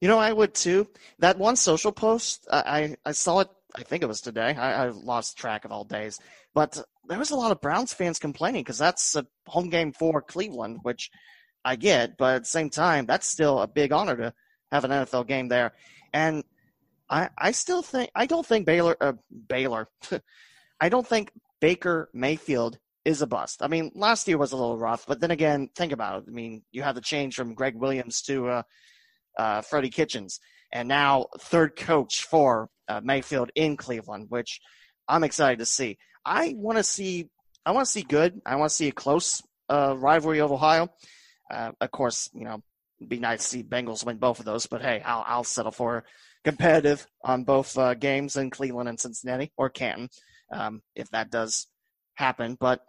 You 0.00 0.08
know, 0.08 0.18
I 0.18 0.32
would 0.32 0.54
too. 0.54 0.88
That 1.18 1.38
one 1.38 1.56
social 1.56 1.92
post, 1.92 2.46
I, 2.50 2.96
I 3.04 3.12
saw 3.12 3.40
it, 3.40 3.48
I 3.76 3.82
think 3.82 4.02
it 4.02 4.06
was 4.06 4.20
today. 4.20 4.54
I, 4.56 4.86
I 4.86 4.88
lost 4.88 5.38
track 5.38 5.64
of 5.64 5.72
all 5.72 5.84
days. 5.84 6.18
But 6.54 6.82
there 7.06 7.18
was 7.18 7.30
a 7.30 7.36
lot 7.36 7.52
of 7.52 7.60
Browns 7.60 7.92
fans 7.92 8.18
complaining 8.18 8.62
because 8.62 8.78
that's 8.78 9.14
a 9.14 9.26
home 9.46 9.68
game 9.68 9.92
for 9.92 10.22
Cleveland, 10.22 10.78
which 10.82 11.10
I 11.64 11.76
get. 11.76 12.16
But 12.16 12.36
at 12.36 12.42
the 12.42 12.48
same 12.48 12.70
time, 12.70 13.06
that's 13.06 13.28
still 13.28 13.60
a 13.60 13.68
big 13.68 13.92
honor 13.92 14.16
to 14.16 14.34
have 14.72 14.84
an 14.84 14.90
NFL 14.90 15.28
game 15.28 15.48
there. 15.48 15.72
And 16.12 16.44
I, 17.08 17.28
I 17.36 17.52
still 17.52 17.82
think, 17.82 18.10
I 18.14 18.26
don't 18.26 18.46
think 18.46 18.66
Baylor, 18.66 18.96
uh, 19.00 19.12
Baylor, 19.48 19.88
I 20.80 20.88
don't 20.88 21.06
think 21.06 21.30
Baker 21.60 22.08
Mayfield 22.12 22.78
is 23.04 23.22
a 23.22 23.26
bust. 23.26 23.62
I 23.62 23.68
mean, 23.68 23.92
last 23.94 24.28
year 24.28 24.38
was 24.38 24.52
a 24.52 24.56
little 24.56 24.78
rough, 24.78 25.06
but 25.06 25.20
then 25.20 25.30
again, 25.30 25.68
think 25.74 25.92
about 25.92 26.22
it. 26.22 26.24
I 26.28 26.32
mean, 26.32 26.62
you 26.70 26.82
have 26.82 26.94
the 26.94 27.00
change 27.00 27.34
from 27.34 27.54
Gregg 27.54 27.76
Williams 27.76 28.22
to 28.22 28.48
uh, 28.48 28.62
uh, 29.38 29.60
Freddie 29.62 29.90
Kitchens, 29.90 30.40
and 30.72 30.88
now 30.88 31.26
third 31.38 31.76
coach 31.76 32.24
for 32.24 32.68
uh, 32.88 33.00
Mayfield 33.02 33.50
in 33.54 33.76
Cleveland, 33.76 34.26
which 34.28 34.60
I'm 35.08 35.24
excited 35.24 35.58
to 35.60 35.66
see. 35.66 35.98
I 36.24 36.54
want 36.56 36.78
to 36.78 36.84
see. 36.84 37.28
I 37.64 37.72
want 37.72 37.86
to 37.86 37.92
see 37.92 38.02
good. 38.02 38.40
I 38.44 38.56
want 38.56 38.70
to 38.70 38.74
see 38.74 38.88
a 38.88 38.92
close 38.92 39.42
uh, 39.68 39.94
rivalry 39.96 40.40
of 40.40 40.52
Ohio. 40.52 40.88
Uh, 41.50 41.72
of 41.80 41.90
course, 41.90 42.30
you 42.32 42.44
know, 42.44 42.62
be 43.06 43.18
nice 43.18 43.42
to 43.42 43.48
see 43.48 43.62
Bengals 43.62 44.04
win 44.04 44.18
both 44.18 44.38
of 44.38 44.44
those, 44.44 44.66
but 44.66 44.82
hey, 44.82 45.02
I'll, 45.04 45.24
I'll 45.26 45.44
settle 45.44 45.72
for 45.72 46.04
competitive 46.44 47.06
on 47.24 47.44
both 47.44 47.76
uh, 47.76 47.94
games 47.94 48.36
in 48.36 48.50
Cleveland 48.50 48.88
and 48.88 49.00
Cincinnati 49.00 49.52
or 49.56 49.68
Canton 49.68 50.08
um, 50.50 50.82
if 50.94 51.10
that 51.10 51.30
does 51.30 51.66
happen. 52.14 52.56
But 52.58 52.80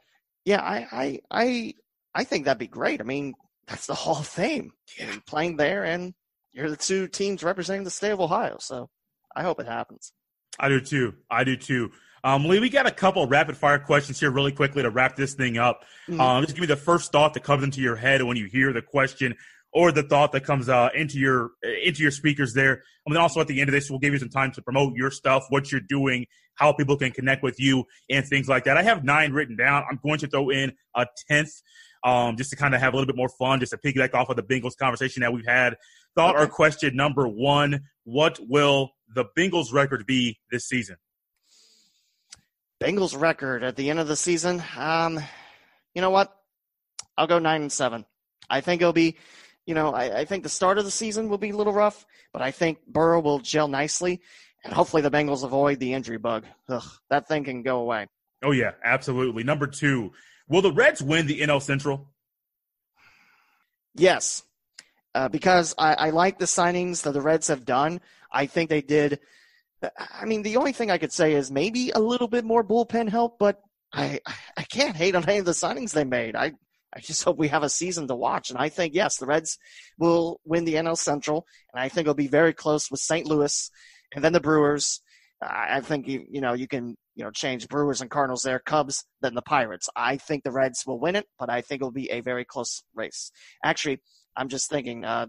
yeah, 0.45 0.61
I, 0.61 0.87
I 0.91 1.19
I 1.31 1.73
I 2.13 2.23
think 2.23 2.45
that'd 2.45 2.59
be 2.59 2.67
great. 2.67 3.01
I 3.01 3.03
mean, 3.03 3.33
that's 3.67 3.87
the 3.87 3.95
Hall 3.95 4.19
of 4.19 4.27
Fame. 4.27 4.71
Yeah. 4.99 5.15
playing 5.25 5.57
there, 5.57 5.83
and 5.83 6.13
you're 6.51 6.69
the 6.69 6.77
two 6.77 7.07
teams 7.07 7.43
representing 7.43 7.83
the 7.83 7.91
state 7.91 8.11
of 8.11 8.19
Ohio. 8.19 8.57
So 8.59 8.89
I 9.35 9.43
hope 9.43 9.59
it 9.59 9.67
happens. 9.67 10.13
I 10.59 10.69
do 10.69 10.81
too. 10.81 11.13
I 11.29 11.43
do 11.43 11.55
too. 11.55 11.91
Um, 12.23 12.45
Lee, 12.45 12.59
we 12.59 12.69
got 12.69 12.85
a 12.85 12.91
couple 12.91 13.25
rapid 13.25 13.57
fire 13.57 13.79
questions 13.79 14.19
here 14.19 14.29
really 14.29 14.51
quickly 14.51 14.83
to 14.83 14.91
wrap 14.91 15.15
this 15.15 15.33
thing 15.33 15.57
up. 15.57 15.83
Mm-hmm. 16.07 16.21
Um, 16.21 16.43
just 16.43 16.55
give 16.55 16.61
me 16.61 16.67
the 16.67 16.75
first 16.75 17.11
thought 17.11 17.33
that 17.33 17.43
comes 17.43 17.63
into 17.63 17.81
your 17.81 17.95
head 17.95 18.21
when 18.21 18.37
you 18.37 18.45
hear 18.45 18.73
the 18.73 18.81
question 18.81 19.35
or 19.73 19.91
the 19.91 20.03
thought 20.03 20.31
that 20.33 20.43
comes 20.43 20.69
uh, 20.69 20.89
into 20.93 21.17
your 21.17 21.51
into 21.83 22.01
your 22.01 22.11
speakers 22.11 22.53
there. 22.53 22.83
And 23.05 23.15
then 23.15 23.21
also 23.21 23.41
at 23.41 23.47
the 23.47 23.59
end 23.59 23.69
of 23.69 23.73
this, 23.73 23.89
we'll 23.89 23.99
give 23.99 24.13
you 24.13 24.19
some 24.19 24.29
time 24.29 24.51
to 24.53 24.61
promote 24.61 24.95
your 24.95 25.09
stuff, 25.09 25.45
what 25.49 25.71
you're 25.71 25.81
doing, 25.81 26.27
how 26.55 26.73
people 26.73 26.97
can 26.97 27.11
connect 27.11 27.43
with 27.43 27.59
you, 27.59 27.85
and 28.09 28.25
things 28.25 28.47
like 28.47 28.65
that. 28.65 28.77
I 28.77 28.83
have 28.83 29.03
nine 29.03 29.33
written 29.33 29.55
down. 29.55 29.83
I'm 29.89 29.99
going 30.03 30.19
to 30.19 30.27
throw 30.27 30.49
in 30.49 30.73
a 30.95 31.05
tenth. 31.29 31.51
Um, 32.03 32.35
just 32.35 32.49
to 32.49 32.55
kind 32.55 32.73
of 32.73 32.81
have 32.81 32.93
a 32.93 32.95
little 32.95 33.05
bit 33.05 33.15
more 33.15 33.29
fun, 33.29 33.59
just 33.59 33.73
to 33.73 33.77
piggyback 33.77 34.15
off 34.15 34.29
of 34.29 34.35
the 34.35 34.41
Bengals 34.41 34.75
conversation 34.75 35.21
that 35.21 35.31
we've 35.31 35.45
had. 35.45 35.77
Thought 36.15 36.35
okay. 36.35 36.45
or 36.45 36.47
question 36.47 36.95
number 36.95 37.27
one: 37.27 37.81
What 38.05 38.39
will 38.41 38.89
the 39.13 39.25
Bengals 39.37 39.71
record 39.71 40.07
be 40.07 40.39
this 40.49 40.67
season? 40.67 40.95
Bengals 42.81 43.19
record 43.19 43.63
at 43.63 43.75
the 43.75 43.91
end 43.91 43.99
of 43.99 44.07
the 44.07 44.15
season. 44.15 44.63
Um, 44.75 45.19
you 45.93 46.01
know 46.01 46.09
what? 46.09 46.35
I'll 47.17 47.27
go 47.27 47.37
nine 47.37 47.61
and 47.61 47.71
seven. 47.71 48.05
I 48.49 48.61
think 48.61 48.81
it'll 48.81 48.93
be 48.93 49.17
you 49.65 49.75
know, 49.75 49.93
I, 49.93 50.19
I, 50.19 50.25
think 50.25 50.43
the 50.43 50.49
start 50.49 50.77
of 50.79 50.85
the 50.85 50.91
season 50.91 51.29
will 51.29 51.37
be 51.37 51.51
a 51.51 51.55
little 51.55 51.73
rough, 51.73 52.05
but 52.33 52.41
I 52.41 52.51
think 52.51 52.79
Burrow 52.87 53.21
will 53.21 53.39
gel 53.39 53.67
nicely, 53.67 54.21
and 54.63 54.73
hopefully 54.73 55.01
the 55.01 55.11
Bengals 55.11 55.43
avoid 55.43 55.79
the 55.79 55.93
injury 55.93 56.17
bug. 56.17 56.45
Ugh, 56.69 56.83
that 57.09 57.27
thing 57.27 57.43
can 57.43 57.63
go 57.63 57.79
away. 57.79 58.07
Oh 58.43 58.51
yeah, 58.51 58.71
absolutely. 58.83 59.43
Number 59.43 59.67
two, 59.67 60.11
will 60.47 60.61
the 60.61 60.71
Reds 60.71 61.01
win 61.01 61.27
the 61.27 61.41
NL 61.41 61.61
Central? 61.61 62.07
Yes, 63.95 64.43
uh, 65.13 65.27
because 65.27 65.75
I, 65.77 65.93
I 65.93 66.09
like 66.11 66.39
the 66.39 66.45
signings 66.45 67.03
that 67.03 67.11
the 67.11 67.21
Reds 67.21 67.47
have 67.47 67.65
done. 67.65 68.01
I 68.31 68.45
think 68.45 68.69
they 68.69 68.81
did. 68.81 69.19
I 69.97 70.25
mean, 70.25 70.43
the 70.43 70.57
only 70.57 70.73
thing 70.73 70.91
I 70.91 70.97
could 70.97 71.11
say 71.11 71.33
is 71.33 71.51
maybe 71.51 71.91
a 71.91 71.99
little 71.99 72.27
bit 72.27 72.45
more 72.45 72.63
bullpen 72.63 73.09
help, 73.09 73.37
but 73.39 73.61
I 73.93 74.19
I 74.55 74.63
can't 74.63 74.95
hate 74.95 75.15
on 75.15 75.27
any 75.27 75.39
of 75.39 75.45
the 75.45 75.51
signings 75.51 75.91
they 75.91 76.03
made. 76.03 76.35
I 76.35 76.53
I 76.93 76.99
just 76.99 77.23
hope 77.23 77.37
we 77.37 77.47
have 77.47 77.63
a 77.63 77.69
season 77.69 78.07
to 78.07 78.15
watch. 78.15 78.49
And 78.49 78.59
I 78.59 78.69
think, 78.69 78.93
yes, 78.93 79.17
the 79.17 79.25
Reds 79.25 79.57
will 79.97 80.41
win 80.45 80.65
the 80.65 80.75
NL 80.75 80.97
Central, 80.97 81.45
and 81.73 81.81
I 81.81 81.89
think 81.89 82.05
it'll 82.05 82.13
be 82.13 82.27
very 82.27 82.53
close 82.53 82.91
with 82.91 82.99
St. 82.99 83.25
Louis 83.25 83.71
and 84.13 84.23
then 84.23 84.33
the 84.33 84.39
Brewers. 84.39 85.01
I 85.43 85.81
think 85.81 86.07
you 86.07 86.23
you 86.29 86.39
know 86.39 86.53
you 86.53 86.67
can 86.67 86.95
you 87.15 87.23
know 87.23 87.31
change 87.31 87.67
Brewers 87.67 88.01
and 88.01 88.11
Cardinals 88.11 88.43
there, 88.43 88.59
Cubs, 88.59 89.03
then 89.21 89.33
the 89.33 89.41
Pirates. 89.41 89.89
I 89.95 90.17
think 90.17 90.43
the 90.43 90.51
Reds 90.51 90.83
will 90.85 90.99
win 90.99 91.15
it, 91.15 91.25
but 91.39 91.49
I 91.49 91.61
think 91.61 91.81
it'll 91.81 91.91
be 91.91 92.11
a 92.11 92.21
very 92.21 92.45
close 92.45 92.83
race. 92.93 93.31
Actually, 93.63 94.01
I'm 94.37 94.49
just 94.49 94.69
thinking, 94.69 95.03
uh, 95.03 95.27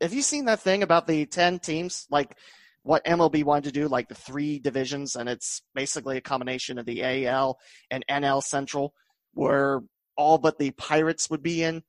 have 0.00 0.12
you 0.12 0.22
seen 0.22 0.46
that 0.46 0.60
thing 0.60 0.82
about 0.82 1.06
the 1.06 1.26
ten 1.26 1.60
teams? 1.60 2.06
Like 2.10 2.36
what 2.82 3.04
MLB 3.04 3.44
wanted 3.44 3.72
to 3.72 3.80
do, 3.80 3.88
like 3.88 4.08
the 4.08 4.14
three 4.14 4.58
divisions, 4.58 5.16
and 5.16 5.28
it's 5.28 5.62
basically 5.74 6.16
a 6.16 6.20
combination 6.22 6.78
of 6.78 6.86
the 6.86 7.26
AL 7.26 7.58
and 7.90 8.04
NL 8.08 8.42
Central, 8.42 8.94
where 9.34 9.80
all 10.16 10.38
but 10.38 10.58
the 10.58 10.70
Pirates 10.72 11.28
would 11.30 11.42
be 11.42 11.62
in 11.62 11.82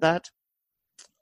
that? 0.00 0.30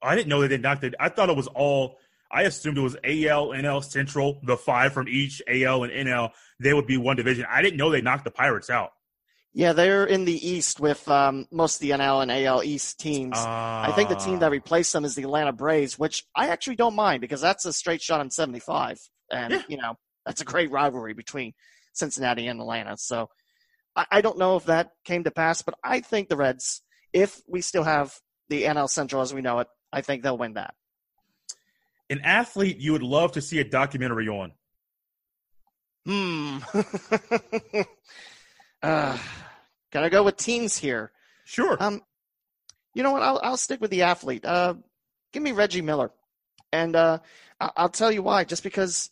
I 0.02 0.16
didn't 0.16 0.28
know 0.28 0.40
they 0.40 0.48
did 0.48 0.62
not. 0.62 0.84
I 0.98 1.08
thought 1.08 1.30
it 1.30 1.36
was 1.36 1.46
all. 1.48 1.98
I 2.32 2.42
assumed 2.42 2.78
it 2.78 2.80
was 2.80 2.96
AL, 3.04 3.48
NL, 3.48 3.84
Central, 3.84 4.40
the 4.42 4.56
five 4.56 4.92
from 4.92 5.06
each 5.08 5.42
AL 5.46 5.84
and 5.84 5.92
NL. 5.92 6.30
They 6.58 6.72
would 6.72 6.86
be 6.86 6.96
one 6.96 7.16
division. 7.16 7.44
I 7.48 7.60
didn't 7.60 7.76
know 7.76 7.90
they 7.90 8.00
knocked 8.00 8.24
the 8.24 8.30
Pirates 8.30 8.70
out. 8.70 8.90
Yeah, 9.54 9.74
they're 9.74 10.06
in 10.06 10.24
the 10.24 10.48
East 10.48 10.80
with 10.80 11.06
um, 11.08 11.46
most 11.50 11.76
of 11.76 11.80
the 11.80 11.90
NL 11.90 12.22
and 12.22 12.32
AL 12.32 12.62
East 12.62 12.98
teams. 12.98 13.36
Uh, 13.36 13.44
I 13.46 13.92
think 13.94 14.08
the 14.08 14.14
team 14.14 14.38
that 14.38 14.50
replaced 14.50 14.94
them 14.94 15.04
is 15.04 15.14
the 15.14 15.24
Atlanta 15.24 15.52
Braves, 15.52 15.98
which 15.98 16.24
I 16.34 16.48
actually 16.48 16.76
don't 16.76 16.94
mind 16.94 17.20
because 17.20 17.42
that's 17.42 17.66
a 17.66 17.72
straight 17.72 18.00
shot 18.00 18.20
on 18.20 18.30
75. 18.30 18.98
And, 19.30 19.52
yeah. 19.52 19.62
you 19.68 19.76
know, 19.76 19.96
that's 20.24 20.40
a 20.40 20.46
great 20.46 20.70
rivalry 20.70 21.12
between 21.12 21.52
Cincinnati 21.92 22.46
and 22.46 22.60
Atlanta. 22.60 22.96
So 22.96 23.28
I, 23.94 24.06
I 24.10 24.20
don't 24.22 24.38
know 24.38 24.56
if 24.56 24.64
that 24.66 24.90
came 25.04 25.24
to 25.24 25.30
pass, 25.30 25.60
but 25.60 25.74
I 25.84 26.00
think 26.00 26.30
the 26.30 26.36
Reds, 26.36 26.80
if 27.12 27.38
we 27.46 27.60
still 27.60 27.84
have 27.84 28.14
the 28.48 28.62
NL 28.62 28.88
Central 28.88 29.20
as 29.20 29.34
we 29.34 29.42
know 29.42 29.58
it, 29.58 29.68
I 29.92 30.00
think 30.00 30.22
they'll 30.22 30.38
win 30.38 30.54
that. 30.54 30.74
An 32.10 32.20
athlete 32.20 32.78
you 32.78 32.92
would 32.92 33.02
love 33.02 33.32
to 33.32 33.40
see 33.40 33.58
a 33.58 33.64
documentary 33.64 34.28
on? 34.28 34.52
Hmm. 36.04 36.58
uh, 38.82 39.18
can 39.92 40.04
I 40.04 40.08
go 40.08 40.22
with 40.22 40.36
teams 40.36 40.76
here? 40.76 41.12
Sure. 41.44 41.76
Um, 41.80 42.02
you 42.94 43.02
know 43.02 43.12
what? 43.12 43.22
I'll 43.22 43.40
I'll 43.42 43.56
stick 43.56 43.80
with 43.80 43.90
the 43.90 44.02
athlete. 44.02 44.44
Uh, 44.44 44.74
give 45.32 45.42
me 45.42 45.52
Reggie 45.52 45.82
Miller, 45.82 46.10
and 46.72 46.94
uh, 46.96 47.18
I'll 47.60 47.88
tell 47.88 48.12
you 48.12 48.22
why. 48.22 48.44
Just 48.44 48.62
because 48.62 49.10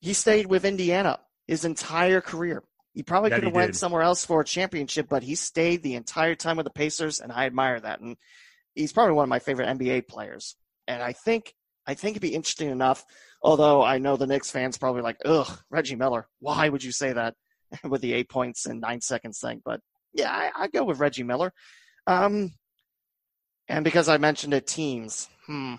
he 0.00 0.12
stayed 0.14 0.46
with 0.46 0.64
Indiana 0.64 1.18
his 1.46 1.64
entire 1.64 2.20
career. 2.20 2.62
He 2.94 3.02
probably 3.02 3.30
could 3.30 3.44
have 3.44 3.54
went 3.54 3.72
did. 3.72 3.78
somewhere 3.78 4.02
else 4.02 4.24
for 4.24 4.40
a 4.40 4.44
championship, 4.44 5.06
but 5.08 5.22
he 5.22 5.34
stayed 5.34 5.82
the 5.82 5.94
entire 5.94 6.34
time 6.34 6.56
with 6.56 6.64
the 6.64 6.70
Pacers, 6.70 7.20
and 7.20 7.32
I 7.32 7.46
admire 7.46 7.80
that. 7.80 8.00
And 8.00 8.16
he's 8.74 8.92
probably 8.92 9.14
one 9.14 9.24
of 9.24 9.28
my 9.30 9.38
favorite 9.38 9.68
NBA 9.68 10.08
players. 10.08 10.56
And 10.86 11.02
I 11.02 11.12
think 11.12 11.54
I 11.86 11.94
think 11.94 12.12
it'd 12.12 12.22
be 12.22 12.34
interesting 12.34 12.70
enough. 12.70 13.04
Although 13.42 13.82
I 13.82 13.98
know 13.98 14.16
the 14.16 14.26
Knicks 14.26 14.50
fans 14.50 14.78
probably 14.78 15.02
like, 15.02 15.18
ugh, 15.24 15.58
Reggie 15.70 15.96
Miller. 15.96 16.28
Why 16.38 16.68
would 16.68 16.84
you 16.84 16.92
say 16.92 17.12
that 17.12 17.34
with 17.84 18.00
the 18.00 18.12
eight 18.12 18.28
points 18.28 18.66
and 18.66 18.80
nine 18.80 19.00
seconds 19.00 19.40
thing? 19.40 19.60
But 19.64 19.80
yeah, 20.12 20.30
I, 20.30 20.50
I 20.64 20.68
go 20.68 20.84
with 20.84 21.00
Reggie 21.00 21.22
Miller. 21.24 21.52
Um, 22.06 22.52
and 23.68 23.84
because 23.84 24.08
I 24.08 24.18
mentioned 24.18 24.54
it, 24.54 24.66
teams. 24.66 25.28
Hmm. 25.46 25.74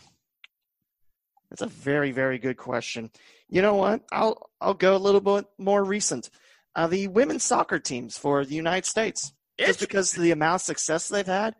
It's 1.51 1.61
a 1.61 1.67
very, 1.67 2.11
very 2.11 2.39
good 2.39 2.57
question. 2.57 3.11
You 3.47 3.61
know 3.61 3.75
what? 3.75 4.01
I'll 4.11 4.49
I'll 4.59 4.73
go 4.73 4.95
a 4.95 4.97
little 4.97 5.21
bit 5.21 5.45
more 5.59 5.83
recent 5.83 6.31
uh, 6.75 6.87
the 6.87 7.07
women's 7.07 7.43
soccer 7.43 7.79
teams 7.79 8.17
for 8.17 8.45
the 8.45 8.55
United 8.55 8.85
States. 8.85 9.33
Just 9.59 9.79
because 9.79 10.17
of 10.17 10.23
the 10.23 10.31
amount 10.31 10.55
of 10.55 10.61
success 10.61 11.07
they've 11.07 11.25
had, 11.25 11.53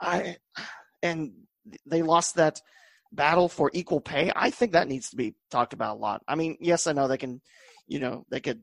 I 0.00 0.36
and 1.00 1.32
they 1.86 2.02
lost 2.02 2.34
that 2.34 2.60
battle 3.12 3.48
for 3.48 3.70
equal 3.72 4.00
pay. 4.00 4.32
I 4.34 4.50
think 4.50 4.72
that 4.72 4.88
needs 4.88 5.10
to 5.10 5.16
be 5.16 5.34
talked 5.50 5.72
about 5.72 5.96
a 5.96 6.00
lot. 6.00 6.22
I 6.26 6.34
mean, 6.34 6.56
yes, 6.60 6.86
I 6.86 6.92
know 6.92 7.08
they 7.08 7.18
can, 7.18 7.40
you 7.86 7.98
know, 8.00 8.24
they 8.30 8.40
could 8.40 8.62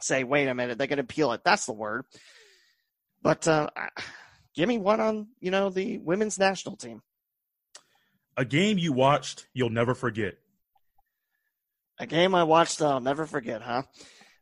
say, 0.00 0.24
"Wait 0.24 0.48
a 0.48 0.54
minute," 0.54 0.78
they 0.78 0.86
can 0.86 0.98
appeal 0.98 1.32
it. 1.32 1.42
That's 1.44 1.66
the 1.66 1.72
word. 1.72 2.04
But 3.22 3.46
uh, 3.48 3.68
give 4.54 4.68
me 4.68 4.78
one 4.78 5.00
on, 5.00 5.28
you 5.40 5.50
know, 5.50 5.70
the 5.70 5.98
women's 5.98 6.38
national 6.38 6.76
team. 6.76 7.02
A 8.36 8.44
game 8.44 8.78
you 8.78 8.92
watched 8.92 9.48
you'll 9.52 9.70
never 9.70 9.94
forget. 9.94 10.34
A 11.98 12.06
game 12.06 12.34
I 12.34 12.44
watched 12.44 12.80
I'll 12.80 13.00
never 13.00 13.26
forget, 13.26 13.62
huh? 13.62 13.82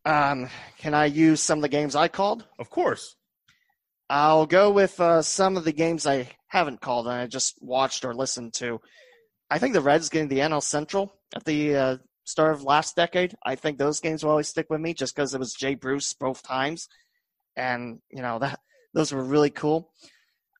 Um, 0.05 0.49
can 0.79 0.95
I 0.95 1.07
use 1.07 1.43
some 1.43 1.59
of 1.59 1.63
the 1.63 1.69
games 1.69 1.97
I 1.97 2.09
called? 2.09 2.45
Of 2.59 2.69
course. 2.71 3.17
I'll 4.09 4.47
go 4.47 4.71
with 4.71 5.01
uh, 5.01 5.23
some 5.23 5.57
of 5.57 5.65
the 5.65 5.73
games 5.73 6.07
I 6.07 6.29
haven't 6.49 6.81
called 6.81 7.07
and 7.07 7.17
I 7.17 7.27
just 7.27 7.55
watched 7.61 8.05
or 8.05 8.15
listened 8.15 8.55
to. 8.55 8.81
I 9.51 9.59
think 9.59 9.75
the 9.75 9.81
Reds 9.81 10.09
getting 10.09 10.29
the 10.29 10.41
NL 10.41 10.63
Central 10.63 11.15
at 11.35 11.45
the 11.45 11.77
uh, 11.77 11.97
start 12.25 12.55
of 12.55 12.65
last 12.65 12.97
decade. 12.97 13.35
I 13.45 13.55
think 13.55 13.79
those 13.79 14.01
games 14.01 14.25
will 14.25 14.33
always 14.33 14.49
stick 14.49 14.67
with 14.69 14.81
me 14.81 14.95
just 14.95 15.15
because 15.15 15.35
it 15.35 15.39
was 15.39 15.55
Jay 15.55 15.75
Bruce 15.75 16.15
both 16.15 16.43
times, 16.43 16.89
and 17.57 18.01
you 18.11 18.23
know 18.23 18.39
that 18.41 18.61
those 18.95 19.13
were 19.13 19.23
really 19.23 19.51
cool. 19.51 19.91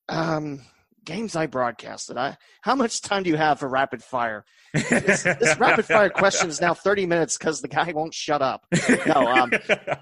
Um, 0.09 0.63
games 1.05 1.35
I 1.35 1.47
broadcasted. 1.47 2.17
I 2.17 2.37
how 2.63 2.75
much 2.75 3.01
time 3.01 3.23
do 3.23 3.31
you 3.31 3.37
have 3.37 3.61
for 3.61 3.69
rapid 3.69 4.03
fire? 4.03 4.45
This, 4.75 5.23
this 5.23 5.59
rapid 5.59 5.87
fire 5.87 6.11
question 6.11 6.49
is 6.49 6.61
now 6.61 6.75
30 6.75 7.07
minutes 7.07 7.39
because 7.39 7.61
the 7.61 7.69
guy 7.69 7.91
won't 7.93 8.15
shut 8.15 8.43
up. 8.43 8.67
No, 9.07 9.27
um, 9.27 9.53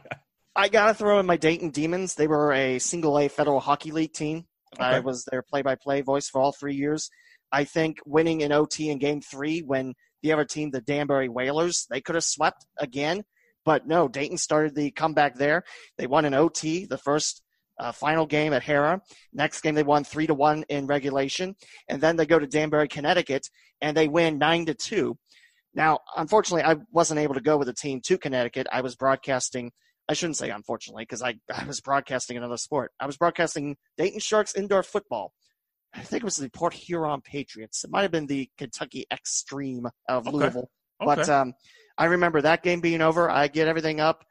I 0.57 0.69
gotta 0.69 0.95
throw 0.95 1.21
in 1.21 1.27
my 1.27 1.37
Dayton 1.37 1.71
Demons. 1.71 2.15
They 2.15 2.27
were 2.27 2.53
a 2.53 2.79
single 2.79 3.19
A 3.19 3.29
Federal 3.29 3.61
Hockey 3.61 3.93
League 3.93 4.13
team. 4.13 4.47
I 4.79 4.99
was 4.99 5.25
their 5.25 5.43
play-by-play 5.43 6.01
voice 6.01 6.29
for 6.29 6.41
all 6.41 6.51
three 6.51 6.75
years. 6.75 7.09
I 7.53 7.65
think 7.65 7.99
winning 8.07 8.41
in 8.41 8.53
OT 8.53 8.91
in 8.91 8.99
Game 8.99 9.21
Three 9.21 9.61
when 9.61 9.95
the 10.23 10.33
other 10.33 10.45
team, 10.45 10.71
the 10.71 10.81
Danbury 10.81 11.29
Whalers, 11.29 11.87
they 11.91 12.01
could 12.01 12.15
have 12.15 12.25
swept 12.25 12.67
again, 12.79 13.25
but 13.65 13.87
no. 13.87 14.09
Dayton 14.09 14.39
started 14.39 14.75
the 14.75 14.91
comeback 14.91 15.37
there. 15.37 15.65
They 15.99 16.07
won 16.07 16.25
in 16.25 16.35
OT 16.35 16.87
the 16.87 16.99
first 16.99 17.43
uh, 17.79 17.93
final 17.93 18.27
game 18.27 18.53
at 18.53 18.63
Hara. 18.63 19.01
Next 19.33 19.61
game 19.61 19.75
they 19.75 19.83
won 19.83 20.05
three 20.05 20.27
to 20.27 20.35
one 20.35 20.65
in 20.69 20.87
regulation, 20.87 21.57
and 21.89 22.01
then 22.01 22.17
they 22.17 22.27
go 22.27 22.39
to 22.39 22.47
Danbury, 22.47 22.89
Connecticut, 22.89 23.49
and 23.81 23.97
they 23.97 24.09
win 24.09 24.39
nine 24.39 24.67
to 24.67 24.75
two. 24.75 25.19
Now, 25.75 26.01
unfortunately, 26.17 26.63
I 26.63 26.77
wasn't 26.93 27.21
able 27.21 27.35
to 27.35 27.41
go 27.41 27.57
with 27.57 27.67
the 27.67 27.75
team 27.75 28.01
to 28.03 28.17
Connecticut. 28.17 28.67
I 28.73 28.81
was 28.81 28.95
broadcasting. 28.95 29.73
I 30.09 30.13
shouldn't 30.13 30.37
say 30.37 30.51
unfortunately 30.51 31.03
because 31.03 31.23
I, 31.23 31.35
I 31.55 31.65
was 31.67 31.81
broadcasting 31.81 32.37
another 32.37 32.57
sport. 32.57 32.93
I 33.01 33.07
was 33.07 33.17
broadcasting 33.17 33.77
Dayton 33.99 34.21
Sharks 34.21 34.55
indoor 34.55 34.83
football. 34.83 35.33
I 35.95 36.01
think 36.01 36.23
it 36.23 36.25
was 36.25 36.37
the 36.37 36.51
Port 36.51 36.75
Huron 36.75 37.21
Patriots. 37.21 37.85
It 37.85 37.91
might 37.91 38.03
have 38.03 38.11
been 38.11 38.27
the 38.27 38.51
Kentucky 38.59 39.07
Xtreme 39.13 39.91
of 40.09 40.27
Okay. 40.27 40.37
Louisville. 40.37 40.71
But 40.99 41.29
um, 41.29 41.55
I 41.97 42.07
remember 42.07 42.43
that 42.43 42.63
game 42.63 42.81
being 42.81 43.01
over. 43.01 43.31
I 43.31 43.49
get 43.49 43.69
everything 43.69 44.01
up, 44.01 44.25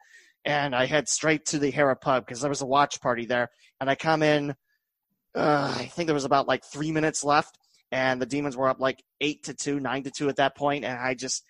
and 0.44 0.74
I 0.74 0.86
head 0.86 1.08
straight 1.08 1.46
to 1.46 1.58
the 1.58 1.70
Hara 1.70 1.96
pub 1.96 2.26
because 2.26 2.40
there 2.40 2.50
was 2.50 2.60
a 2.62 2.66
watch 2.66 3.00
party 3.00 3.26
there. 3.26 3.48
And 3.80 3.88
I 3.88 3.94
come 3.94 4.22
in. 4.22 4.54
Uh, 5.34 5.74
I 5.76 5.86
think 5.86 6.06
there 6.06 6.14
was 6.14 6.24
about 6.24 6.46
like 6.46 6.64
three 6.64 6.92
minutes 6.92 7.24
left, 7.24 7.58
and 7.90 8.20
the 8.20 8.26
Demons 8.26 8.56
were 8.56 8.68
up 8.68 8.80
like 8.80 9.02
eight 9.20 9.44
to 9.44 9.54
two, 9.54 9.80
nine 9.80 10.04
to 10.04 10.10
two 10.10 10.28
at 10.28 10.36
that 10.36 10.56
point, 10.56 10.84
and 10.84 10.98
I 10.98 11.14
just. 11.14 11.44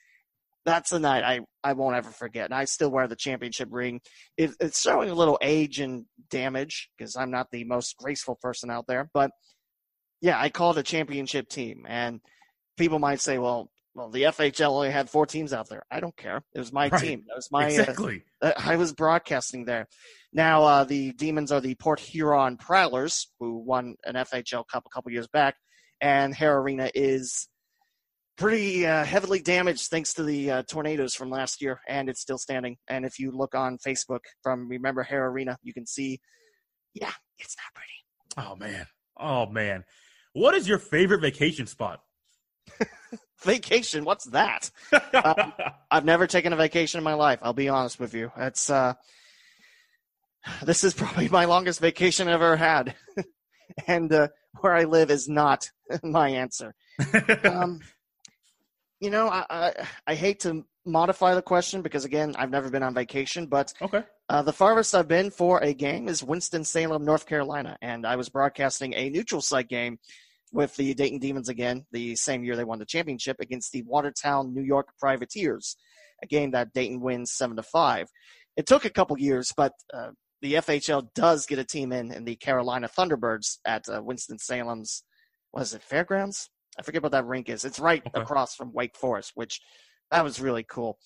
That's 0.66 0.92
a 0.92 0.98
night 0.98 1.24
I, 1.24 1.40
I 1.62 1.74
won't 1.74 1.94
ever 1.94 2.08
forget. 2.08 2.46
And 2.46 2.54
I 2.54 2.64
still 2.64 2.90
wear 2.90 3.06
the 3.06 3.16
championship 3.16 3.68
ring. 3.70 4.00
It, 4.38 4.52
it's 4.60 4.80
showing 4.80 5.10
a 5.10 5.14
little 5.14 5.38
age 5.42 5.78
and 5.78 6.06
damage 6.30 6.88
because 6.96 7.16
I'm 7.16 7.30
not 7.30 7.50
the 7.50 7.64
most 7.64 7.98
graceful 7.98 8.38
person 8.40 8.70
out 8.70 8.86
there. 8.86 9.10
But 9.12 9.30
yeah, 10.20 10.40
I 10.40 10.48
called 10.48 10.78
a 10.78 10.82
championship 10.82 11.48
team, 11.48 11.84
and 11.88 12.20
people 12.76 12.98
might 12.98 13.20
say, 13.20 13.38
"Well, 13.38 13.70
well, 13.94 14.10
the 14.10 14.22
FHL 14.24 14.70
only 14.70 14.90
had 14.90 15.10
four 15.10 15.26
teams 15.26 15.52
out 15.52 15.68
there." 15.68 15.84
I 15.90 16.00
don't 16.00 16.16
care. 16.16 16.42
It 16.54 16.58
was 16.58 16.72
my 16.72 16.88
Right. 16.88 17.00
team. 17.02 17.20
It 17.28 17.34
was 17.36 17.48
my. 17.50 17.64
Uh, 17.66 17.68
exactly. 17.68 18.24
uh, 18.42 18.52
I 18.58 18.76
was 18.76 18.92
broadcasting 18.92 19.64
there. 19.64 19.86
Now 20.32 20.64
uh, 20.64 20.84
the 20.84 21.12
Demons 21.12 21.52
are 21.52 21.60
the 21.60 21.74
Port 21.76 22.00
Huron 22.00 22.56
Prowlers, 22.56 23.28
who 23.38 23.58
won 23.58 23.96
an 24.04 24.14
FHL 24.14 24.64
Cup 24.66 24.84
a 24.86 24.90
couple 24.90 25.12
years 25.12 25.28
back, 25.28 25.54
and 26.00 26.34
Hara 26.34 26.60
Arena 26.60 26.90
is 26.94 27.48
pretty 28.36 28.84
uh, 28.84 29.04
heavily 29.04 29.40
damaged 29.40 29.88
thanks 29.90 30.12
to 30.14 30.24
the 30.24 30.50
uh, 30.50 30.62
tornadoes 30.68 31.14
from 31.14 31.30
last 31.30 31.62
year, 31.62 31.80
and 31.88 32.08
it's 32.08 32.20
still 32.20 32.38
standing. 32.38 32.76
And 32.88 33.04
if 33.04 33.20
you 33.20 33.30
look 33.30 33.54
on 33.54 33.78
Facebook 33.78 34.20
from 34.42 34.68
Remember 34.68 35.04
Hara 35.04 35.30
Arena, 35.30 35.56
you 35.62 35.72
can 35.72 35.86
see, 35.86 36.20
yeah, 36.94 37.12
it's 37.38 37.56
not 37.56 37.74
pretty. 37.74 38.48
Oh 38.50 38.56
man. 38.56 38.86
Oh 39.20 39.46
man. 39.46 39.84
What 40.34 40.54
is 40.54 40.68
your 40.68 40.78
favorite 40.78 41.20
vacation 41.20 41.66
spot? 41.66 42.02
Vacation, 43.42 44.04
what's 44.04 44.24
that? 44.26 44.70
Uh, 44.92 45.50
I've 45.90 46.04
never 46.04 46.26
taken 46.26 46.52
a 46.52 46.56
vacation 46.56 46.98
in 46.98 47.04
my 47.04 47.14
life. 47.14 47.38
I'll 47.42 47.52
be 47.52 47.68
honest 47.68 48.00
with 48.00 48.14
you. 48.14 48.32
It's 48.36 48.70
uh, 48.70 48.94
this 50.62 50.82
is 50.82 50.94
probably 50.94 51.28
my 51.28 51.44
longest 51.44 51.80
vacation 51.80 52.26
I've 52.26 52.34
ever 52.34 52.56
had, 52.56 52.94
and 53.86 54.12
uh, 54.12 54.28
where 54.60 54.74
I 54.74 54.84
live 54.84 55.10
is 55.10 55.28
not 55.28 55.70
my 56.02 56.30
answer. 56.30 56.74
Um, 57.44 57.80
you 58.98 59.10
know, 59.10 59.28
I, 59.28 59.44
I 59.50 59.72
I 60.06 60.14
hate 60.14 60.40
to 60.40 60.64
modify 60.86 61.34
the 61.34 61.42
question 61.42 61.82
because 61.82 62.06
again, 62.06 62.34
I've 62.38 62.50
never 62.50 62.70
been 62.70 62.82
on 62.82 62.94
vacation, 62.94 63.46
but 63.46 63.74
okay. 63.82 64.04
uh, 64.30 64.42
the 64.42 64.52
farthest 64.54 64.94
I've 64.94 65.08
been 65.08 65.30
for 65.30 65.62
a 65.62 65.74
game 65.74 66.08
is 66.08 66.22
Winston 66.22 66.64
Salem, 66.64 67.04
North 67.04 67.26
Carolina, 67.26 67.76
and 67.82 68.06
I 68.06 68.16
was 68.16 68.30
broadcasting 68.30 68.94
a 68.94 69.10
neutral 69.10 69.42
site 69.42 69.68
game 69.68 69.98
with 70.54 70.74
the 70.76 70.94
Dayton 70.94 71.18
Demons 71.18 71.48
again, 71.48 71.84
the 71.92 72.14
same 72.16 72.44
year 72.44 72.56
they 72.56 72.64
won 72.64 72.78
the 72.78 72.86
championship 72.86 73.36
against 73.40 73.72
the 73.72 73.82
Watertown, 73.82 74.54
New 74.54 74.62
York 74.62 74.88
Privateers, 74.98 75.76
a 76.22 76.26
game 76.26 76.52
that 76.52 76.72
Dayton 76.72 77.00
wins 77.00 77.32
seven 77.32 77.56
to 77.56 77.62
five. 77.62 78.08
It 78.56 78.66
took 78.66 78.84
a 78.84 78.90
couple 78.90 79.18
years, 79.18 79.52
but 79.56 79.72
uh, 79.92 80.10
the 80.40 80.54
FHL 80.54 81.08
does 81.14 81.44
get 81.46 81.58
a 81.58 81.64
team 81.64 81.92
in 81.92 82.12
in 82.12 82.24
the 82.24 82.36
Carolina 82.36 82.88
Thunderbirds 82.88 83.58
at 83.66 83.88
uh, 83.88 84.00
Winston 84.02 84.38
Salem's. 84.38 85.02
Was 85.52 85.74
it 85.74 85.82
Fairgrounds? 85.82 86.48
I 86.78 86.82
forget 86.82 87.02
what 87.02 87.12
that 87.12 87.26
rink 87.26 87.48
is. 87.48 87.64
It's 87.64 87.78
right 87.78 88.02
Okay. 88.06 88.20
across 88.22 88.54
from 88.54 88.72
Wake 88.72 88.96
Forest, 88.96 89.32
which 89.34 89.60
that 90.10 90.24
was 90.24 90.40
really 90.40 90.64
cool. 90.64 90.98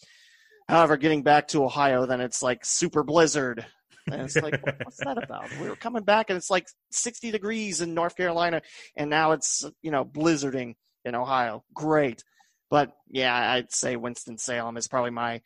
However, 0.68 0.96
getting 0.98 1.22
back 1.22 1.48
to 1.48 1.64
Ohio, 1.64 2.04
then 2.06 2.20
it's 2.20 2.42
like 2.42 2.64
super 2.64 3.02
blizzard. 3.02 3.64
And 4.12 4.22
it's 4.22 4.36
like, 4.36 4.60
what- 4.64 4.76
what's 4.84 4.98
that 5.04 5.22
about? 5.22 5.50
We 5.60 5.68
were 5.68 5.76
coming 5.76 6.02
back 6.04 6.30
and 6.30 6.36
it's 6.36 6.50
like 6.50 6.66
60 6.90 7.30
degrees 7.30 7.80
in 7.80 7.94
North 7.94 8.16
Carolina, 8.16 8.62
and 8.96 9.08
now 9.10 9.32
it's, 9.32 9.64
you 9.82 9.90
know, 9.90 10.04
blizzarding 10.04 10.74
in 11.04 11.14
Ohio. 11.14 11.64
Great. 11.74 12.22
But 12.70 12.92
yeah, 13.08 13.52
I'd 13.52 13.72
say 13.72 13.96
Winston-Salem 13.96 14.76
is 14.76 14.88
probably 14.88 15.10
my 15.10 15.40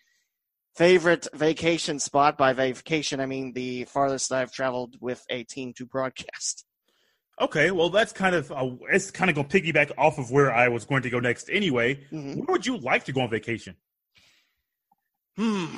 favorite 0.76 1.28
vacation 1.34 1.98
spot. 1.98 2.36
By 2.38 2.52
vacation, 2.52 3.20
I 3.20 3.26
mean 3.26 3.52
the 3.52 3.84
farthest 3.84 4.32
I've 4.32 4.52
traveled 4.52 4.96
with 5.00 5.24
a 5.30 5.44
team 5.44 5.72
to 5.74 5.86
broadcast. 5.86 6.64
Okay, 7.40 7.70
well 7.70 7.88
that's 7.90 8.12
kind 8.12 8.34
of 8.34 8.50
uh, 8.52 8.70
it's 8.90 9.10
kind 9.10 9.30
of 9.30 9.34
going 9.36 9.48
to 9.48 9.60
piggyback 9.60 9.90
off 9.96 10.18
of 10.18 10.30
where 10.30 10.52
I 10.52 10.68
was 10.68 10.84
going 10.84 11.02
to 11.02 11.10
go 11.10 11.18
next 11.20 11.48
anyway. 11.50 11.94
Mhm. 12.12 12.36
Where 12.36 12.46
would 12.48 12.66
you 12.66 12.76
like 12.76 13.04
to 13.04 13.12
go 13.12 13.20
on 13.22 13.30
vacation? 13.30 13.76
Hmm. 15.36 15.76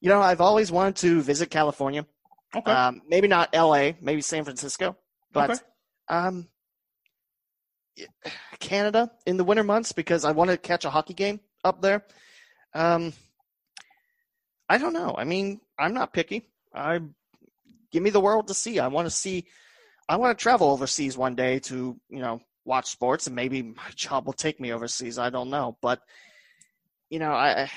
You 0.00 0.08
know, 0.08 0.20
I've 0.20 0.40
always 0.40 0.70
wanted 0.70 0.96
to 0.96 1.20
visit 1.22 1.50
California. 1.50 2.06
Okay. 2.54 2.70
Um, 2.70 3.02
maybe 3.08 3.28
not 3.28 3.54
LA, 3.54 3.92
maybe 4.00 4.20
San 4.20 4.44
Francisco, 4.44 4.96
but 5.32 5.50
Okay. 5.50 5.60
um, 6.08 6.48
Canada 8.60 9.10
in 9.26 9.36
the 9.36 9.44
winter 9.44 9.64
months 9.64 9.92
because 9.92 10.24
I 10.24 10.32
want 10.32 10.50
to 10.50 10.56
catch 10.56 10.84
a 10.84 10.90
hockey 10.90 11.14
game 11.14 11.40
up 11.64 11.82
there. 11.82 12.04
Um, 12.74 13.12
I 14.68 14.78
don't 14.78 14.92
know. 14.92 15.14
I 15.16 15.24
mean, 15.24 15.60
I'm 15.78 15.94
not 15.94 16.12
picky. 16.12 16.46
I 16.74 17.00
give 17.90 18.02
me 18.02 18.10
the 18.10 18.20
world 18.20 18.48
to 18.48 18.54
see. 18.54 18.78
I 18.78 18.88
want 18.88 19.06
to 19.06 19.10
see. 19.10 19.46
I 20.08 20.16
want 20.16 20.38
to 20.38 20.42
travel 20.42 20.70
overseas 20.70 21.16
one 21.18 21.34
day 21.34 21.58
to 21.60 21.98
you 22.08 22.18
know 22.18 22.40
watch 22.64 22.86
sports, 22.86 23.26
and 23.26 23.36
maybe 23.36 23.62
my 23.62 23.90
job 23.94 24.26
will 24.26 24.32
take 24.32 24.60
me 24.60 24.72
overseas. 24.72 25.18
I 25.18 25.30
don't 25.30 25.50
know, 25.50 25.76
but 25.80 26.00
you 27.10 27.18
know, 27.18 27.32
I, 27.32 27.62
I 27.62 27.70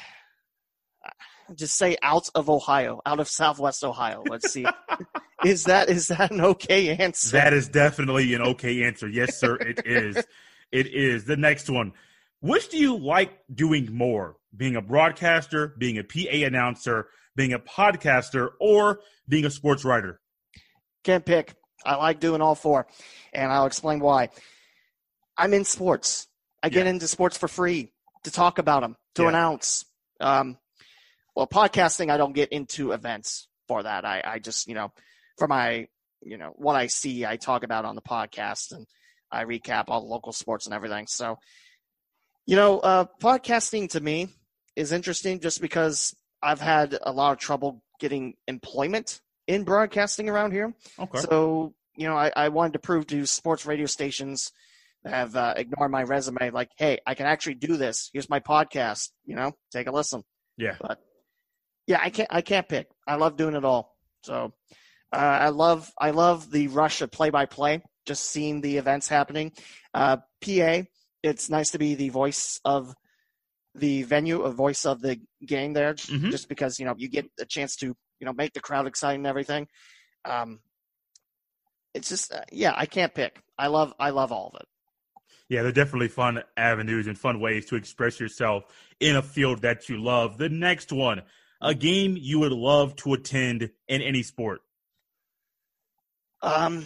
just 1.56 1.78
say 1.78 1.98
out 2.02 2.30
of 2.36 2.50
Ohio, 2.50 3.02
out 3.06 3.20
of 3.20 3.28
Southwest 3.28 3.84
Ohio. 3.84 4.24
Let's 4.28 4.52
see. 4.52 4.66
is 5.46 5.66
that 5.66 5.90
is 5.90 6.08
that 6.10 6.32
an 6.32 6.42
okay 6.42 6.90
answer? 6.96 7.32
That 7.38 7.54
is 7.54 7.68
definitely 7.68 8.34
an 8.34 8.42
okay 8.42 8.84
answer. 8.84 9.08
Yes, 9.08 9.40
sir. 9.40 9.56
It 9.56 9.82
is. 9.86 10.26
It 10.72 10.88
is. 10.88 11.26
The 11.26 11.38
next 11.38 11.70
one. 11.70 11.94
Which 12.40 12.70
do 12.70 12.78
you 12.78 12.98
like 12.98 13.38
doing 13.54 13.94
more? 13.96 14.38
Being 14.56 14.76
a 14.76 14.82
broadcaster, 14.82 15.76
being 15.78 15.98
a 15.98 16.04
PA 16.04 16.46
announcer, 16.46 17.08
being 17.36 17.54
a 17.54 17.60
podcaster, 17.60 18.50
or 18.60 19.02
being 19.28 19.46
a 19.46 19.50
sports 19.52 19.86
writer? 19.86 20.20
Can't 21.04 21.26
pick. 21.26 21.54
I 21.86 21.96
like 21.96 22.20
doing 22.20 22.42
all 22.42 22.56
four, 22.56 22.88
and 23.34 23.52
I'll 23.52 23.66
explain 23.66 24.00
why. 24.00 24.30
I'm 25.38 25.54
in 25.54 25.66
sports. 25.66 26.28
I 26.62 26.70
get 26.70 26.86
into 26.86 27.08
sports 27.08 27.38
for 27.38 27.48
free 27.48 27.92
to 28.24 28.32
talk 28.32 28.60
about 28.60 28.82
them, 28.82 28.96
to 29.16 29.24
Yeah. 29.24 29.30
announce. 29.30 29.86
Um, 30.20 30.58
well, 31.36 31.48
podcasting, 31.48 32.10
I 32.10 32.18
don't 32.18 32.34
get 32.34 32.50
into 32.50 32.92
events 32.92 33.48
for 33.68 33.84
that. 33.84 34.06
I, 34.06 34.22
I 34.26 34.40
just, 34.40 34.68
you 34.68 34.76
know, 34.76 34.92
for 35.38 35.48
my, 35.48 35.88
you 36.22 36.38
know, 36.38 36.54
what 36.56 36.76
I 36.76 36.88
see, 36.88 37.26
I 37.26 37.38
talk 37.38 37.64
about 37.64 37.86
on 37.86 37.96
the 37.96 38.02
podcast, 38.02 38.72
and 38.72 38.86
I 39.32 39.46
recap 39.46 39.86
all 39.88 40.02
the 40.02 40.08
local 40.08 40.34
sports 40.34 40.66
and 40.66 40.76
everything. 40.76 41.08
So, 41.08 41.38
you 42.46 42.56
know, 42.56 42.80
uh, 42.80 43.06
podcasting 43.22 43.90
to 43.92 44.02
me 44.02 44.28
is 44.76 44.92
interesting 44.92 45.40
just 45.40 45.62
because 45.62 46.16
I've 46.44 46.62
had 46.62 46.98
a 47.02 47.12
lot 47.12 47.32
of 47.32 47.40
trouble 47.40 47.82
getting 48.00 48.34
employment 48.48 49.22
in 49.48 49.64
broadcasting 49.64 50.30
around 50.30 50.52
here. 50.52 50.74
Okay. 51.00 51.20
So, 51.20 51.74
you 51.96 52.08
know, 52.08 52.16
I, 52.18 52.32
I 52.36 52.50
wanted 52.50 52.74
to 52.74 52.80
prove 52.80 53.08
to 53.08 53.26
sports 53.26 53.66
radio 53.66 53.86
stations 53.86 54.52
that 55.04 55.14
have 55.14 55.36
uh, 55.36 55.54
ignored 55.56 55.92
my 55.92 56.04
resume, 56.04 56.52
like, 56.52 56.70
hey, 56.78 57.00
I 57.06 57.16
can 57.16 57.26
actually 57.26 57.56
do 57.56 57.78
this. 57.78 58.10
Here's 58.14 58.30
my 58.30 58.40
podcast. 58.40 59.10
You 59.26 59.36
know, 59.36 59.54
take 59.72 59.88
a 59.88 59.92
listen. 59.92 60.24
yeah. 60.58 60.76
But 60.80 61.00
yeah, 61.92 62.00
I 62.02 62.10
can't. 62.10 62.30
I 62.32 62.42
can't 62.42 62.68
pick. 62.68 62.88
I 63.06 63.16
love 63.16 63.36
doing 63.36 63.56
it 63.56 63.66
all. 63.66 63.98
So 64.24 64.54
uh, 65.14 65.18
I 65.18 65.50
love. 65.50 65.92
I 66.00 66.12
love 66.12 66.50
the 66.50 66.68
rush 66.70 67.02
of 67.02 67.12
play-by-play. 67.12 67.84
Just 68.06 68.24
seeing 68.30 68.62
the 68.62 68.78
events 68.78 69.08
happening. 69.08 69.52
Uh, 69.94 70.18
PA. 70.42 70.84
It's 71.24 71.50
nice 71.50 71.72
to 71.72 71.78
be 71.78 71.96
the 71.96 72.10
voice 72.10 72.60
of 72.66 72.96
the 73.76 74.04
venue, 74.04 74.42
a 74.42 74.52
voice 74.52 74.86
of 74.86 75.02
the 75.02 75.20
game 75.46 75.74
there, 75.74 75.94
Mhm. 75.94 76.32
just 76.32 76.50
because 76.50 76.80
you 76.80 76.86
know 76.86 76.96
you 76.98 77.10
get 77.10 77.26
a 77.40 77.46
chance 77.46 77.76
to 77.78 77.88
you 78.20 78.26
know 78.26 78.34
make 78.34 78.54
the 78.54 78.60
crowd 78.60 78.88
excited 78.88 79.18
and 79.18 79.28
everything. 79.28 79.68
Um, 80.26 80.62
it's 81.94 82.10
just 82.10 82.34
uh, 82.34 82.44
yeah, 82.52 82.74
I 82.76 82.86
can't 82.86 83.14
pick. 83.14 83.42
I 83.58 83.68
love 83.68 83.94
I 84.00 84.10
love 84.12 84.32
all 84.32 84.52
of 84.54 84.62
it. 84.62 84.68
Yeah, 85.50 85.64
they're 85.64 85.72
definitely 85.74 86.08
fun 86.08 86.42
avenues 86.56 87.08
and 87.08 87.18
fun 87.18 87.40
ways 87.42 87.66
to 87.68 87.76
express 87.76 88.20
yourself 88.20 88.64
in 89.00 89.18
a 89.18 89.22
field 89.22 89.62
that 89.62 89.90
you 89.90 90.02
love. 90.02 90.38
The 90.38 90.50
next 90.50 90.92
one, 90.94 91.24
a 91.62 91.74
game 91.74 92.18
you 92.20 92.40
would 92.40 92.52
love 92.52 92.96
to 92.98 93.14
attend 93.14 93.70
in 93.88 94.02
any 94.02 94.24
sport. 94.24 94.62
Um, 96.42 96.86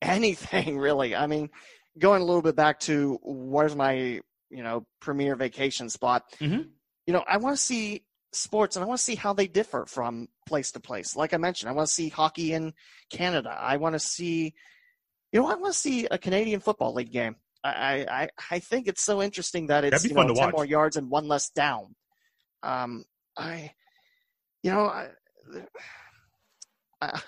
anything 0.03 0.79
really. 0.79 1.17
I 1.17 1.27
mean, 1.27 1.51
going 1.99 2.23
a 2.23 2.25
little 2.25 2.43
bit 2.43 2.57
back 2.57 2.81
to 2.81 3.19
where's 3.23 3.75
my 3.75 4.21
you 4.51 4.63
know 4.63 4.87
premier 5.01 5.37
vacation 5.37 5.89
spot. 5.89 6.25
Mm-hmm. 6.41 6.63
You 7.07 7.13
know, 7.13 7.25
I 7.29 7.39
want 7.39 7.57
to 7.57 7.63
see 7.63 8.05
sports 8.33 8.77
and 8.77 8.85
I 8.85 8.87
want 8.87 8.99
to 8.99 9.05
see 9.05 9.17
how 9.17 9.33
they 9.33 9.49
differ 9.49 9.85
from 9.87 10.29
place 10.47 10.73
to 10.73 10.81
place. 10.81 11.17
Like 11.17 11.35
I 11.35 11.39
mentioned, 11.39 11.71
I 11.71 11.73
want 11.73 11.89
to 11.89 11.95
see 11.95 12.09
hockey 12.09 12.53
in 12.53 12.73
Canada. 13.11 13.57
I 13.59 13.79
want 13.79 13.95
to 13.95 13.99
see, 13.99 14.55
you 15.33 15.41
know, 15.41 15.49
I 15.49 15.55
want 15.55 15.73
to 15.73 15.79
see 15.79 16.07
a 16.07 16.19
Canadian 16.19 16.61
Football 16.61 16.95
League 16.95 17.13
game. 17.13 17.37
I 17.65 18.07
I, 18.09 18.29
I 18.51 18.59
think 18.61 18.87
it's 18.87 19.03
so 19.03 19.21
interesting 19.21 19.67
that 19.69 19.85
it's 19.85 20.05
you 20.05 20.15
know, 20.15 20.23
ten 20.23 20.35
watch. 20.35 20.53
more 20.53 20.65
yards 20.65 20.97
and 20.97 21.11
one 21.11 21.27
less 21.27 21.51
down. 21.51 21.95
Um, 22.63 23.05
I, 23.37 23.73
you 24.63 24.71
know, 24.71 24.87
I, 24.87 25.09
I, 27.03 27.21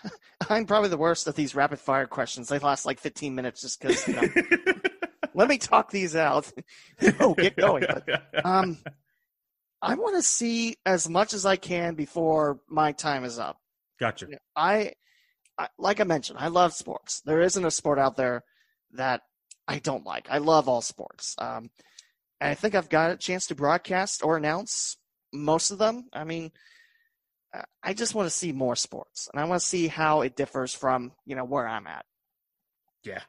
am 0.50 0.66
probably 0.66 0.90
the 0.90 0.98
worst 0.98 1.26
at 1.28 1.34
these 1.34 1.54
rapid 1.54 1.78
fire 1.78 2.06
questions. 2.06 2.48
They 2.48 2.58
last 2.58 2.86
like 2.86 3.00
15 3.00 3.34
minutes 3.34 3.62
just 3.62 3.80
because. 3.80 4.06
You 4.06 4.14
know, 4.14 4.28
let 5.34 5.48
me 5.48 5.58
talk 5.58 5.90
these 5.90 6.14
out. 6.14 6.50
oh, 7.20 7.34
get 7.34 7.56
going. 7.56 7.84
But, 7.88 8.44
um, 8.44 8.78
I 9.80 9.94
want 9.94 10.16
to 10.16 10.22
see 10.22 10.76
as 10.86 11.08
much 11.08 11.34
as 11.34 11.46
I 11.46 11.56
can 11.56 11.94
before 11.94 12.60
my 12.68 12.92
time 12.92 13.24
is 13.24 13.38
up. 13.38 13.58
Gotcha. 13.98 14.26
I, 14.54 14.92
I, 15.58 15.68
like 15.78 16.00
I 16.00 16.04
mentioned, 16.04 16.38
I 16.38 16.48
love 16.48 16.72
sports. 16.72 17.20
There 17.24 17.40
isn't 17.40 17.64
a 17.64 17.70
sport 17.70 17.98
out 17.98 18.16
there 18.16 18.42
that 18.92 19.22
I 19.66 19.78
don't 19.78 20.04
like. 20.04 20.28
I 20.30 20.38
love 20.38 20.68
all 20.68 20.82
sports. 20.82 21.34
Um, 21.38 21.70
and 22.40 22.50
I 22.50 22.54
think 22.54 22.74
I've 22.74 22.88
got 22.88 23.10
a 23.10 23.16
chance 23.16 23.46
to 23.46 23.54
broadcast 23.54 24.24
or 24.24 24.36
announce 24.36 24.96
most 25.32 25.70
of 25.70 25.78
them. 25.78 26.08
I 26.12 26.24
mean, 26.24 26.52
I 27.82 27.94
just 27.94 28.14
want 28.14 28.26
to 28.26 28.30
see 28.30 28.52
more 28.52 28.76
sports, 28.76 29.28
and 29.32 29.40
I 29.40 29.44
want 29.44 29.60
to 29.60 29.66
see 29.66 29.88
how 29.88 30.22
it 30.22 30.36
differs 30.36 30.74
from 30.74 31.12
you 31.26 31.36
know 31.36 31.44
where 31.44 31.66
I'm 31.66 31.86
at. 31.86 32.04
Yeah. 33.04 33.20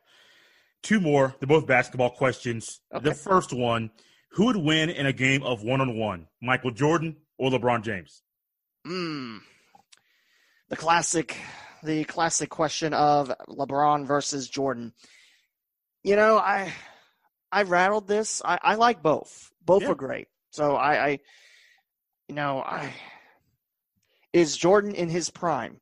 Two 0.82 1.00
more. 1.00 1.34
They're 1.40 1.48
both 1.48 1.66
basketball 1.66 2.10
questions. 2.10 2.82
Okay. 2.94 3.06
The 3.06 3.16
first 3.16 3.54
one 3.54 3.90
who 4.32 4.46
would 4.48 4.58
win 4.58 4.90
in 4.90 5.06
a 5.06 5.14
game 5.14 5.44
of 5.44 5.64
one 5.64 5.80
on 5.80 5.98
one, 5.98 6.28
Michael 6.42 6.72
Jordan 6.72 7.16
or 7.38 7.52
LeBron 7.52 7.84
James? 7.84 8.22
Hmm. 8.86 9.38
The 10.70 10.76
classic, 10.76 11.38
the 11.84 12.04
classic 12.04 12.50
question 12.50 12.94
of 12.94 13.32
LeBron 13.48 14.06
versus 14.06 14.50
Jordan. 14.50 14.94
You 16.04 16.16
know, 16.16 16.38
I 16.38 16.74
I 17.52 17.64
rattled 17.64 18.08
this. 18.08 18.42
I, 18.44 18.60
I 18.62 18.76
like 18.76 19.04
both. 19.04 19.52
Both 19.64 19.84
yeah. 19.84 19.90
are 19.90 19.96
great. 19.96 20.28
So 20.50 20.76
I, 20.76 21.06
I, 21.06 21.20
you 22.28 22.36
know, 22.36 22.60
I 22.60 22.94
is 24.32 24.58
Jordan 24.58 24.96
in 24.96 25.10
his 25.10 25.30
prime. 25.30 25.80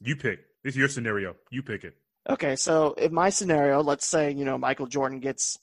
You 0.00 0.16
pick. 0.16 0.40
This 0.62 0.74
is 0.74 0.78
your 0.78 0.88
scenario. 0.88 1.36
You 1.50 1.62
pick 1.62 1.84
it. 1.84 1.94
Okay, 2.28 2.56
so 2.56 2.92
in 2.94 3.12
my 3.12 3.30
scenario, 3.30 3.82
let's 3.82 4.06
say 4.06 4.30
you 4.30 4.44
know 4.44 4.58
Michael 4.58 4.86
Jordan 4.86 5.20
gets 5.20 5.58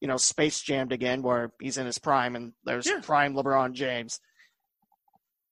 you 0.00 0.08
know, 0.08 0.16
space 0.16 0.60
jammed 0.60 0.92
again 0.92 1.22
where 1.22 1.52
he's 1.60 1.78
in 1.78 1.86
his 1.86 1.98
prime 1.98 2.36
and 2.36 2.52
there's 2.64 2.86
yeah. 2.86 3.00
prime 3.02 3.34
LeBron 3.34 3.72
James. 3.72 4.20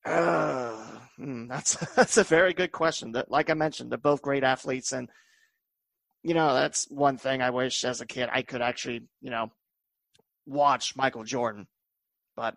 Uh, 0.05 0.77
hmm, 1.17 1.47
that's 1.49 1.75
that's 1.95 2.19
a 2.19 2.25
very 2.25 2.53
good 2.53 2.73
question. 2.73 3.13
That, 3.13 3.31
like 3.31 3.49
I 3.49 3.55
mentioned, 3.55 3.91
they're 3.91 3.99
both 3.99 4.21
great 4.21 4.45
athletes, 4.45 4.93
and 4.93 5.09
you 6.23 6.35
know 6.35 6.53
that's 6.53 6.87
one 6.91 7.17
thing 7.17 7.41
I 7.41 7.51
wish 7.51 7.85
as 7.85 8.03
a 8.03 8.07
kid 8.07 8.29
I 8.31 8.43
could 8.43 8.61
actually 8.61 9.09
you 9.23 9.31
know 9.31 9.51
watch 10.47 10.95
Michael 10.95 11.25
Jordan. 11.25 11.67
But 12.37 12.57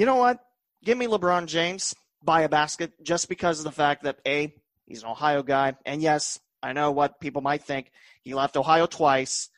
you 0.00 0.06
know 0.06 0.16
what? 0.16 0.38
Give 0.84 0.96
me 0.96 1.06
LeBron 1.06 1.46
James 1.46 1.94
by 2.22 2.42
a 2.42 2.48
basket 2.48 2.92
just 3.02 3.28
because 3.28 3.58
of 3.58 3.64
the 3.64 3.72
fact 3.72 4.04
that 4.04 4.18
a 4.26 4.52
he's 4.86 5.02
an 5.02 5.08
Ohio 5.08 5.42
guy, 5.42 5.76
and 5.86 6.02
yes, 6.02 6.40
I 6.62 6.72
know 6.72 6.90
what 6.90 7.20
people 7.20 7.42
might 7.42 7.62
think. 7.62 7.90
He 8.22 8.34
left 8.34 8.56
Ohio 8.56 8.86
twice 8.86 9.50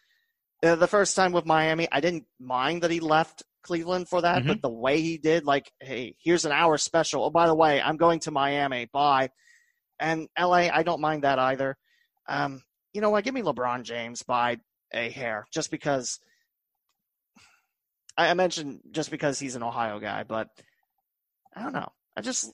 uh, 0.63 0.77
the 0.77 0.87
first 0.87 1.17
time 1.17 1.33
with 1.33 1.45
Miami, 1.45 1.89
I 1.91 2.01
didn't 2.01 2.25
mind 2.39 2.83
that 2.83 2.91
he 2.91 3.01
left 3.01 3.43
Cleveland 3.63 4.09
for 4.09 4.23
that, 4.23 4.39
mm-hmm. 4.39 4.49
but 4.49 4.63
the 4.63 4.71
way 4.71 5.01
he 5.01 5.19
did, 5.19 5.45
like, 5.45 5.71
hey, 5.81 6.15
here's 6.23 6.45
an 6.45 6.53
hour 6.53 6.79
special. 6.79 7.25
Oh, 7.25 7.31
by 7.31 7.47
the 7.47 7.55
way, 7.55 7.81
I'm 7.81 7.97
going 7.97 8.21
to 8.21 8.31
Miami. 8.31 8.89
Bye. 8.93 9.31
And 9.99 10.29
LA, 10.39 10.69
I 10.73 10.83
don't 10.83 11.01
mind 11.01 11.25
that 11.25 11.39
either. 11.39 11.77
Um, 12.29 12.63
you 12.93 13.01
know 13.01 13.11
what? 13.11 13.25
Give 13.25 13.35
me 13.35 13.43
LeBron 13.43 13.83
James 13.83 14.23
by 14.23 14.59
a 14.93 15.11
hair, 15.11 15.47
just 15.53 15.71
because. 15.71 16.21
I 18.17 18.35
mentioned 18.35 18.81
just 18.91 19.11
because 19.11 19.39
he's 19.39 19.57
an 19.57 19.63
Ohio 19.63 19.99
guy, 19.99 20.23
but 20.25 20.49
I 21.55 21.63
don't 21.63 21.73
know. 21.73 21.91
I 22.17 22.21
just 22.21 22.53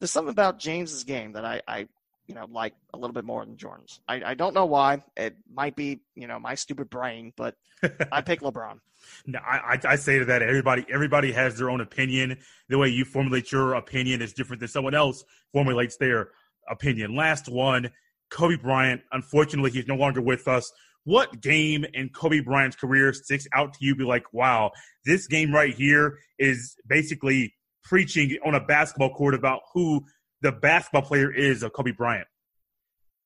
there's 0.00 0.10
something 0.10 0.32
about 0.32 0.58
James's 0.58 1.04
game 1.04 1.32
that 1.32 1.44
I, 1.44 1.62
I 1.66 1.88
you 2.26 2.34
know, 2.34 2.46
like 2.50 2.74
a 2.92 2.98
little 2.98 3.14
bit 3.14 3.24
more 3.24 3.44
than 3.44 3.56
Jordan's. 3.56 4.00
I, 4.06 4.22
I 4.22 4.34
don't 4.34 4.54
know 4.54 4.66
why. 4.66 5.02
It 5.16 5.36
might 5.52 5.74
be, 5.74 6.00
you 6.14 6.26
know, 6.26 6.38
my 6.38 6.54
stupid 6.54 6.90
brain, 6.90 7.32
but 7.36 7.56
I 8.12 8.20
pick 8.20 8.40
LeBron. 8.40 8.80
No, 9.26 9.38
I, 9.38 9.78
I 9.84 9.96
say 9.96 10.18
to 10.18 10.24
that 10.26 10.42
everybody 10.42 10.84
everybody 10.92 11.32
has 11.32 11.56
their 11.56 11.70
own 11.70 11.80
opinion. 11.80 12.38
The 12.68 12.76
way 12.76 12.88
you 12.88 13.04
formulate 13.04 13.50
your 13.50 13.74
opinion 13.74 14.20
is 14.20 14.32
different 14.32 14.60
than 14.60 14.68
someone 14.68 14.94
else 14.94 15.24
formulates 15.52 15.96
their 15.96 16.30
opinion. 16.68 17.16
Last 17.16 17.48
one, 17.48 17.90
Kobe 18.28 18.56
Bryant. 18.56 19.02
Unfortunately, 19.12 19.70
he's 19.70 19.86
no 19.86 19.94
longer 19.94 20.20
with 20.20 20.48
us. 20.48 20.70
What 21.04 21.40
game 21.40 21.86
in 21.94 22.10
Kobe 22.10 22.40
Bryant's 22.40 22.76
career 22.76 23.12
sticks 23.12 23.46
out 23.54 23.72
to 23.74 23.78
you? 23.80 23.94
Be 23.94 24.04
like, 24.04 24.32
wow, 24.32 24.72
this 25.04 25.26
game 25.26 25.52
right 25.52 25.74
here 25.74 26.18
is 26.38 26.76
basically 26.86 27.54
preaching 27.84 28.36
on 28.44 28.54
a 28.54 28.60
basketball 28.60 29.14
court 29.14 29.34
about 29.34 29.60
who 29.72 30.04
the 30.42 30.52
basketball 30.52 31.02
player 31.02 31.32
is 31.32 31.62
of 31.62 31.72
Kobe 31.72 31.92
Bryant. 31.92 32.28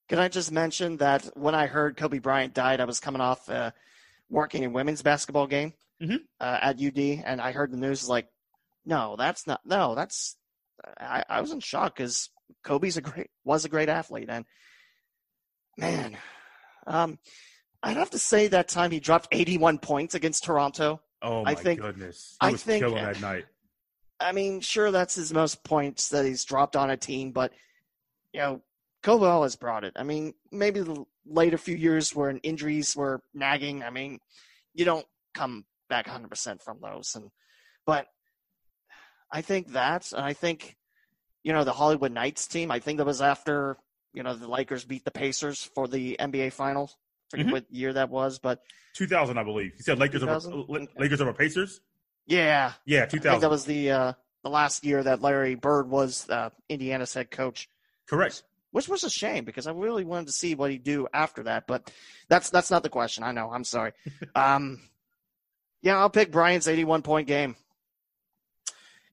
Can 0.08 0.18
I 0.18 0.28
just 0.28 0.52
mention 0.52 0.98
that 0.98 1.24
when 1.36 1.54
I 1.54 1.66
heard 1.66 1.96
Kobe 1.96 2.18
Bryant 2.18 2.54
died, 2.54 2.80
I 2.80 2.84
was 2.84 3.00
coming 3.00 3.20
off 3.20 3.48
uh, 3.48 3.72
working 4.28 4.62
in 4.62 4.72
women's 4.72 5.02
basketball 5.02 5.46
game 5.46 5.72
mm-hmm. 6.02 6.16
uh, 6.40 6.58
at 6.60 6.82
UD, 6.82 6.98
and 6.98 7.40
I 7.40 7.52
heard 7.52 7.70
the 7.70 7.76
news 7.76 8.08
like, 8.08 8.28
no, 8.84 9.16
that's 9.16 9.46
not. 9.46 9.60
No, 9.64 9.94
that's. 9.94 10.36
I, 10.98 11.24
I 11.28 11.40
was 11.40 11.52
in 11.52 11.60
shock 11.60 11.96
because 11.96 12.30
Kobe's 12.64 12.96
a 12.96 13.00
great 13.00 13.30
was 13.44 13.64
a 13.64 13.68
great 13.68 13.88
athlete, 13.88 14.28
and 14.28 14.44
man, 15.78 16.16
um, 16.86 17.18
I'd 17.82 17.96
have 17.96 18.10
to 18.10 18.18
say 18.18 18.48
that 18.48 18.68
time 18.68 18.90
he 18.90 19.00
dropped 19.00 19.28
81 19.32 19.78
points 19.78 20.14
against 20.14 20.44
Toronto. 20.44 21.00
Oh 21.20 21.44
my 21.44 21.52
I 21.52 21.54
think, 21.54 21.80
goodness! 21.80 22.36
He 22.40 22.52
was 22.52 22.62
I 22.62 22.64
think, 22.64 22.84
killing 22.84 23.02
that 23.02 23.20
night. 23.20 23.46
I 24.20 24.32
mean, 24.32 24.60
sure, 24.60 24.90
that's 24.90 25.14
his 25.14 25.32
most 25.32 25.64
points 25.64 26.08
that 26.10 26.24
he's 26.24 26.44
dropped 26.44 26.76
on 26.76 26.90
a 26.90 26.96
team, 26.96 27.32
but 27.32 27.52
you 28.32 28.40
know, 28.40 28.62
Kobe 29.02 29.26
has 29.26 29.56
brought 29.56 29.84
it. 29.84 29.94
I 29.96 30.04
mean, 30.04 30.34
maybe 30.50 30.80
the 30.80 31.04
later 31.26 31.58
few 31.58 31.76
years 31.76 32.14
where 32.14 32.38
injuries 32.42 32.96
were 32.96 33.20
nagging. 33.34 33.82
I 33.82 33.90
mean, 33.90 34.20
you 34.74 34.84
don't 34.84 35.06
come 35.34 35.64
back 35.88 36.06
100% 36.06 36.62
from 36.62 36.78
those, 36.80 37.14
and 37.14 37.30
but 37.84 38.06
I 39.30 39.42
think 39.42 39.72
that, 39.72 40.12
and 40.12 40.24
I 40.24 40.32
think 40.32 40.76
you 41.42 41.52
know 41.52 41.64
the 41.64 41.72
Hollywood 41.72 42.12
Knights 42.12 42.46
team. 42.46 42.70
I 42.70 42.78
think 42.78 42.98
that 42.98 43.06
was 43.06 43.22
after 43.22 43.76
you 44.12 44.22
know 44.22 44.34
the 44.34 44.48
Lakers 44.48 44.84
beat 44.84 45.04
the 45.04 45.10
Pacers 45.10 45.68
for 45.74 45.88
the 45.88 46.16
NBA 46.20 46.52
Finals. 46.52 46.96
Forget 47.32 47.46
mm-hmm. 47.46 47.52
what 47.54 47.64
year 47.72 47.94
that 47.94 48.10
was, 48.10 48.38
but 48.38 48.60
2000, 48.92 49.38
I 49.38 49.42
believe. 49.42 49.72
He 49.74 49.82
said 49.82 49.98
Lakers 49.98 50.22
over 50.22 50.38
Lakers 50.98 51.22
over 51.22 51.32
Pacers. 51.32 51.80
Yeah. 52.26 52.72
Yeah, 52.84 53.06
2000. 53.06 53.40
that 53.40 53.48
was 53.48 53.64
the 53.64 53.90
uh, 53.90 54.12
the 54.42 54.50
last 54.50 54.84
year 54.84 55.02
that 55.02 55.22
Larry 55.22 55.54
Bird 55.54 55.88
was 55.88 56.28
uh, 56.28 56.50
Indiana's 56.68 57.14
head 57.14 57.30
coach. 57.30 57.70
Correct. 58.06 58.42
Which 58.70 58.86
was 58.86 59.02
a 59.02 59.08
shame 59.08 59.46
because 59.46 59.66
I 59.66 59.72
really 59.72 60.04
wanted 60.04 60.26
to 60.26 60.32
see 60.32 60.54
what 60.54 60.70
he'd 60.70 60.84
do 60.84 61.08
after 61.10 61.44
that, 61.44 61.66
but 61.66 61.90
that's 62.28 62.50
that's 62.50 62.70
not 62.70 62.82
the 62.82 62.90
question. 62.90 63.24
I 63.24 63.32
know. 63.32 63.50
I'm 63.50 63.64
sorry. 63.64 63.92
um, 64.34 64.82
yeah, 65.80 65.96
I'll 65.96 66.10
pick 66.10 66.30
Bryant's 66.30 66.68
81 66.68 67.00
point 67.00 67.28
game. 67.28 67.56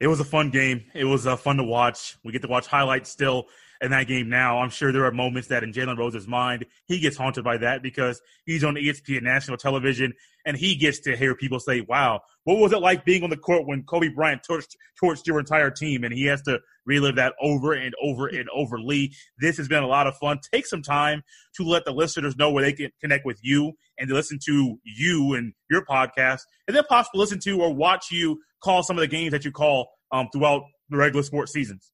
It 0.02 0.08
was 0.08 0.20
a 0.20 0.26
fun 0.26 0.50
game. 0.50 0.84
It 0.94 1.06
was 1.06 1.26
uh, 1.26 1.38
fun 1.38 1.56
to 1.56 1.64
watch. 1.64 2.18
We 2.26 2.34
get 2.34 2.42
to 2.42 2.50
watch 2.50 2.68
highlights 2.68 3.10
still 3.10 3.48
in 3.82 3.92
that 3.92 4.08
game 4.08 4.30
now. 4.30 4.60
I'm 4.60 4.70
sure 4.70 4.92
there 4.92 5.06
are 5.06 5.12
moments 5.12 5.48
that 5.50 5.64
in 5.64 5.72
Jalen 5.72 5.98
Rose's 5.98 6.28
mind, 6.28 6.66
he 6.86 7.00
gets 7.00 7.16
haunted 7.18 7.44
by 7.44 7.58
that 7.58 7.82
because 7.82 8.22
he's 8.46 8.64
on 8.64 8.76
ESPN 8.76 9.24
national 9.24 9.58
television 9.58 10.14
and 10.46 10.58
he 10.58 10.76
gets 10.76 11.00
to 11.02 11.16
hear 11.16 11.36
people 11.36 11.60
say, 11.60 11.82
wow, 11.82 12.22
what 12.44 12.58
was 12.58 12.72
it 12.72 12.80
like 12.80 13.06
being 13.06 13.24
on 13.24 13.30
the 13.30 13.38
court 13.38 13.68
when 13.68 13.84
Kobe 13.84 14.10
Bryant 14.10 14.42
torched, 14.50 14.76
torched 15.02 15.28
your 15.28 15.40
entire 15.40 15.72
team? 15.72 16.04
And 16.04 16.14
he 16.14 16.26
has 16.26 16.42
to 16.44 16.60
relive 16.86 17.16
that 17.16 17.34
over 17.42 17.74
and 17.74 17.94
over 18.02 18.28
and 18.28 18.50
over. 18.54 18.80
Lee, 18.80 19.14
this 19.38 19.58
has 19.58 19.68
been 19.68 19.84
a 19.84 19.88
lot 19.88 20.08
of 20.08 20.18
fun. 20.18 20.40
Take 20.54 20.66
some 20.66 20.82
time 20.82 21.24
to 21.56 21.64
let 21.64 21.86
the 21.86 21.92
listeners 21.92 22.36
know 22.36 22.52
where 22.52 22.64
they 22.64 22.74
can 22.74 22.92
connect 23.00 23.26
with 23.26 23.40
you 23.42 23.74
and 23.98 24.10
to 24.10 24.16
listen 24.16 24.40
to 24.46 24.80
you 24.84 25.34
and 25.36 25.54
your 25.70 25.86
podcast, 25.86 26.42
and 26.68 26.76
then 26.76 26.84
possibly 26.90 27.20
listen 27.20 27.40
to 27.40 27.62
or 27.62 27.74
watch 27.74 28.12
you 28.12 28.40
call 28.64 28.84
some 28.84 28.98
of 28.98 29.02
the 29.02 29.08
games 29.08 29.32
that 29.32 29.46
you 29.46 29.52
call 29.52 29.90
um, 30.12 30.28
throughout 30.34 30.64
the 30.90 30.98
regular 30.98 31.24
sports 31.24 31.54
seasons. 31.54 31.92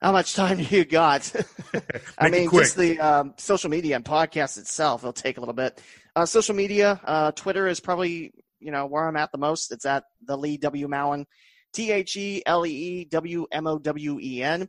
How 0.00 0.12
much 0.12 0.34
time 0.34 0.58
do 0.58 0.62
you 0.76 0.84
got? 0.84 1.32
I 2.18 2.30
mean, 2.30 2.50
just 2.50 2.76
the 2.76 2.98
um, 3.00 3.34
social 3.36 3.70
media 3.70 3.96
and 3.96 4.04
podcast 4.04 4.58
itself, 4.58 5.02
it'll 5.02 5.12
take 5.12 5.36
a 5.36 5.40
little 5.40 5.54
bit. 5.54 5.80
Uh, 6.14 6.26
social 6.26 6.54
media, 6.54 7.00
uh, 7.04 7.32
Twitter 7.32 7.66
is 7.66 7.80
probably, 7.80 8.32
you 8.60 8.70
know, 8.70 8.86
where 8.86 9.06
I'm 9.06 9.16
at 9.16 9.32
the 9.32 9.38
most. 9.38 9.72
It's 9.72 9.86
at 9.86 10.04
the 10.24 10.36
Lee 10.36 10.56
W. 10.56 10.88
Mowen, 10.88 11.24
T 11.72 11.90
H 11.90 12.16
E 12.16 12.42
L 12.46 12.66
E 12.66 12.70
E 12.70 13.04
W 13.06 13.46
M 13.50 13.66
O 13.66 13.78
W 13.78 14.18
E 14.20 14.42
N. 14.42 14.68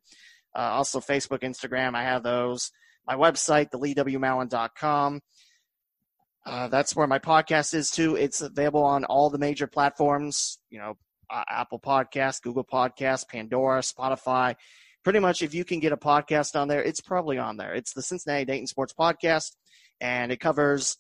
Uh, 0.56 0.60
also, 0.60 1.00
Facebook, 1.00 1.42
Instagram, 1.42 1.96
I 1.96 2.04
have 2.04 2.24
those. 2.24 2.72
My 3.08 3.16
website, 3.16 3.70
theleewmowen.com. 3.72 5.22
Uh, 6.46 6.68
that's 6.68 6.96
where 6.96 7.08
my 7.08 7.20
podcast 7.20 7.74
is 7.74 7.92
too. 7.92 8.16
It's 8.16 8.42
available 8.42 8.84
on 8.84 9.06
all 9.06 9.30
the 9.30 9.38
major 9.38 9.68
platforms, 9.68 10.58
you 10.70 10.80
know, 10.80 10.96
uh, 11.30 11.44
Apple 11.48 11.80
Podcast, 11.80 12.42
Google 12.42 12.66
Podcast, 12.66 13.28
Pandora, 13.28 13.82
Spotify. 13.82 14.56
Pretty 15.04 15.20
much, 15.20 15.42
if 15.42 15.54
you 15.54 15.64
can 15.64 15.80
get 15.80 15.94
a 15.94 15.98
podcast 15.98 16.60
on 16.60 16.68
there, 16.68 16.84
it's 16.84 17.02
probably 17.02 17.38
on 17.38 17.58
there. 17.58 17.74
It's 17.74 17.94
the 17.94 18.02
Cincinnati 18.02 18.46
Dayton 18.46 18.68
Sports 18.68 18.94
Podcast, 18.94 19.56
and 20.02 20.32
it 20.32 20.40
covers 20.40 20.98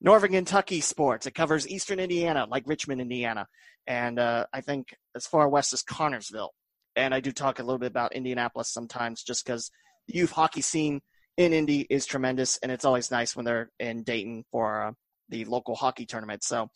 Northern 0.00 0.32
Kentucky 0.32 0.80
sports. 0.80 1.26
It 1.26 1.34
covers 1.34 1.66
Eastern 1.68 2.00
Indiana, 2.00 2.46
like 2.50 2.64
Richmond, 2.66 3.00
Indiana, 3.00 3.46
and 3.86 4.18
uh, 4.18 4.44
I 4.52 4.60
think 4.60 4.94
as 5.16 5.26
far 5.26 5.48
west 5.48 5.72
as 5.72 5.82
Connersville. 5.82 6.50
And 6.96 7.14
I 7.14 7.20
do 7.20 7.32
talk 7.32 7.58
a 7.58 7.62
little 7.62 7.78
bit 7.78 7.90
about 7.90 8.14
Indianapolis 8.14 8.72
sometimes, 8.72 9.22
just 9.22 9.44
because 9.44 9.70
the 10.06 10.18
youth 10.18 10.32
hockey 10.32 10.60
scene 10.60 11.00
in 11.36 11.54
Indy 11.54 11.86
is 11.88 12.04
tremendous, 12.04 12.58
and 12.58 12.70
it's 12.70 12.84
always 12.84 13.10
nice 13.10 13.34
when 13.34 13.46
they're 13.46 13.70
in 13.78 14.02
Dayton 14.02 14.44
for 14.50 14.88
uh, 14.88 14.92
the 15.30 15.46
local 15.46 15.74
hockey 15.74 16.04
tournament. 16.04 16.44
So, 16.44 16.68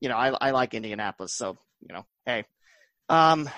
you 0.00 0.10
know, 0.10 0.16
I, 0.16 0.28
I 0.28 0.50
like 0.50 0.74
Indianapolis. 0.74 1.32
So, 1.32 1.56
you 1.80 1.94
know, 1.94 2.04
hey, 2.26 2.44
um, 3.08 3.48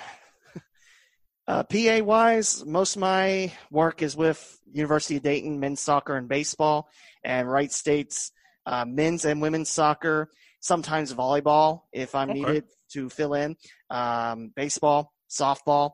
uh, 1.49 1.63
PA 1.63 2.01
wise, 2.05 2.65
most 2.67 2.97
of 2.97 3.01
my 3.01 3.51
work 3.71 4.03
is 4.03 4.15
with 4.15 4.61
University 4.71 5.17
of 5.17 5.23
Dayton 5.23 5.59
men's 5.59 5.81
soccer 5.81 6.15
and 6.15 6.29
baseball, 6.29 6.91
and 7.25 7.51
Wright 7.51 7.73
State's 7.73 8.33
uh, 8.67 8.85
men's 8.85 9.25
and 9.25 9.41
women's 9.41 9.71
soccer. 9.71 10.31
Sometimes 10.61 11.15
volleyball 11.15 11.83
if 11.93 12.15
I'm 12.15 12.31
okay. 12.31 12.41
needed 12.41 12.65
to 12.93 13.09
fill 13.09 13.33
in. 13.33 13.57
Um, 13.89 14.53
baseball, 14.55 15.13
softball. 15.31 15.93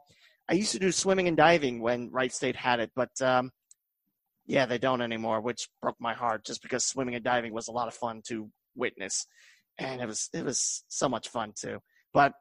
I 0.49 0.55
used 0.55 0.73
to 0.73 0.81
do 0.81 0.91
swimming 0.91 1.29
and 1.29 1.37
diving 1.37 1.81
when 1.81 2.11
Wright 2.11 2.33
State 2.33 2.57
had 2.57 2.81
it, 2.81 2.91
but 2.97 3.11
um, 3.23 3.53
yeah, 4.47 4.67
they 4.67 4.79
don't 4.79 5.03
anymore, 5.03 5.41
which 5.41 5.69
broke 5.81 6.01
my 6.01 6.15
heart 6.15 6.45
just 6.45 6.63
because 6.63 6.85
swimming 6.85 7.15
and 7.15 7.25
diving 7.25 7.55
was 7.55 7.69
a 7.69 7.73
lot 7.73 7.89
of 7.89 7.95
fun 7.95 8.23
to 8.29 8.51
witness. 8.75 9.27
And 9.79 10.01
it 10.01 10.07
was 10.07 10.29
it 10.33 10.45
was 10.45 10.85
so 10.89 11.09
much 11.09 11.29
fun 11.29 11.53
too. 11.57 11.79
But 12.13 12.33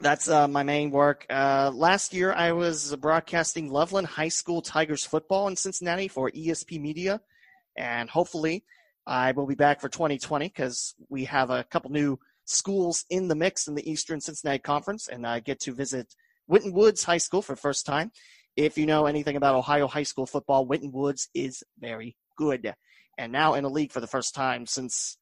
that's 0.00 0.28
uh, 0.28 0.46
my 0.46 0.62
main 0.62 0.90
work. 0.90 1.26
Uh, 1.30 1.70
last 1.74 2.12
year, 2.12 2.32
I 2.32 2.52
was 2.52 2.94
broadcasting 2.96 3.70
Loveland 3.70 4.06
High 4.06 4.28
School 4.28 4.60
Tigers 4.60 5.06
football 5.06 5.48
in 5.48 5.56
Cincinnati 5.56 6.08
for 6.08 6.30
ESP 6.30 6.80
Media, 6.80 7.20
and 7.76 8.10
hopefully, 8.10 8.64
I 9.06 9.32
will 9.32 9.46
be 9.46 9.54
back 9.54 9.80
for 9.80 9.88
2020 9.88 10.48
because 10.48 10.94
we 11.08 11.24
have 11.24 11.50
a 11.50 11.64
couple 11.64 11.90
new 11.90 12.18
schools 12.44 13.04
in 13.10 13.28
the 13.28 13.34
mix 13.34 13.68
in 13.68 13.74
the 13.74 13.90
Eastern 13.90 14.20
Cincinnati 14.20 14.58
Conference, 14.58 15.08
and 15.08 15.26
I 15.26 15.40
get 15.40 15.60
to 15.60 15.72
visit 15.72 16.14
Winton 16.46 16.72
Woods 16.72 17.04
High 17.04 17.18
School 17.18 17.42
for 17.42 17.54
the 17.54 17.60
first 17.60 17.86
time. 17.86 18.12
If 18.56 18.78
you 18.78 18.86
know 18.86 19.06
anything 19.06 19.36
about 19.36 19.54
Ohio 19.54 19.86
high 19.86 20.04
school 20.04 20.26
football, 20.26 20.66
Winton 20.66 20.92
Woods 20.92 21.28
is 21.34 21.62
very 21.78 22.16
good. 22.36 22.74
And 23.18 23.32
now 23.32 23.54
in 23.54 23.64
the 23.64 23.70
league 23.70 23.92
for 23.92 24.00
the 24.00 24.06
first 24.06 24.34
time 24.34 24.66
since, 24.66 25.18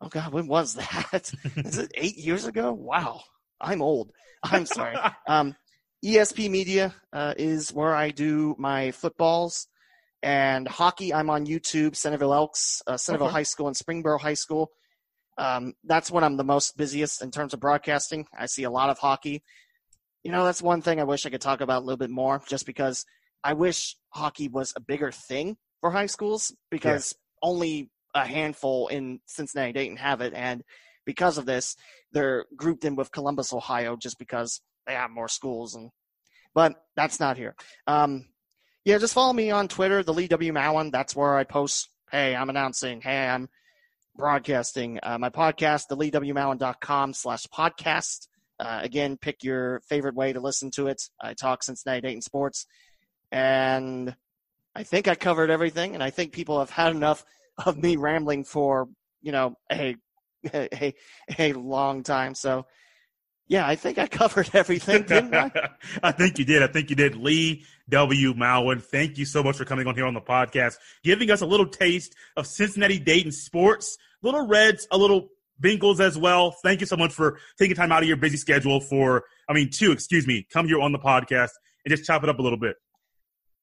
oh 0.00 0.08
God, 0.08 0.32
when 0.32 0.46
was 0.46 0.74
that? 0.74 1.32
is 1.56 1.78
it 1.78 1.92
eight 1.94 2.16
years 2.16 2.46
ago? 2.46 2.72
Wow. 2.72 3.22
I'm 3.60 3.82
old. 3.82 4.12
I'm 4.42 4.66
sorry. 4.66 4.96
um, 5.28 5.54
ESP 6.04 6.50
Media 6.50 6.94
uh, 7.12 7.34
is 7.36 7.72
where 7.72 7.94
I 7.94 8.10
do 8.10 8.54
my 8.58 8.90
footballs 8.92 9.66
and 10.22 10.66
hockey. 10.66 11.12
I'm 11.12 11.30
on 11.30 11.46
YouTube, 11.46 11.94
Centerville 11.94 12.34
Elks, 12.34 12.82
uh, 12.86 12.96
Centerville 12.96 13.28
okay. 13.28 13.34
High 13.34 13.42
School, 13.44 13.68
and 13.68 13.76
Springboro 13.76 14.18
High 14.18 14.34
School. 14.34 14.70
Um, 15.38 15.74
that's 15.84 16.10
when 16.10 16.24
I'm 16.24 16.36
the 16.36 16.44
most 16.44 16.76
busiest 16.76 17.22
in 17.22 17.30
terms 17.30 17.54
of 17.54 17.60
broadcasting. 17.60 18.26
I 18.36 18.46
see 18.46 18.64
a 18.64 18.70
lot 18.70 18.90
of 18.90 18.98
hockey. 18.98 19.42
You 20.22 20.32
know, 20.32 20.44
that's 20.44 20.62
one 20.62 20.82
thing 20.82 21.00
I 21.00 21.04
wish 21.04 21.24
I 21.24 21.30
could 21.30 21.40
talk 21.40 21.60
about 21.60 21.82
a 21.82 21.84
little 21.84 21.96
bit 21.96 22.10
more, 22.10 22.42
just 22.46 22.66
because 22.66 23.04
I 23.42 23.54
wish 23.54 23.96
hockey 24.10 24.48
was 24.48 24.72
a 24.76 24.80
bigger 24.80 25.10
thing 25.10 25.56
for 25.80 25.90
high 25.90 26.06
schools 26.06 26.54
because 26.70 27.14
yeah. 27.14 27.48
only 27.48 27.90
a 28.14 28.26
handful 28.26 28.88
in 28.88 29.20
Cincinnati 29.26 29.72
Dayton 29.72 29.96
have 29.96 30.20
it, 30.20 30.34
and 30.34 30.62
because 31.10 31.38
of 31.38 31.44
this, 31.44 31.74
they're 32.12 32.46
grouped 32.54 32.84
in 32.84 32.94
with 32.94 33.10
Columbus, 33.10 33.52
Ohio, 33.52 33.96
just 33.96 34.16
because 34.16 34.60
they 34.86 34.94
have 34.94 35.10
more 35.10 35.26
schools. 35.26 35.74
And 35.74 35.90
but 36.54 36.74
that's 36.94 37.18
not 37.18 37.36
here. 37.36 37.56
Um, 37.88 38.26
yeah, 38.84 38.98
just 38.98 39.12
follow 39.12 39.32
me 39.32 39.50
on 39.50 39.66
Twitter, 39.66 40.04
the 40.04 40.14
Lee 40.14 40.28
W 40.28 40.52
Mowen. 40.52 40.92
That's 40.92 41.16
where 41.16 41.34
I 41.36 41.42
post. 41.42 41.88
Hey, 42.12 42.36
I'm 42.36 42.48
announcing. 42.48 43.00
Hey, 43.00 43.26
I'm 43.26 43.48
broadcasting 44.16 45.00
uh, 45.02 45.18
my 45.18 45.30
podcast, 45.30 45.88
the 45.88 45.96
leewmowen.com 45.96 47.12
slash 47.12 47.44
podcast. 47.52 48.28
Uh, 48.60 48.78
again, 48.84 49.16
pick 49.16 49.42
your 49.42 49.80
favorite 49.88 50.14
way 50.14 50.32
to 50.32 50.38
listen 50.38 50.70
to 50.76 50.86
it. 50.86 51.02
I 51.20 51.34
talk 51.34 51.64
Cincinnati 51.64 52.02
Dayton 52.02 52.22
sports, 52.22 52.66
and 53.32 54.14
I 54.76 54.84
think 54.84 55.08
I 55.08 55.16
covered 55.16 55.50
everything. 55.50 55.94
And 55.94 56.04
I 56.04 56.10
think 56.10 56.30
people 56.30 56.60
have 56.60 56.70
had 56.70 56.94
enough 56.94 57.24
of 57.66 57.76
me 57.76 57.96
rambling 57.96 58.44
for 58.44 58.88
you 59.22 59.32
know 59.32 59.56
a 59.72 59.96
a 60.52 60.94
a 61.38 61.52
long 61.52 62.02
time. 62.02 62.34
So 62.34 62.66
yeah, 63.50 63.66
I 63.66 63.74
think 63.74 63.98
I 63.98 64.06
covered 64.06 64.50
everything, 64.54 65.02
didn't 65.02 65.34
I? 65.34 65.50
I 66.02 66.12
think 66.12 66.38
you 66.38 66.44
did. 66.44 66.62
I 66.62 66.68
think 66.68 66.88
you 66.88 66.96
did. 66.96 67.16
Lee 67.16 67.64
W. 67.88 68.32
Mowen, 68.32 68.80
thank 68.80 69.18
you 69.18 69.24
so 69.24 69.42
much 69.42 69.56
for 69.56 69.64
coming 69.64 69.86
on 69.88 69.96
here 69.96 70.06
on 70.06 70.14
the 70.14 70.20
podcast, 70.20 70.76
giving 71.02 71.30
us 71.30 71.40
a 71.40 71.46
little 71.46 71.66
taste 71.66 72.14
of 72.36 72.46
Cincinnati 72.46 73.00
Dayton 73.00 73.32
sports, 73.32 73.98
little 74.22 74.46
Reds, 74.46 74.86
a 74.92 74.96
little 74.96 75.30
Bengals 75.60 76.00
as 76.00 76.16
well. 76.16 76.52
Thank 76.62 76.80
you 76.80 76.86
so 76.86 76.96
much 76.96 77.12
for 77.12 77.38
taking 77.58 77.74
time 77.74 77.90
out 77.92 78.02
of 78.02 78.08
your 78.08 78.16
busy 78.16 78.36
schedule 78.36 78.80
for, 78.80 79.24
I 79.48 79.52
mean, 79.52 79.68
two, 79.70 79.92
excuse 79.92 80.26
me, 80.26 80.46
come 80.52 80.66
here 80.66 80.80
on 80.80 80.92
the 80.92 80.98
podcast 80.98 81.50
and 81.84 81.90
just 81.90 82.04
chop 82.04 82.22
it 82.22 82.28
up 82.28 82.38
a 82.38 82.42
little 82.42 82.58
bit. 82.58 82.76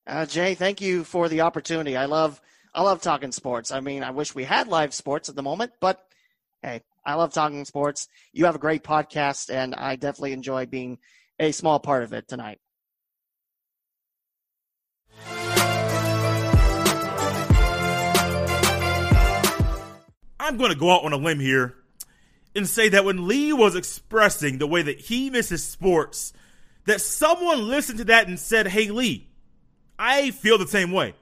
Uh, 0.05 0.25
Jay, 0.25 0.53
thank 0.53 0.81
you 0.81 1.05
for 1.05 1.27
the 1.27 1.41
opportunity. 1.41 1.97
I 1.97 2.05
love, 2.05 2.41
I 2.73 2.81
love 2.81 3.01
talking 3.01 3.31
sports. 3.31 3.71
I 3.71 3.79
mean, 3.79 4.03
I 4.03 4.11
wish 4.11 4.35
we 4.35 4.43
had 4.43 4.67
live 4.67 4.93
sports 4.93 5.29
at 5.29 5.35
the 5.35 5.43
moment, 5.43 5.71
but 5.79 6.06
hey, 6.67 6.81
I 7.05 7.13
love 7.13 7.33
talking 7.33 7.63
sports. 7.65 8.09
You 8.33 8.45
have 8.45 8.55
a 8.55 8.59
great 8.59 8.83
podcast, 8.83 9.49
and 9.49 9.73
I 9.73 9.95
definitely 9.95 10.33
enjoy 10.33 10.65
being 10.65 10.97
a 11.39 11.51
small 11.53 11.79
part 11.79 12.03
of 12.03 12.13
it 12.13 12.27
tonight. 12.27 12.59
I'm 20.39 20.57
going 20.57 20.71
to 20.71 20.77
go 20.77 20.91
out 20.91 21.03
on 21.03 21.13
a 21.13 21.17
limb 21.17 21.39
here 21.39 21.75
and 22.55 22.67
say 22.67 22.89
that 22.89 23.05
when 23.05 23.27
Lee 23.27 23.53
was 23.53 23.75
expressing 23.75 24.57
the 24.57 24.67
way 24.67 24.81
that 24.81 24.99
he 24.99 25.29
misses 25.29 25.63
sports, 25.63 26.33
that 26.85 27.01
someone 27.01 27.67
listened 27.67 27.99
to 27.99 28.05
that 28.05 28.27
and 28.27 28.39
said, 28.39 28.67
Hey, 28.67 28.89
Lee, 28.89 29.29
I 29.99 30.31
feel 30.31 30.57
the 30.57 30.67
same 30.67 30.91
way. 30.91 31.15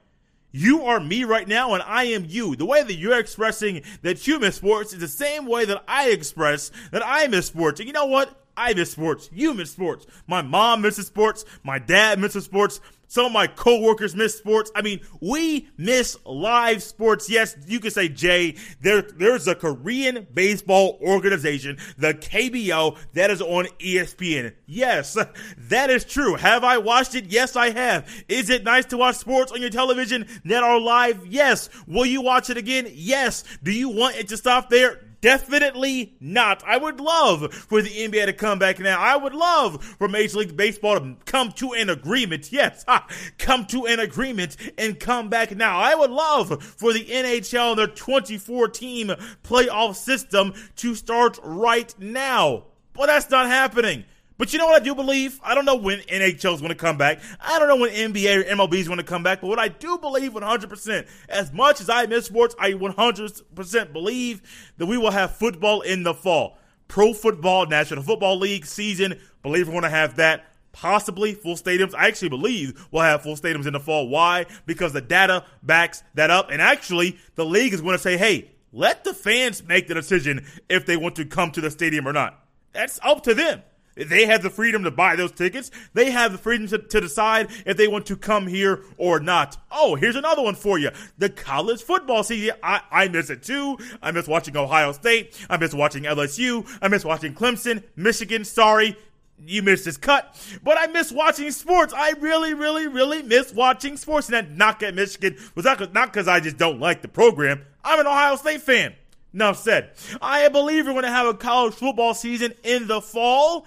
You 0.56 0.86
are 0.86 0.98
me 0.98 1.24
right 1.24 1.46
now, 1.46 1.74
and 1.74 1.82
I 1.82 2.04
am 2.04 2.24
you. 2.26 2.56
The 2.56 2.64
way 2.64 2.82
that 2.82 2.94
you're 2.94 3.18
expressing 3.18 3.82
that 4.00 4.26
you 4.26 4.40
miss 4.40 4.56
sports 4.56 4.94
is 4.94 5.00
the 5.00 5.06
same 5.06 5.44
way 5.44 5.66
that 5.66 5.84
I 5.86 6.08
express 6.08 6.72
that 6.92 7.02
I 7.04 7.26
miss 7.26 7.44
sports. 7.44 7.78
And 7.78 7.86
you 7.86 7.92
know 7.92 8.06
what? 8.06 8.34
I 8.56 8.72
miss 8.72 8.90
sports. 8.90 9.28
You 9.34 9.52
miss 9.52 9.70
sports. 9.70 10.06
My 10.26 10.40
mom 10.40 10.80
misses 10.80 11.08
sports. 11.08 11.44
My 11.62 11.78
dad 11.78 12.18
misses 12.18 12.46
sports. 12.46 12.80
Some 13.08 13.26
of 13.26 13.32
my 13.32 13.46
coworkers 13.46 14.14
miss 14.14 14.36
sports. 14.36 14.70
I 14.74 14.82
mean, 14.82 15.00
we 15.20 15.68
miss 15.76 16.16
live 16.24 16.82
sports. 16.82 17.30
Yes, 17.30 17.56
you 17.66 17.80
can 17.80 17.90
say, 17.90 18.08
Jay, 18.08 18.56
there, 18.80 19.02
there's 19.02 19.46
a 19.46 19.54
Korean 19.54 20.26
baseball 20.32 20.98
organization, 21.00 21.78
the 21.98 22.14
KBO, 22.14 22.96
that 23.14 23.30
is 23.30 23.40
on 23.40 23.66
ESPN. 23.78 24.54
Yes, 24.66 25.16
that 25.58 25.90
is 25.90 26.04
true. 26.04 26.34
Have 26.34 26.64
I 26.64 26.78
watched 26.78 27.14
it? 27.14 27.26
Yes, 27.26 27.56
I 27.56 27.70
have. 27.70 28.08
Is 28.28 28.50
it 28.50 28.64
nice 28.64 28.86
to 28.86 28.96
watch 28.96 29.16
sports 29.16 29.52
on 29.52 29.60
your 29.60 29.70
television 29.70 30.26
that 30.44 30.62
are 30.62 30.80
live? 30.80 31.26
Yes. 31.26 31.68
Will 31.86 32.06
you 32.06 32.20
watch 32.20 32.50
it 32.50 32.56
again? 32.56 32.88
Yes. 32.92 33.44
Do 33.62 33.72
you 33.72 33.88
want 33.88 34.16
it 34.16 34.28
to 34.28 34.36
stop 34.36 34.68
there? 34.70 35.02
Definitely 35.26 36.14
not. 36.20 36.62
I 36.64 36.76
would 36.76 37.00
love 37.00 37.52
for 37.52 37.82
the 37.82 37.90
NBA 37.90 38.26
to 38.26 38.32
come 38.32 38.60
back 38.60 38.78
now. 38.78 39.00
I 39.00 39.16
would 39.16 39.34
love 39.34 39.82
for 39.82 40.06
Major 40.06 40.38
League 40.38 40.56
Baseball 40.56 41.00
to 41.00 41.16
come 41.24 41.50
to 41.54 41.72
an 41.72 41.90
agreement. 41.90 42.52
Yes, 42.52 42.84
come 43.36 43.66
to 43.66 43.86
an 43.86 43.98
agreement 43.98 44.56
and 44.78 45.00
come 45.00 45.28
back 45.28 45.50
now. 45.56 45.80
I 45.80 45.96
would 45.96 46.12
love 46.12 46.62
for 46.62 46.92
the 46.92 47.04
NHL 47.04 47.70
and 47.70 47.78
their 47.80 47.88
24 47.88 48.68
team 48.68 49.08
playoff 49.42 49.96
system 49.96 50.54
to 50.76 50.94
start 50.94 51.40
right 51.42 51.92
now. 51.98 52.66
But 52.92 53.06
that's 53.06 53.28
not 53.28 53.48
happening. 53.48 54.04
But 54.38 54.52
you 54.52 54.58
know 54.58 54.66
what 54.66 54.80
I 54.80 54.84
do 54.84 54.94
believe? 54.94 55.40
I 55.42 55.54
don't 55.54 55.64
know 55.64 55.76
when 55.76 56.00
NHL 56.00 56.54
is 56.54 56.60
going 56.60 56.68
to 56.68 56.74
come 56.74 56.98
back. 56.98 57.20
I 57.40 57.58
don't 57.58 57.68
know 57.68 57.76
when 57.76 57.90
NBA 57.90 58.36
or 58.36 58.44
MLB 58.44 58.74
is 58.74 58.86
going 58.86 58.98
to 58.98 59.04
come 59.04 59.22
back. 59.22 59.40
But 59.40 59.46
what 59.46 59.58
I 59.58 59.68
do 59.68 59.96
believe 59.98 60.32
100%, 60.32 61.06
as 61.28 61.52
much 61.52 61.80
as 61.80 61.88
I 61.88 62.04
miss 62.06 62.26
sports, 62.26 62.54
I 62.58 62.72
100% 62.72 63.92
believe 63.92 64.42
that 64.76 64.86
we 64.86 64.98
will 64.98 65.10
have 65.10 65.36
football 65.36 65.80
in 65.80 66.02
the 66.02 66.12
fall. 66.12 66.58
Pro 66.88 67.14
Football 67.14 67.66
National 67.66 68.02
Football 68.02 68.38
League 68.38 68.66
season, 68.66 69.18
believe 69.42 69.68
we're 69.68 69.72
going 69.72 69.84
to 69.84 69.88
have 69.88 70.16
that. 70.16 70.44
possibly 70.76 71.32
full 71.32 71.56
stadiums. 71.56 71.94
I 71.94 72.06
actually 72.06 72.28
believe 72.28 72.86
we'll 72.90 73.02
have 73.02 73.22
full 73.22 73.34
stadiums 73.34 73.66
in 73.66 73.72
the 73.72 73.80
fall. 73.80 74.08
Why? 74.08 74.44
Because 74.66 74.92
the 74.92 75.00
data 75.00 75.44
backs 75.62 76.02
that 76.14 76.30
up. 76.30 76.50
And 76.50 76.60
actually, 76.60 77.18
the 77.34 77.46
league 77.46 77.72
is 77.72 77.80
going 77.80 77.96
to 77.96 78.02
say, 78.02 78.16
hey, 78.18 78.50
let 78.72 79.02
the 79.02 79.14
fans 79.14 79.64
make 79.64 79.88
the 79.88 79.94
decision 79.94 80.44
if 80.68 80.84
they 80.84 80.98
want 80.98 81.16
to 81.16 81.24
come 81.24 81.50
to 81.52 81.62
the 81.62 81.70
stadium 81.70 82.06
or 82.06 82.12
not. 82.12 82.44
That's 82.72 83.00
up 83.02 83.22
to 83.22 83.34
them. 83.34 83.62
They 83.96 84.26
have 84.26 84.42
the 84.42 84.50
freedom 84.50 84.84
to 84.84 84.90
buy 84.90 85.16
those 85.16 85.32
tickets. 85.32 85.70
They 85.94 86.10
have 86.10 86.32
the 86.32 86.38
freedom 86.38 86.66
to, 86.68 86.78
to, 86.78 87.00
decide 87.00 87.48
if 87.64 87.76
they 87.76 87.88
want 87.88 88.06
to 88.06 88.16
come 88.16 88.46
here 88.46 88.82
or 88.98 89.20
not. 89.20 89.56
Oh, 89.70 89.94
here's 89.94 90.16
another 90.16 90.42
one 90.42 90.54
for 90.54 90.78
you. 90.78 90.90
The 91.18 91.30
college 91.30 91.82
football 91.82 92.22
season. 92.22 92.56
I, 92.62 92.82
I 92.90 93.08
miss 93.08 93.30
it 93.30 93.42
too. 93.42 93.78
I 94.02 94.10
miss 94.12 94.28
watching 94.28 94.56
Ohio 94.56 94.92
State. 94.92 95.34
I 95.48 95.56
miss 95.56 95.72
watching 95.72 96.04
LSU. 96.04 96.68
I 96.82 96.88
miss 96.88 97.04
watching 97.04 97.34
Clemson, 97.34 97.82
Michigan. 97.96 98.44
Sorry, 98.44 98.96
you 99.44 99.62
missed 99.62 99.84
this 99.84 99.96
cut, 99.96 100.36
but 100.62 100.78
I 100.78 100.86
miss 100.88 101.12
watching 101.12 101.50
sports. 101.50 101.94
I 101.96 102.12
really, 102.12 102.54
really, 102.54 102.86
really 102.86 103.22
miss 103.22 103.52
watching 103.52 103.96
sports. 103.96 104.28
And 104.28 104.34
that 104.34 104.50
knock 104.50 104.82
at 104.82 104.94
Michigan 104.94 105.36
was 105.54 105.64
not 105.64 106.12
because 106.12 106.28
I 106.28 106.40
just 106.40 106.56
don't 106.56 106.80
like 106.80 107.02
the 107.02 107.08
program. 107.08 107.62
I'm 107.84 108.00
an 108.00 108.06
Ohio 108.06 108.36
State 108.36 108.62
fan. 108.62 108.94
Enough 109.32 109.58
said. 109.58 109.90
I 110.22 110.48
believe 110.48 110.86
we're 110.86 110.92
going 110.92 111.04
to 111.04 111.10
have 111.10 111.26
a 111.26 111.34
college 111.34 111.74
football 111.74 112.14
season 112.14 112.54
in 112.64 112.86
the 112.86 113.02
fall. 113.02 113.66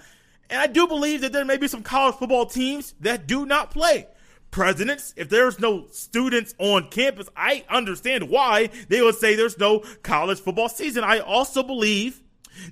And 0.50 0.60
I 0.60 0.66
do 0.66 0.86
believe 0.88 1.20
that 1.20 1.32
there 1.32 1.44
may 1.44 1.56
be 1.56 1.68
some 1.68 1.82
college 1.82 2.16
football 2.16 2.44
teams 2.44 2.94
that 3.00 3.26
do 3.26 3.46
not 3.46 3.70
play. 3.70 4.08
Presidents, 4.50 5.14
if 5.16 5.28
there's 5.28 5.60
no 5.60 5.86
students 5.92 6.56
on 6.58 6.88
campus, 6.88 7.28
I 7.36 7.64
understand 7.70 8.28
why 8.28 8.70
they 8.88 9.00
would 9.00 9.14
say 9.14 9.36
there's 9.36 9.58
no 9.58 9.84
college 10.02 10.40
football 10.40 10.68
season. 10.68 11.04
I 11.04 11.20
also 11.20 11.62
believe 11.62 12.20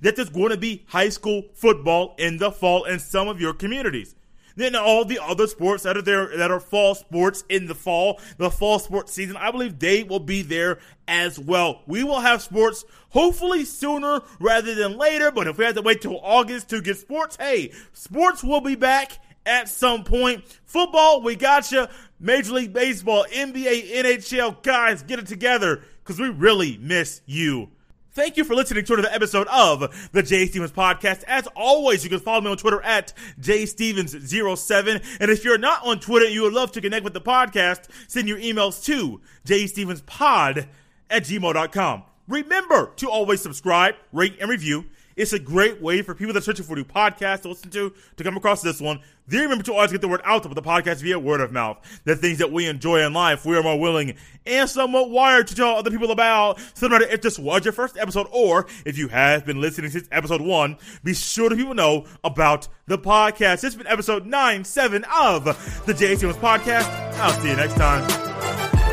that 0.02 0.16
there's 0.16 0.28
going 0.28 0.50
to 0.50 0.56
be 0.56 0.84
high 0.88 1.08
school 1.08 1.44
football 1.54 2.16
in 2.18 2.38
the 2.38 2.50
fall 2.50 2.82
in 2.84 2.98
some 2.98 3.28
of 3.28 3.40
your 3.40 3.54
communities. 3.54 4.16
Then 4.58 4.74
all 4.74 5.04
the 5.04 5.20
other 5.22 5.46
sports 5.46 5.84
that 5.84 5.96
are 5.96 6.02
there 6.02 6.36
that 6.36 6.50
are 6.50 6.58
fall 6.58 6.96
sports 6.96 7.44
in 7.48 7.66
the 7.68 7.76
fall, 7.76 8.20
the 8.38 8.50
fall 8.50 8.80
sports 8.80 9.12
season, 9.12 9.36
I 9.36 9.52
believe 9.52 9.78
they 9.78 10.02
will 10.02 10.18
be 10.18 10.42
there 10.42 10.80
as 11.06 11.38
well. 11.38 11.82
We 11.86 12.02
will 12.02 12.18
have 12.18 12.42
sports 12.42 12.84
hopefully 13.10 13.64
sooner 13.64 14.20
rather 14.40 14.74
than 14.74 14.98
later, 14.98 15.30
but 15.30 15.46
if 15.46 15.58
we 15.58 15.64
have 15.64 15.76
to 15.76 15.82
wait 15.82 16.00
till 16.00 16.18
August 16.20 16.70
to 16.70 16.82
get 16.82 16.98
sports, 16.98 17.36
hey, 17.36 17.70
sports 17.92 18.42
will 18.42 18.60
be 18.60 18.74
back 18.74 19.20
at 19.46 19.68
some 19.68 20.02
point. 20.02 20.44
Football, 20.64 21.22
we 21.22 21.36
got 21.36 21.70
you. 21.70 21.86
Major 22.18 22.54
League 22.54 22.72
Baseball, 22.72 23.26
NBA, 23.32 23.92
NHL, 23.94 24.60
guys, 24.64 25.04
get 25.04 25.20
it 25.20 25.28
together 25.28 25.84
because 26.02 26.18
we 26.18 26.30
really 26.30 26.78
miss 26.78 27.20
you. 27.26 27.70
Thank 28.18 28.36
you 28.36 28.42
for 28.42 28.56
listening 28.56 28.84
to 28.84 28.94
another 28.94 29.10
episode 29.12 29.46
of 29.46 30.10
the 30.10 30.24
Jay 30.24 30.46
Stevens 30.46 30.72
Podcast. 30.72 31.22
As 31.28 31.46
always, 31.54 32.02
you 32.02 32.10
can 32.10 32.18
follow 32.18 32.40
me 32.40 32.50
on 32.50 32.56
Twitter 32.56 32.82
at 32.82 33.12
jstevens07. 33.40 35.18
And 35.20 35.30
if 35.30 35.44
you're 35.44 35.56
not 35.56 35.86
on 35.86 36.00
Twitter 36.00 36.26
and 36.26 36.34
you 36.34 36.42
would 36.42 36.52
love 36.52 36.72
to 36.72 36.80
connect 36.80 37.04
with 37.04 37.12
the 37.12 37.20
podcast, 37.20 37.84
send 38.08 38.26
your 38.26 38.38
emails 38.38 38.84
to 38.86 39.20
jstevenspod 39.46 40.66
at 41.08 41.22
gmail.com. 41.22 42.02
Remember 42.26 42.92
to 42.96 43.08
always 43.08 43.40
subscribe, 43.40 43.94
rate, 44.12 44.36
and 44.40 44.50
review. 44.50 44.86
It's 45.18 45.32
a 45.32 45.38
great 45.40 45.82
way 45.82 46.00
for 46.02 46.14
people 46.14 46.32
that 46.32 46.38
are 46.38 46.44
searching 46.44 46.64
for 46.64 46.76
new 46.76 46.84
podcasts 46.84 47.42
to 47.42 47.48
listen 47.48 47.70
to 47.70 47.92
to 48.16 48.24
come 48.24 48.36
across 48.36 48.62
this 48.62 48.80
one. 48.80 49.00
Then 49.26 49.42
remember 49.42 49.64
to 49.64 49.74
always 49.74 49.90
get 49.90 50.00
the 50.00 50.06
word 50.06 50.20
out 50.24 50.46
about 50.46 50.54
the 50.54 50.62
podcast 50.62 51.02
via 51.02 51.18
word 51.18 51.40
of 51.40 51.50
mouth. 51.50 51.78
The 52.04 52.14
things 52.14 52.38
that 52.38 52.52
we 52.52 52.66
enjoy 52.66 53.04
in 53.04 53.12
life, 53.12 53.44
we 53.44 53.56
are 53.56 53.62
more 53.64 53.78
willing 53.78 54.14
and 54.46 54.70
somewhat 54.70 55.10
wired 55.10 55.48
to 55.48 55.56
tell 55.56 55.70
other 55.70 55.90
people 55.90 56.12
about. 56.12 56.60
So 56.74 56.86
no 56.86 56.98
matter 56.98 57.10
if 57.10 57.20
this 57.20 57.36
was 57.36 57.64
your 57.64 57.72
first 57.72 57.98
episode 57.98 58.28
or 58.30 58.68
if 58.86 58.96
you 58.96 59.08
have 59.08 59.44
been 59.44 59.60
listening 59.60 59.90
since 59.90 60.08
episode 60.12 60.40
one, 60.40 60.76
be 61.02 61.14
sure 61.14 61.48
to 61.48 61.56
people 61.56 61.74
know 61.74 62.06
about 62.22 62.68
the 62.86 62.96
podcast. 62.96 63.60
This 63.60 63.62
has 63.62 63.76
been 63.76 63.88
episode 63.88 64.24
9-7 64.24 65.04
of 65.20 65.84
the 65.84 65.94
Jay 65.94 66.14
Stevens 66.14 66.38
Podcast. 66.38 66.88
I'll 67.18 67.38
see 67.40 67.50
you 67.50 67.56
next 67.56 67.74
time. 67.74 68.87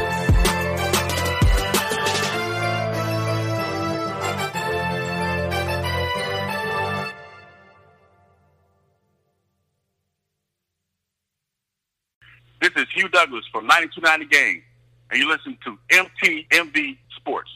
This 12.66 12.84
is 12.84 12.88
Hugh 12.96 13.08
Douglas 13.10 13.46
from 13.52 13.68
92.9 13.68 14.18
The 14.18 14.26
Game, 14.26 14.64
and 15.12 15.22
you 15.22 15.30
listen 15.30 15.56
to 15.66 15.78
MTMV 15.92 16.98
Sports. 17.16 17.52